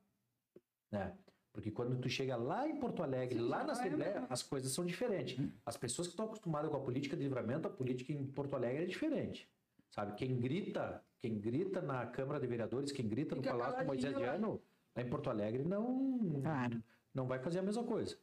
[0.91, 1.17] Né?
[1.51, 4.27] Porque quando tu chega lá em Porto Alegre, Sim, lá na é Assembleia, mesmo.
[4.29, 5.43] as coisas são diferentes.
[5.65, 8.83] As pessoas que estão acostumadas com a política de livramento, a política em Porto Alegre
[8.83, 9.49] é diferente.
[9.89, 10.15] Sabe?
[10.15, 14.37] Quem grita, quem grita na Câmara de Vereadores, quem grita no Palácio Moisés caladinho lá.
[14.37, 14.61] Diano,
[14.95, 16.83] lá em Porto Alegre, não, Claro.
[17.13, 18.17] não vai fazer a mesma coisa.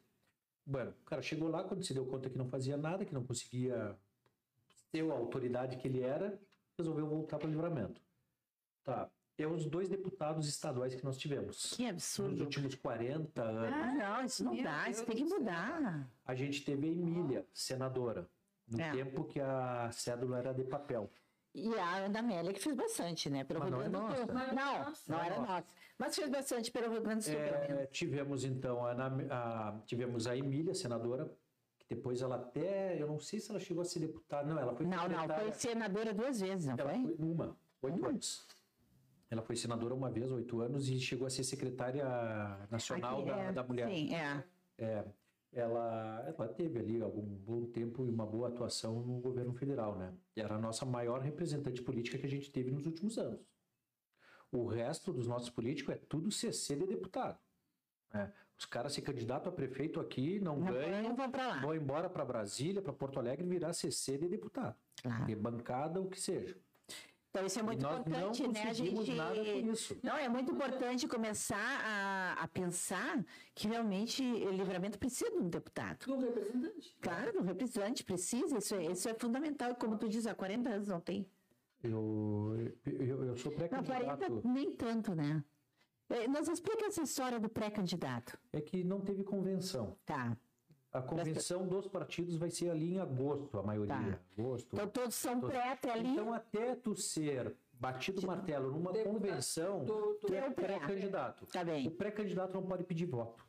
[0.65, 3.23] Bueno, o cara chegou lá, quando se deu conta que não fazia nada, que não
[3.25, 3.97] conseguia
[4.91, 6.39] ter a autoridade que ele era,
[6.77, 8.01] resolveu voltar para o livramento.
[8.83, 9.09] Tá.
[9.37, 11.73] É os dois deputados estaduais que nós tivemos.
[11.75, 12.43] Que Nos absurdo.
[12.43, 13.73] últimos 40 anos.
[13.73, 16.07] Ah, não, isso não Meu dá, isso Deus tem que mudar.
[16.23, 18.29] A gente teve a Emília, senadora,
[18.67, 18.91] no É.
[18.91, 21.09] tempo que a cédula era de papel.
[21.53, 23.43] E a Ana Amélia que fez bastante, né?
[23.43, 24.25] Pelo Mas não é nossa.
[24.25, 25.11] Não é Não, nossa.
[25.11, 25.51] não Não é era nossa.
[25.51, 25.67] nossa.
[25.97, 27.33] Mas fez bastante pelo Rio Grande do Sul.
[27.35, 27.69] pelo menos.
[27.81, 31.29] É, tivemos então a, Ana- a- tivemos a Emília, senadora,
[31.77, 34.73] que depois ela até, eu não sei se ela chegou a ser deputada, não, ela
[34.75, 37.03] foi Não, não, foi senadora duas vezes, não Ela foi?
[37.03, 38.47] foi uma, oito anos.
[39.29, 42.05] Ela foi senadora uma vez, oito anos, e chegou a ser secretária
[42.69, 43.87] nacional Aqui, da, é, da mulher.
[43.89, 44.43] Sim, é.
[44.77, 45.05] É,
[45.51, 50.13] ela, ela teve ali algum bom tempo e uma boa atuação no governo federal, né?
[50.35, 53.41] E Era a nossa maior representante política que a gente teve nos últimos anos.
[54.51, 57.39] O resto dos nossos políticos é tudo CC de deputado.
[58.13, 58.31] né?
[58.57, 62.81] Os caras se candidatam a prefeito aqui, não, Não, ganham, vão vão embora para Brasília,
[62.81, 64.75] para Porto Alegre, virar CC de deputado.
[65.01, 65.25] Claro.
[65.25, 66.55] De bancada, o que seja.
[67.31, 68.63] Então isso é muito nós importante, não né?
[68.63, 69.13] A gente.
[69.13, 69.97] nada com isso.
[70.03, 73.25] Não, é muito importante começar a, a pensar
[73.55, 76.05] que realmente o livramento precisa de um deputado.
[76.05, 76.97] Do representante.
[76.99, 79.73] Claro, o representante precisa, isso é, isso é fundamental.
[79.75, 81.25] Como tu diz, há 40 anos não tem.
[81.81, 82.53] Eu,
[82.85, 84.47] eu, eu sou Não, 40 pré-candidato.
[84.47, 85.41] nem tanto, né?
[86.09, 88.37] Eh, Nos explica essa história do pré-candidato.
[88.51, 89.97] É que não teve convenção.
[90.05, 90.37] Tá.
[90.93, 93.95] A convenção dos partidos vai ser ali em agosto, a maioria.
[93.95, 94.19] Tá.
[94.41, 94.69] Agosto.
[94.73, 95.55] Então todos são Todos.
[95.55, 96.09] pré até ali.
[96.09, 100.65] Então, até tu ser batido o martelo numa Deputado convenção, tu é É o pré.
[100.67, 101.45] pré-candidato.
[101.47, 101.87] Tá bem.
[101.87, 103.43] O pré-candidato não pode pedir voto.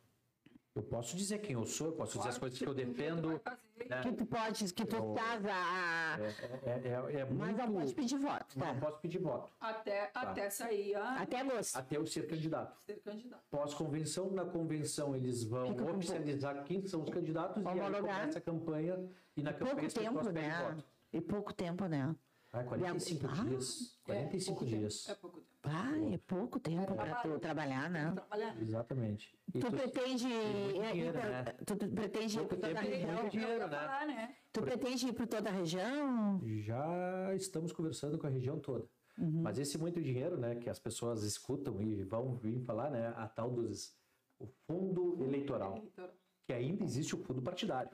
[0.75, 3.39] Eu posso dizer quem eu sou, eu posso dizer as coisas que eu defendo.
[3.87, 4.01] né?
[4.01, 6.17] que tu pode, que tu Eu- estás a.
[6.19, 7.93] É, é, é, é Mas não pode muito...
[7.95, 8.73] pedir voto, tá?
[8.73, 9.51] não posso pedir voto.
[9.61, 11.75] Até, até sair a Até agosto.
[11.77, 12.81] Até eu ser candidato.
[12.81, 13.43] ser candidato.
[13.51, 18.19] Pós-convenção, na convenção eles vão Fica oficializar quem são os candidatos e aí Homologar.
[18.21, 20.63] começa a campanha e na campanha Pouco tempo, né?
[20.71, 20.83] voto.
[21.13, 22.15] E pouco tempo, né?
[22.51, 23.99] Ah, 45 Ah, dias.
[24.07, 25.09] É, 45 pouco tempo, dias.
[25.09, 25.52] É pouco tempo.
[25.65, 28.11] Ah, é pouco tempo para tu trabalhar, né?
[28.11, 28.61] Trabalhar.
[28.61, 29.33] Exatamente.
[29.53, 30.25] E Tu tu- pretende.
[30.27, 31.43] é, então, né?
[31.65, 33.29] Tu tu pretende ir por toda a região?
[33.29, 33.69] dinheiro, né?
[33.69, 34.35] falar, né?
[34.51, 36.41] Tu pretende ir por toda a região?
[36.59, 38.85] Já estamos conversando com a região toda.
[39.17, 39.41] Uhum.
[39.41, 43.27] Mas esse muito dinheiro, né, que as pessoas escutam e vão vir falar, né, a
[43.27, 43.95] tal dos
[44.39, 46.09] o fundo eleitoral, Eleitoral.
[46.45, 47.91] que ainda existe o fundo partidário.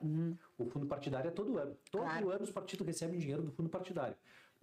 [0.58, 1.78] O fundo partidário é todo ano.
[1.92, 2.08] Todo Uhum.
[2.08, 2.30] Claro.
[2.32, 4.16] ano os partidos recebem dinheiro do fundo partidário.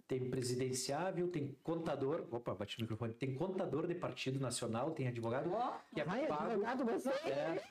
[0.07, 5.51] Tem presidenciável, tem contador, opa, bati no microfone, tem contador de partido nacional, tem advogado
[5.51, 6.43] Ó, que é Ai, pago.
[6.45, 7.09] advogado, você?
[7.29, 7.61] É,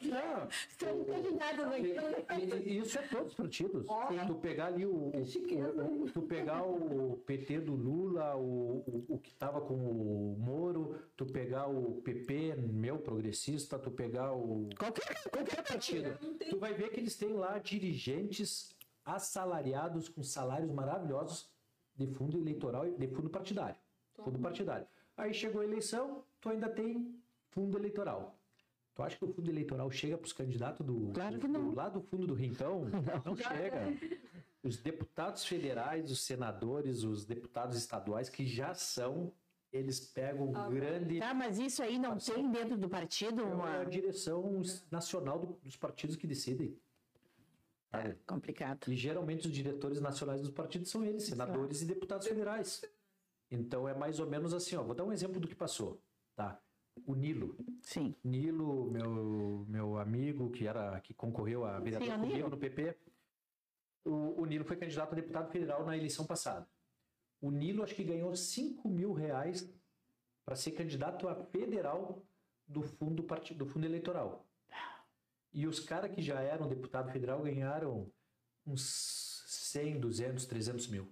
[0.00, 1.94] não, Estamos candidatos aqui.
[2.40, 3.86] E- e- Isso é todos os partidos.
[3.86, 4.06] Ó.
[4.26, 9.04] Tu pegar ali o, o- chiqueza, o- tu pegar o PT do Lula, o, o,
[9.10, 14.70] o que tava com o Moro, tu pegar o PP, meu progressista, tu pegar o
[14.78, 18.70] Qualquer, qualquer partido, tu vai ver que eles têm lá dirigentes
[19.04, 21.52] assalariados com salários maravilhosos
[21.96, 23.76] de fundo eleitoral e de fundo partidário.
[24.22, 24.86] Fundo partidário.
[25.16, 27.14] Aí chegou a eleição, tu ainda tem
[27.50, 28.36] fundo eleitoral.
[28.94, 31.74] Tu acha que o fundo eleitoral chega para os candidatos do, Claro que do- não.
[31.74, 32.84] lá do fundo do rincão?
[33.24, 33.80] Não, chega.
[34.62, 39.30] Os deputados federais, os senadores, os deputados estaduais que já são,
[39.70, 43.54] eles pegam Ah, grande Tá, mas isso aí não tem dentro do partido é a
[43.54, 43.84] uma.
[43.84, 46.74] direção nacional do- dos partidos que decidem.
[48.02, 48.18] Sabe?
[48.26, 48.90] Complicado.
[48.90, 52.82] E geralmente os diretores nacionais dos partidos são eles, senadores e deputados federais.
[53.50, 54.82] Então é mais ou menos assim, ó.
[54.82, 56.02] Vou dar um exemplo do que passou,
[56.34, 56.60] tá?
[57.06, 57.56] O Nilo.
[57.82, 58.14] Sim.
[58.22, 62.96] Nilo, meu meu amigo que era que concorreu a vereador Sim, comigo no PP.
[64.04, 66.68] O, o Nilo foi candidato a deputado federal na eleição passada.
[67.40, 69.68] O Nilo acho que ganhou 5 mil reais
[70.44, 72.24] para ser candidato a federal
[72.66, 74.43] do fundo partido, do fundo eleitoral.
[75.54, 78.10] E os caras que já eram deputado federal ganharam
[78.66, 81.08] uns 100, 200, 300 mil.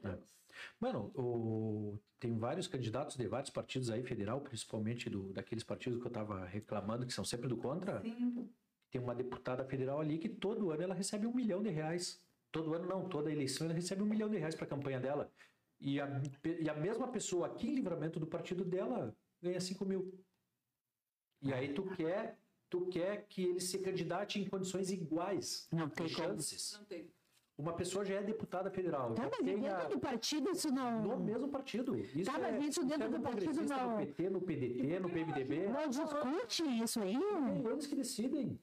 [0.00, 0.34] temos.
[0.78, 6.06] Mano, o- tem vários candidatos de vários partidos aí, federal, principalmente do, daqueles partidos que
[6.06, 8.00] eu tava reclamando, que são sempre do contra.
[8.02, 8.50] Sim.
[8.90, 12.20] Tem uma deputada federal ali que todo ano ela recebe um milhão de reais.
[12.52, 15.32] Todo ano não, toda eleição ela recebe um milhão de reais para a campanha dela.
[15.80, 16.20] E a,
[16.60, 20.12] e a mesma pessoa aqui em livramento do partido dela ganha 5 mil.
[21.40, 22.38] E aí tu quer,
[22.70, 26.76] tu quer que ele se candidate em condições iguais, Não tem chances.
[26.78, 27.10] Não tem.
[27.58, 29.12] Uma pessoa já é deputada federal.
[29.12, 31.02] Tá, mas tem a- dentro do partido isso não.
[31.02, 31.94] no mesmo partido.
[31.98, 35.68] Isso Tá, mas isso dentro é do partido não- No PT, no PDT, no PMDB.
[35.68, 37.14] Não discute isso aí.
[37.16, 38.58] É eles que decidem.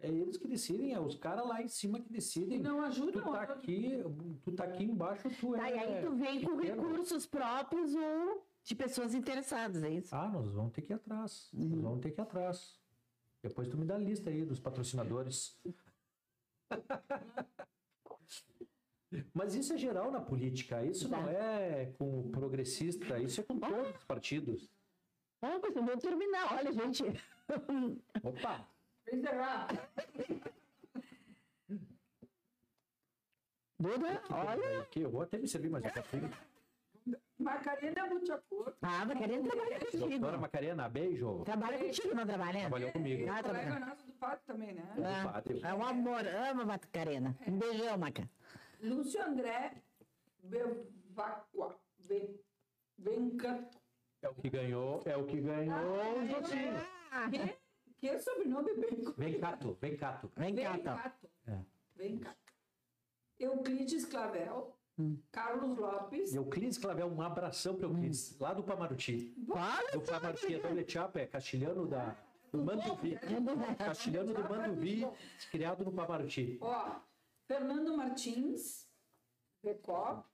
[0.00, 0.94] É eles que decidem.
[0.94, 2.58] É os caras lá em cima que E decidem.
[2.60, 4.02] não Tu ajuda tá aqui,
[4.42, 5.58] tu tá aqui embaixo, tu é.
[5.58, 10.14] Tá, e aí tu vem com recursos próprios ou de pessoas interessadas, é isso?
[10.14, 11.50] Ah, nós vamos ter que ir atrás.
[11.52, 11.68] Uhum.
[11.68, 12.78] Nós vamos ter que ir atrás.
[13.42, 15.58] Depois tu me dá a lista aí dos patrocinadores.
[19.32, 20.84] Mas isso é geral na política.
[20.84, 23.18] Isso não é com o progressista.
[23.18, 24.70] Isso é com todos os partidos.
[25.40, 26.52] Ah, mas eu vou terminar.
[26.52, 27.04] Olha, gente.
[28.22, 28.68] Opa!
[29.10, 29.68] Encerrar,
[33.80, 34.80] Duda, olha.
[34.80, 36.30] Aqui, eu vou até me servir mais um pouquinho.
[37.38, 40.08] Macarena Butiacor, Ah, Macarena trabalha contigo.
[40.08, 41.42] Doutora Macarena, beijo.
[41.44, 42.60] Trabalha contigo, não trabalha?
[42.60, 43.30] Trabalhou comigo.
[43.30, 43.86] Ah, colega trabalha.
[43.86, 44.82] nosso do Pato também, né?
[45.04, 45.60] Ah, Padre.
[45.62, 46.26] é um amor.
[46.26, 47.36] Ama Macarena.
[47.46, 48.28] Um beijão, Maca.
[48.82, 49.74] Lúcio André
[50.42, 51.78] Bevacqua.
[52.00, 52.40] Ve-
[52.96, 53.78] Vencato.
[54.22, 56.72] É o que ganhou, é o que ganhou o Jotinho.
[57.30, 57.56] Que,
[57.98, 60.32] que é sobrenome bem Vem cato, vem cato.
[60.36, 60.72] Vem cá.
[60.72, 61.28] Vencato.
[61.46, 61.58] É.
[61.94, 62.36] Vencato.
[63.38, 64.76] Euclides Clavel.
[64.98, 65.16] Hum.
[65.30, 66.34] Carlos Lopes.
[66.34, 69.32] Euclides Clavel, um abração para Euclides, lá do Pamaruti.
[69.48, 72.16] Olha, Do Pamaruti, é do Chapa, é castilhano da,
[72.52, 73.16] do Manduvi.
[73.78, 75.06] Castilhano do Manduvi,
[75.52, 76.58] criado no Pamaruti.
[76.60, 76.96] Ó,
[77.46, 78.88] Fernando Martins,
[79.62, 80.24] Recó,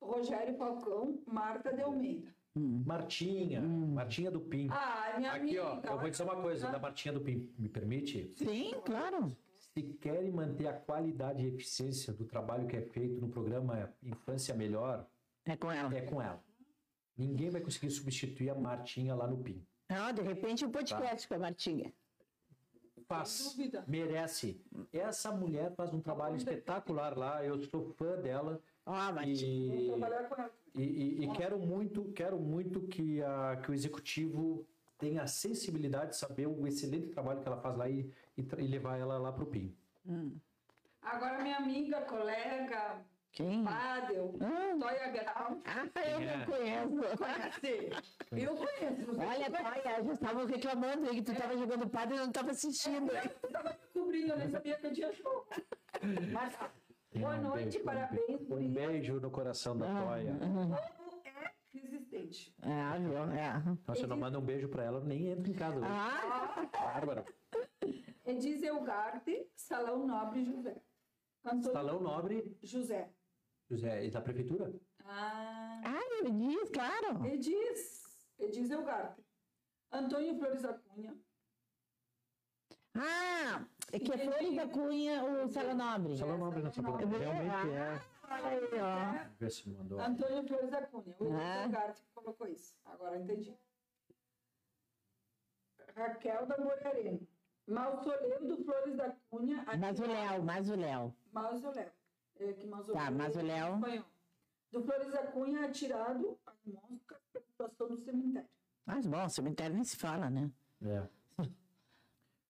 [0.00, 2.34] Rogério Falcão, Marta de Almeida.
[2.58, 4.68] Martinha, Martinha do Pim.
[4.70, 5.90] Ah, minha Aqui, ó, amiga.
[5.90, 8.32] eu vou dizer uma coisa da Martinha do Pim, me permite?
[8.36, 9.36] Sim, claro.
[9.76, 14.54] Se querem manter a qualidade e eficiência do trabalho que é feito no programa Infância
[14.54, 15.06] Melhor,
[15.44, 15.94] É com ela.
[15.94, 16.42] é com ela.
[17.14, 19.62] Ninguém vai conseguir substituir a Martinha lá no PIN.
[19.90, 21.92] Ah, de repente um podcast com a Martinha.
[23.06, 23.54] Faz,
[23.86, 24.58] merece.
[24.90, 29.76] Essa mulher faz um trabalho espetacular lá, eu sou fã dela Ó, Martinha.
[30.74, 34.66] E, e, e- e quero muito, quero muito que, a, que o executivo
[34.98, 38.66] tenha a sensibilidade de saber o excelente trabalho que ela faz lá e, e, e
[38.66, 39.76] levar ela lá para o PIN.
[41.02, 43.64] Agora, minha amiga, colega, Quem?
[43.64, 45.60] Padel, Ah, Toya Grau.
[45.64, 46.36] ah, eu é?
[46.36, 47.18] não conheço.
[47.18, 47.90] Conhece?
[48.32, 49.10] Eu conheço.
[49.20, 49.50] Olha.
[49.50, 53.10] Toia, já estavam reclamando aí que tu estava jogando padre e não estava assistindo.
[53.12, 55.46] Eu tava me cobrindo, eu nem sabia que eu tinha show.
[56.32, 56.54] Mas,
[57.14, 60.36] boa Um noite, beijo, parabéns, Um beijo no coração da Toia.
[60.38, 61.05] Como é
[62.62, 62.96] Ah?
[62.96, 63.70] É.
[63.72, 65.76] Então, se eu não mando um beijo para ela, nem entro em casa.
[65.76, 65.86] hoje.
[65.88, 67.24] Ah, Bárbara.
[68.24, 70.76] Edizeu Garte, Salão Nobre José.
[71.44, 73.10] Antônio Salão Nobre, José.
[73.70, 74.72] José, e da prefeitura?
[75.04, 77.24] Ah, ah, ele diz, claro.
[77.26, 78.02] Ediz.
[78.38, 79.24] Edizeu Garte.
[79.92, 81.16] Antônio Flores da Cunha.
[82.94, 86.16] Ah, é que é Flores da Cunha, o Salão Nobre.
[86.16, 86.62] Salão Nobre.
[86.62, 87.18] Nobre.
[87.18, 88.00] Realmente é.
[88.28, 89.48] Aí, ó.
[89.48, 90.00] Se mandou.
[90.00, 91.16] Antônio Flores da Cunha.
[91.20, 91.68] O Ah.
[91.68, 92.74] Garte que colocou isso.
[92.84, 93.56] Agora entendi.
[95.94, 97.18] Raquel da Moreira.
[97.66, 99.64] Mausoléu do Flores da Cunha.
[99.78, 101.14] Mazuléu, Mazuléu.
[101.32, 101.90] Mausoléu.
[102.38, 103.02] É que mausoléu.
[103.04, 103.66] Tá, mausoléu.
[103.68, 104.04] em espanhol.
[104.72, 108.48] Do Flores da Cunha atirado às moscas para situação do cemitério.
[108.84, 110.50] Mas bom, cemitério nem se fala, né?
[110.82, 111.08] É.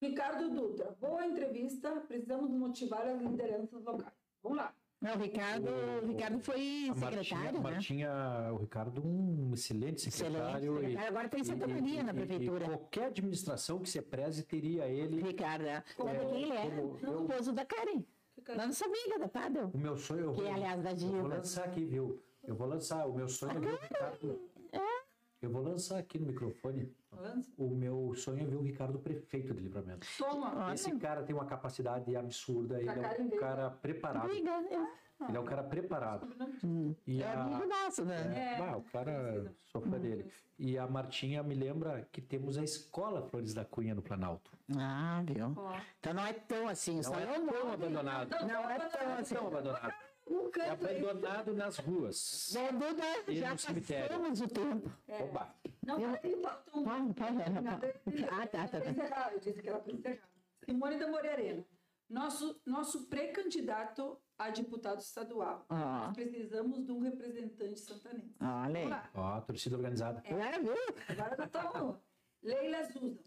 [0.02, 0.90] Ricardo Dutra.
[1.00, 2.00] Boa entrevista.
[2.02, 4.12] Precisamos motivar as lideranças locais.
[4.42, 4.74] Vamos lá.
[5.01, 5.68] Não, o Ricardo,
[6.02, 7.70] o Ricardo foi A Martinha, secretário, né?
[7.70, 8.10] Martinha,
[8.52, 10.73] o Ricardo, um excelente Excelente secretário.
[10.73, 11.09] e- secretário.
[11.09, 12.64] Agora tem Santa e- Maria e- na prefeitura.
[12.64, 15.20] E qualquer administração que se preze teria ele.
[15.23, 15.85] Ricardo, é.
[15.97, 16.70] sabe quem ele é?
[16.70, 18.02] como O esposo da Karen.
[18.56, 19.70] Nossa amiga da Padel.
[19.74, 20.32] O meu sonho.
[20.32, 21.28] Que, aliás, da Eu vou Dilma.
[21.28, 22.23] lançar aqui, viu?
[22.44, 23.06] Eu vou lançar.
[23.06, 24.40] O meu sonho é ver o Ricardo.
[25.40, 26.92] Eu vou lançar aqui no microfone.
[27.12, 27.50] Lança.
[27.56, 30.06] O meu sonho é ver o Ricardo prefeito de livramento.
[30.18, 30.72] Toma.
[30.72, 34.30] Esse cara tem uma capacidade absurda, ele é um cara preparado.
[34.30, 35.06] Amiga, é.
[35.28, 36.28] Ele é um cara preparado.
[37.06, 38.54] E É a, amigo nosso, né?
[38.54, 38.58] É.
[38.58, 40.30] Bah, o cara, sou fã dele.
[40.58, 44.50] E a Martinha me lembra que temos a escola Flores da Cunha no Planalto.
[44.76, 45.54] Ah, viu?
[45.98, 47.00] Então não é tão assim.
[47.00, 48.30] Não é tão abandonado.
[48.46, 49.34] Não é tão assim.
[49.34, 49.94] Tão abandonado.
[50.26, 50.98] Um É canto aí.
[50.98, 52.48] abandonado nas ruas.
[52.52, 54.90] Zé Duda, E já passamos o tempo.
[55.08, 55.54] Oba.
[55.84, 56.82] Não, peraí, falta um.
[56.84, 58.28] Vai, vai, vai.
[58.32, 58.90] Ah, tá, tá, tá.
[58.90, 60.28] encerrar, eu disse que era para encerrar.
[60.64, 61.64] Simone da Moreira.
[62.08, 65.64] Nosso, nosso pré-candidato a deputado estadual.
[65.68, 68.34] Ó, Nós precisamos de um representante santanense.
[68.40, 69.10] olha aí.
[69.14, 70.22] Ó, torcida organizada.
[70.24, 70.72] É, viu?
[71.08, 71.96] Agora estamos.
[72.42, 73.18] Leila Susan.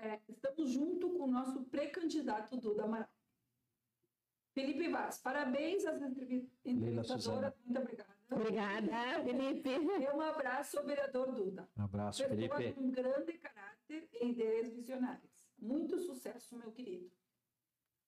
[0.00, 3.08] É, estamos junto com o nosso pré-candidato Duda Amaral.
[4.58, 7.54] Felipe Vaz, parabéns às entrevi- entrevistadoras.
[7.64, 8.16] Muito obrigada.
[8.30, 9.70] Obrigada, Felipe.
[9.70, 11.68] E um abraço ao vereador Duda.
[11.76, 12.72] Um abraço, Pessoa Felipe.
[12.74, 15.46] com grande caráter e ideias visionárias.
[15.56, 17.08] Muito sucesso, meu querido.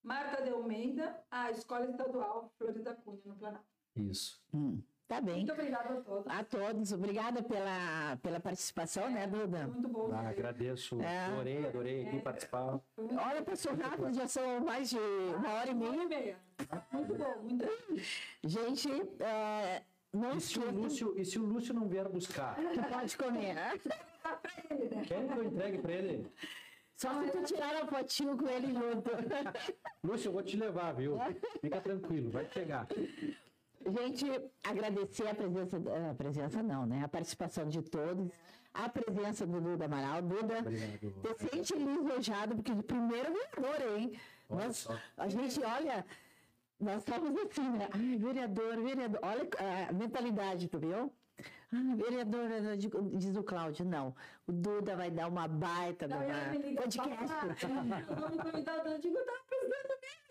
[0.02, 3.68] Marta de Almeida, a Escola Estadual Flores da Cunha, no Planalto.
[3.94, 4.42] Isso.
[4.52, 5.36] Hum, tá bem.
[5.38, 6.26] Muito obrigada a todos.
[6.32, 9.66] A todos, obrigada pela, pela participação, né, Duda?
[9.66, 10.08] Muito bom.
[10.14, 11.00] Ah, agradeço.
[11.02, 11.26] É.
[11.26, 12.80] Adorei, adorei aqui participar.
[12.96, 16.04] Olha, passou rápido, já são mais de uma hora e Uma hora meia.
[16.04, 16.36] e meia.
[16.92, 17.96] Muito bom, muito bom.
[18.44, 18.88] Gente,
[19.18, 19.82] é,
[20.12, 22.54] não E se, o Lúcio, e se o Lúcio não vier buscar?
[22.54, 23.54] que pode comer.
[23.54, 23.72] Né?
[25.08, 26.32] Quer que eu entregue pra ele?
[26.94, 29.10] Só se tu tirar a fotinho com ele junto.
[30.04, 31.18] Lúcio, eu vou te levar, viu?
[31.60, 32.86] Fica tranquilo, vai chegar.
[33.86, 34.26] Gente,
[34.62, 35.76] agradecer a presença,
[36.10, 37.02] a presença não, né?
[37.04, 38.30] A participação de todos,
[38.74, 40.20] a presença do Duda Amaral.
[40.22, 41.34] Duda, Obrigado.
[41.34, 44.12] te sente lisonjado, porque de primeiro vereador, hein?
[44.48, 44.96] Olha Nós, só.
[45.16, 46.04] a gente, olha,
[46.78, 47.88] nós estamos assim, né?
[47.92, 49.20] Ai, vereador, vereador.
[49.22, 49.48] Olha
[49.88, 51.12] a mentalidade, tu viu?
[51.72, 52.48] Ah, vereador,
[53.16, 54.14] diz o Cláudio, não.
[54.46, 57.26] O Duda vai dar uma baita Não, me numa podcast.
[57.28, 57.56] fala,
[58.08, 58.90] "Ah, Vamos convidar o Duda.
[58.90, 60.29] Eu digo, eu tava pensando nele.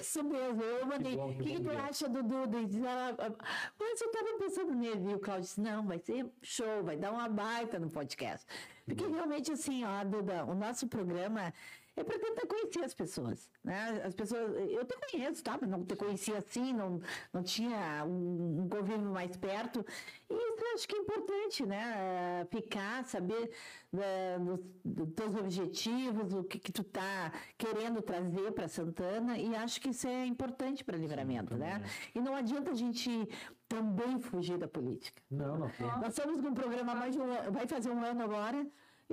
[0.00, 1.16] Isso mesmo, eu mandei.
[1.16, 2.58] O que que, tu acha do Duda?
[2.60, 5.10] E diz ela, "Ah, Mas eu estava pensando nele.
[5.10, 8.46] E o Cláudio disse: não, vai ser show, vai dar uma baita no podcast.
[8.84, 11.52] Porque realmente, assim, ó, Duda, o nosso programa
[11.96, 13.50] é para tentar conhecer as pessoas.
[13.62, 14.02] Né?
[14.04, 15.58] As pessoas, eu te conheço, tá?
[15.60, 17.00] Mas não te conhecia assim, não,
[17.32, 19.84] não tinha um, um convívio mais perto.
[20.30, 22.46] E isso eu acho que é importante, né?
[22.50, 23.50] Ficar, saber
[23.92, 29.54] né, dos, dos teus objetivos, o que, que tu tá querendo trazer para Santana, e
[29.54, 31.82] acho que isso é importante para livramento, né?
[32.14, 33.28] E não adianta a gente
[33.68, 35.22] também fugir da política.
[35.30, 35.70] Não, não.
[36.00, 38.66] Nós estamos com um programa mais de um ano, vai fazer um ano agora,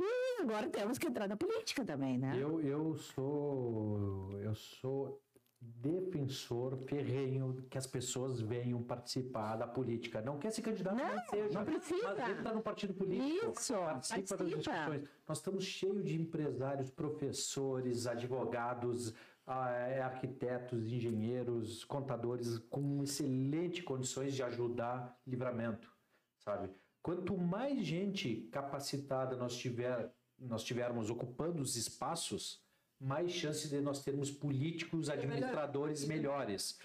[0.04, 2.38] e agora temos que entrar na política também, né?
[2.40, 5.22] Eu, eu sou eu sou
[5.62, 10.22] defensor ferrenho que as pessoas venham participar da política.
[10.22, 11.60] Não quer se candidatar, Não, não seja.
[11.60, 12.16] não precisa.
[12.18, 13.52] Mas entra no partido político.
[13.60, 14.58] Isso, participa das participa.
[14.62, 15.10] discussões.
[15.28, 19.14] Nós estamos cheios de empresários, professores, advogados,
[19.46, 25.92] ah, é, arquitetos, engenheiros, contadores com excelentes condições de ajudar livramento,
[26.38, 26.70] sabe?
[27.02, 32.62] Quanto mais gente capacitada nós tiver, nós tivermos ocupando os espaços,
[33.00, 36.78] mais chance de nós termos políticos, administradores melhores.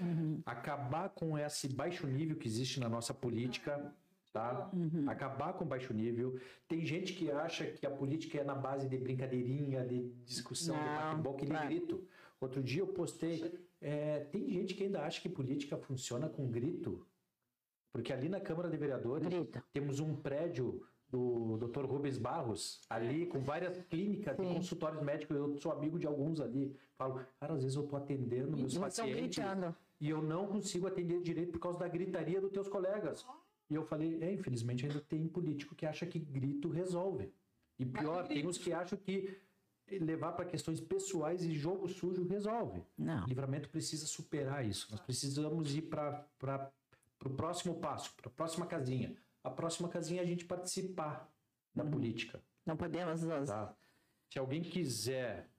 [0.47, 3.93] Acabar com esse baixo nível que existe na nossa política,
[4.33, 4.71] tá?
[5.09, 6.39] Acabar com baixo nível.
[6.69, 10.85] Tem gente que acha que a política é na base de brincadeirinha, de discussão, de
[10.85, 11.67] Não, bate-boca e de claro.
[11.67, 12.09] grito.
[12.41, 17.05] Outro dia eu postei, é, tem gente que ainda acha que política funciona com grito,
[17.95, 19.63] porque ali na Câmara de Vereadores Grita.
[19.73, 21.85] temos um prédio do Dr.
[21.85, 24.55] Rubens Barros, ali com várias clínicas e Sim.
[24.55, 25.37] consultórios médicos.
[25.37, 26.77] Eu sou amigo de alguns ali.
[26.99, 29.39] Falo, cara, às vezes eu tô atendendo meus pacientes
[30.01, 33.25] e eu não consigo atender direito por causa da gritaria dos teus colegas.
[33.71, 37.33] E eu falei, é, infelizmente ainda tem político que acha que grito resolve.
[37.79, 39.39] E pior, tem uns que acham que
[39.89, 42.83] levar para questões pessoais e jogo sujo resolve.
[42.99, 43.25] Não.
[43.27, 44.89] Livramento precisa superar isso.
[44.91, 46.73] Nós precisamos ir para
[47.31, 49.17] o próximo passo, para a próxima casinha.
[49.43, 51.31] A próxima casinha é a gente participar
[51.75, 52.43] da política.
[52.65, 53.49] Não podemos nós.
[53.49, 53.75] Tá?
[54.31, 55.51] Se alguém quiser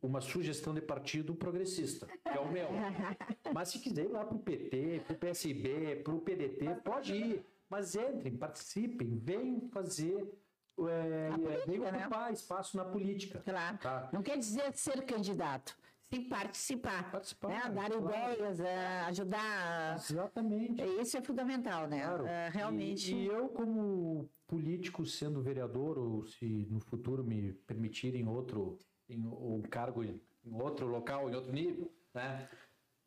[0.00, 2.68] uma sugestão de partido progressista, que é o meu.
[3.54, 7.14] Mas se quiser ir lá para o PT, para o PSB, para o PDT, pode
[7.14, 7.46] ir.
[7.68, 10.30] Mas entrem, participem, venham fazer,
[10.78, 12.06] é, política, venham né?
[12.06, 13.40] ocupar espaço na política.
[13.40, 13.78] Claro.
[13.78, 14.10] Tá?
[14.12, 15.76] Não quer dizer ser candidato,
[16.20, 17.10] participar.
[17.10, 17.70] Participar, né?
[17.74, 18.04] Dar claro.
[18.04, 19.96] ideias, é, ajudar.
[19.96, 20.80] Exatamente.
[20.82, 22.02] É, Isso é fundamental, né?
[22.02, 22.26] Claro.
[22.26, 23.14] É, realmente.
[23.14, 28.78] E, e eu, como político, sendo vereador, ou se no futuro me permitirem outro
[29.08, 32.48] em, cargo em, em outro local, em outro nível, né?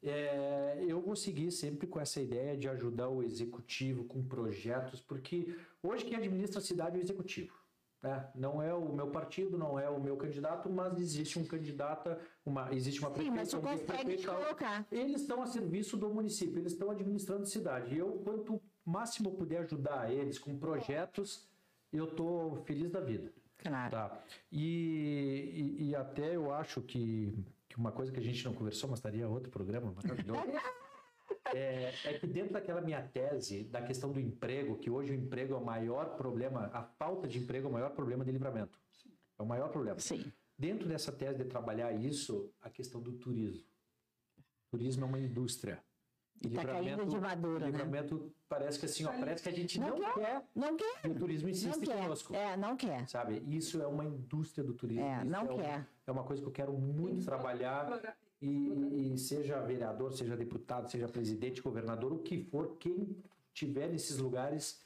[0.04, 5.56] É, eu vou seguir sempre com essa ideia de ajudar o executivo com projetos, porque
[5.82, 7.54] hoje quem administra a cidade é o executivo.
[8.02, 8.30] Né?
[8.36, 12.16] Não é o meu partido, não é o meu candidato, mas existe um candidato,
[12.46, 14.86] uma, existe uma Sim, mas tu consegue te colocar.
[14.92, 17.96] Eles estão a serviço do município, eles estão administrando a cidade.
[17.96, 21.48] E eu, quanto máximo puder ajudar eles com projetos,
[21.92, 23.34] eu estou feliz da vida.
[23.58, 23.92] Claro.
[23.92, 24.20] Tá.
[24.52, 27.34] E, e, e até eu acho que,
[27.68, 30.42] que uma coisa que a gente não conversou, mas estaria outro programa maravilhoso.
[31.56, 35.54] É, é que dentro daquela minha tese, da questão do emprego, que hoje o emprego
[35.54, 38.80] é o maior problema, a falta de emprego é o maior problema de livramento.
[39.38, 40.00] É o maior problema.
[40.00, 40.32] Sim.
[40.58, 43.64] dentro dessa tese de trabalhar isso, a questão do turismo.
[44.72, 45.82] Turismo é uma indústria.
[46.44, 47.72] E Tá caindo de madura, né?
[47.72, 50.44] livramento parece que assim, ó, parece que a gente não, Não quer.
[50.54, 51.00] Não quer.
[51.06, 52.02] E o turismo Não insiste quer.
[52.02, 52.36] conosco.
[52.36, 53.08] É, não quer.
[53.08, 53.42] Sabe?
[53.48, 55.04] Isso é uma indústria do turismo.
[55.04, 55.88] É, isso não é quer.
[56.06, 57.88] é uma coisa que eu quero muito trabalhar.
[58.42, 63.18] E, e seja vereador, seja deputado, seja presidente, governador, o que for, quem
[63.54, 64.84] tiver nesses lugares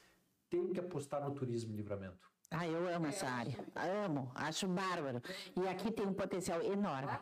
[0.48, 2.30] tem que apostar no turismo e livramento.
[2.50, 3.58] Ah, eu amo essa área.
[4.04, 5.22] Amo, acho bárbaro.
[5.56, 7.18] E aqui tem um potencial enorme.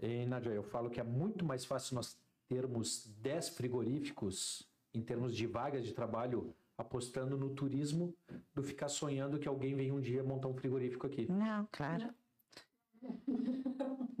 [0.00, 2.18] E, Nádia, eu falo que é muito mais fácil nós
[2.48, 8.14] termos 10 frigoríficos em termos de vagas de trabalho apostando no turismo
[8.54, 11.30] do ficar sonhando que alguém vem um dia montar um frigorífico aqui.
[11.30, 12.12] Não, claro.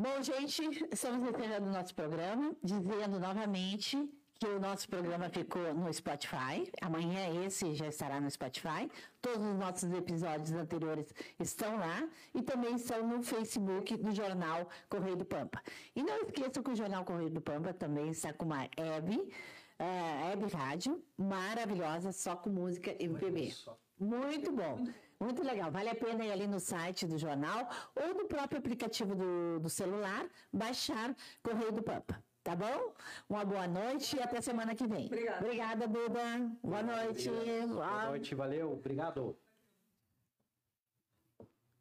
[0.06, 0.62] Bom, gente,
[0.92, 4.08] estamos encerrando o nosso programa, dizendo novamente
[4.38, 6.70] que o nosso programa ficou no Spotify.
[6.80, 8.88] Amanhã esse já estará no Spotify.
[9.20, 15.16] Todos os nossos episódios anteriores estão lá e também estão no Facebook do Jornal Correio
[15.16, 15.60] do Pampa.
[15.96, 19.32] E não esqueçam que o Jornal Correio do Pampa também está com uma web,
[19.80, 23.52] eh, web rádio maravilhosa, só com música MPB.
[23.98, 24.84] Muito bom.
[25.20, 25.70] Muito legal.
[25.70, 29.70] Vale a pena ir ali no site do jornal ou no próprio aplicativo do, do
[29.70, 32.22] celular, baixar Correio do Pampa.
[32.42, 32.94] Tá bom?
[33.28, 35.06] Uma boa noite e até semana que vem.
[35.06, 35.44] Obrigada.
[35.44, 36.22] Obrigada, Duda.
[36.62, 37.28] Boa noite.
[37.28, 39.36] Boa noite, valeu, obrigado.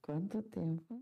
[0.02, 1.02] Quanto tempo?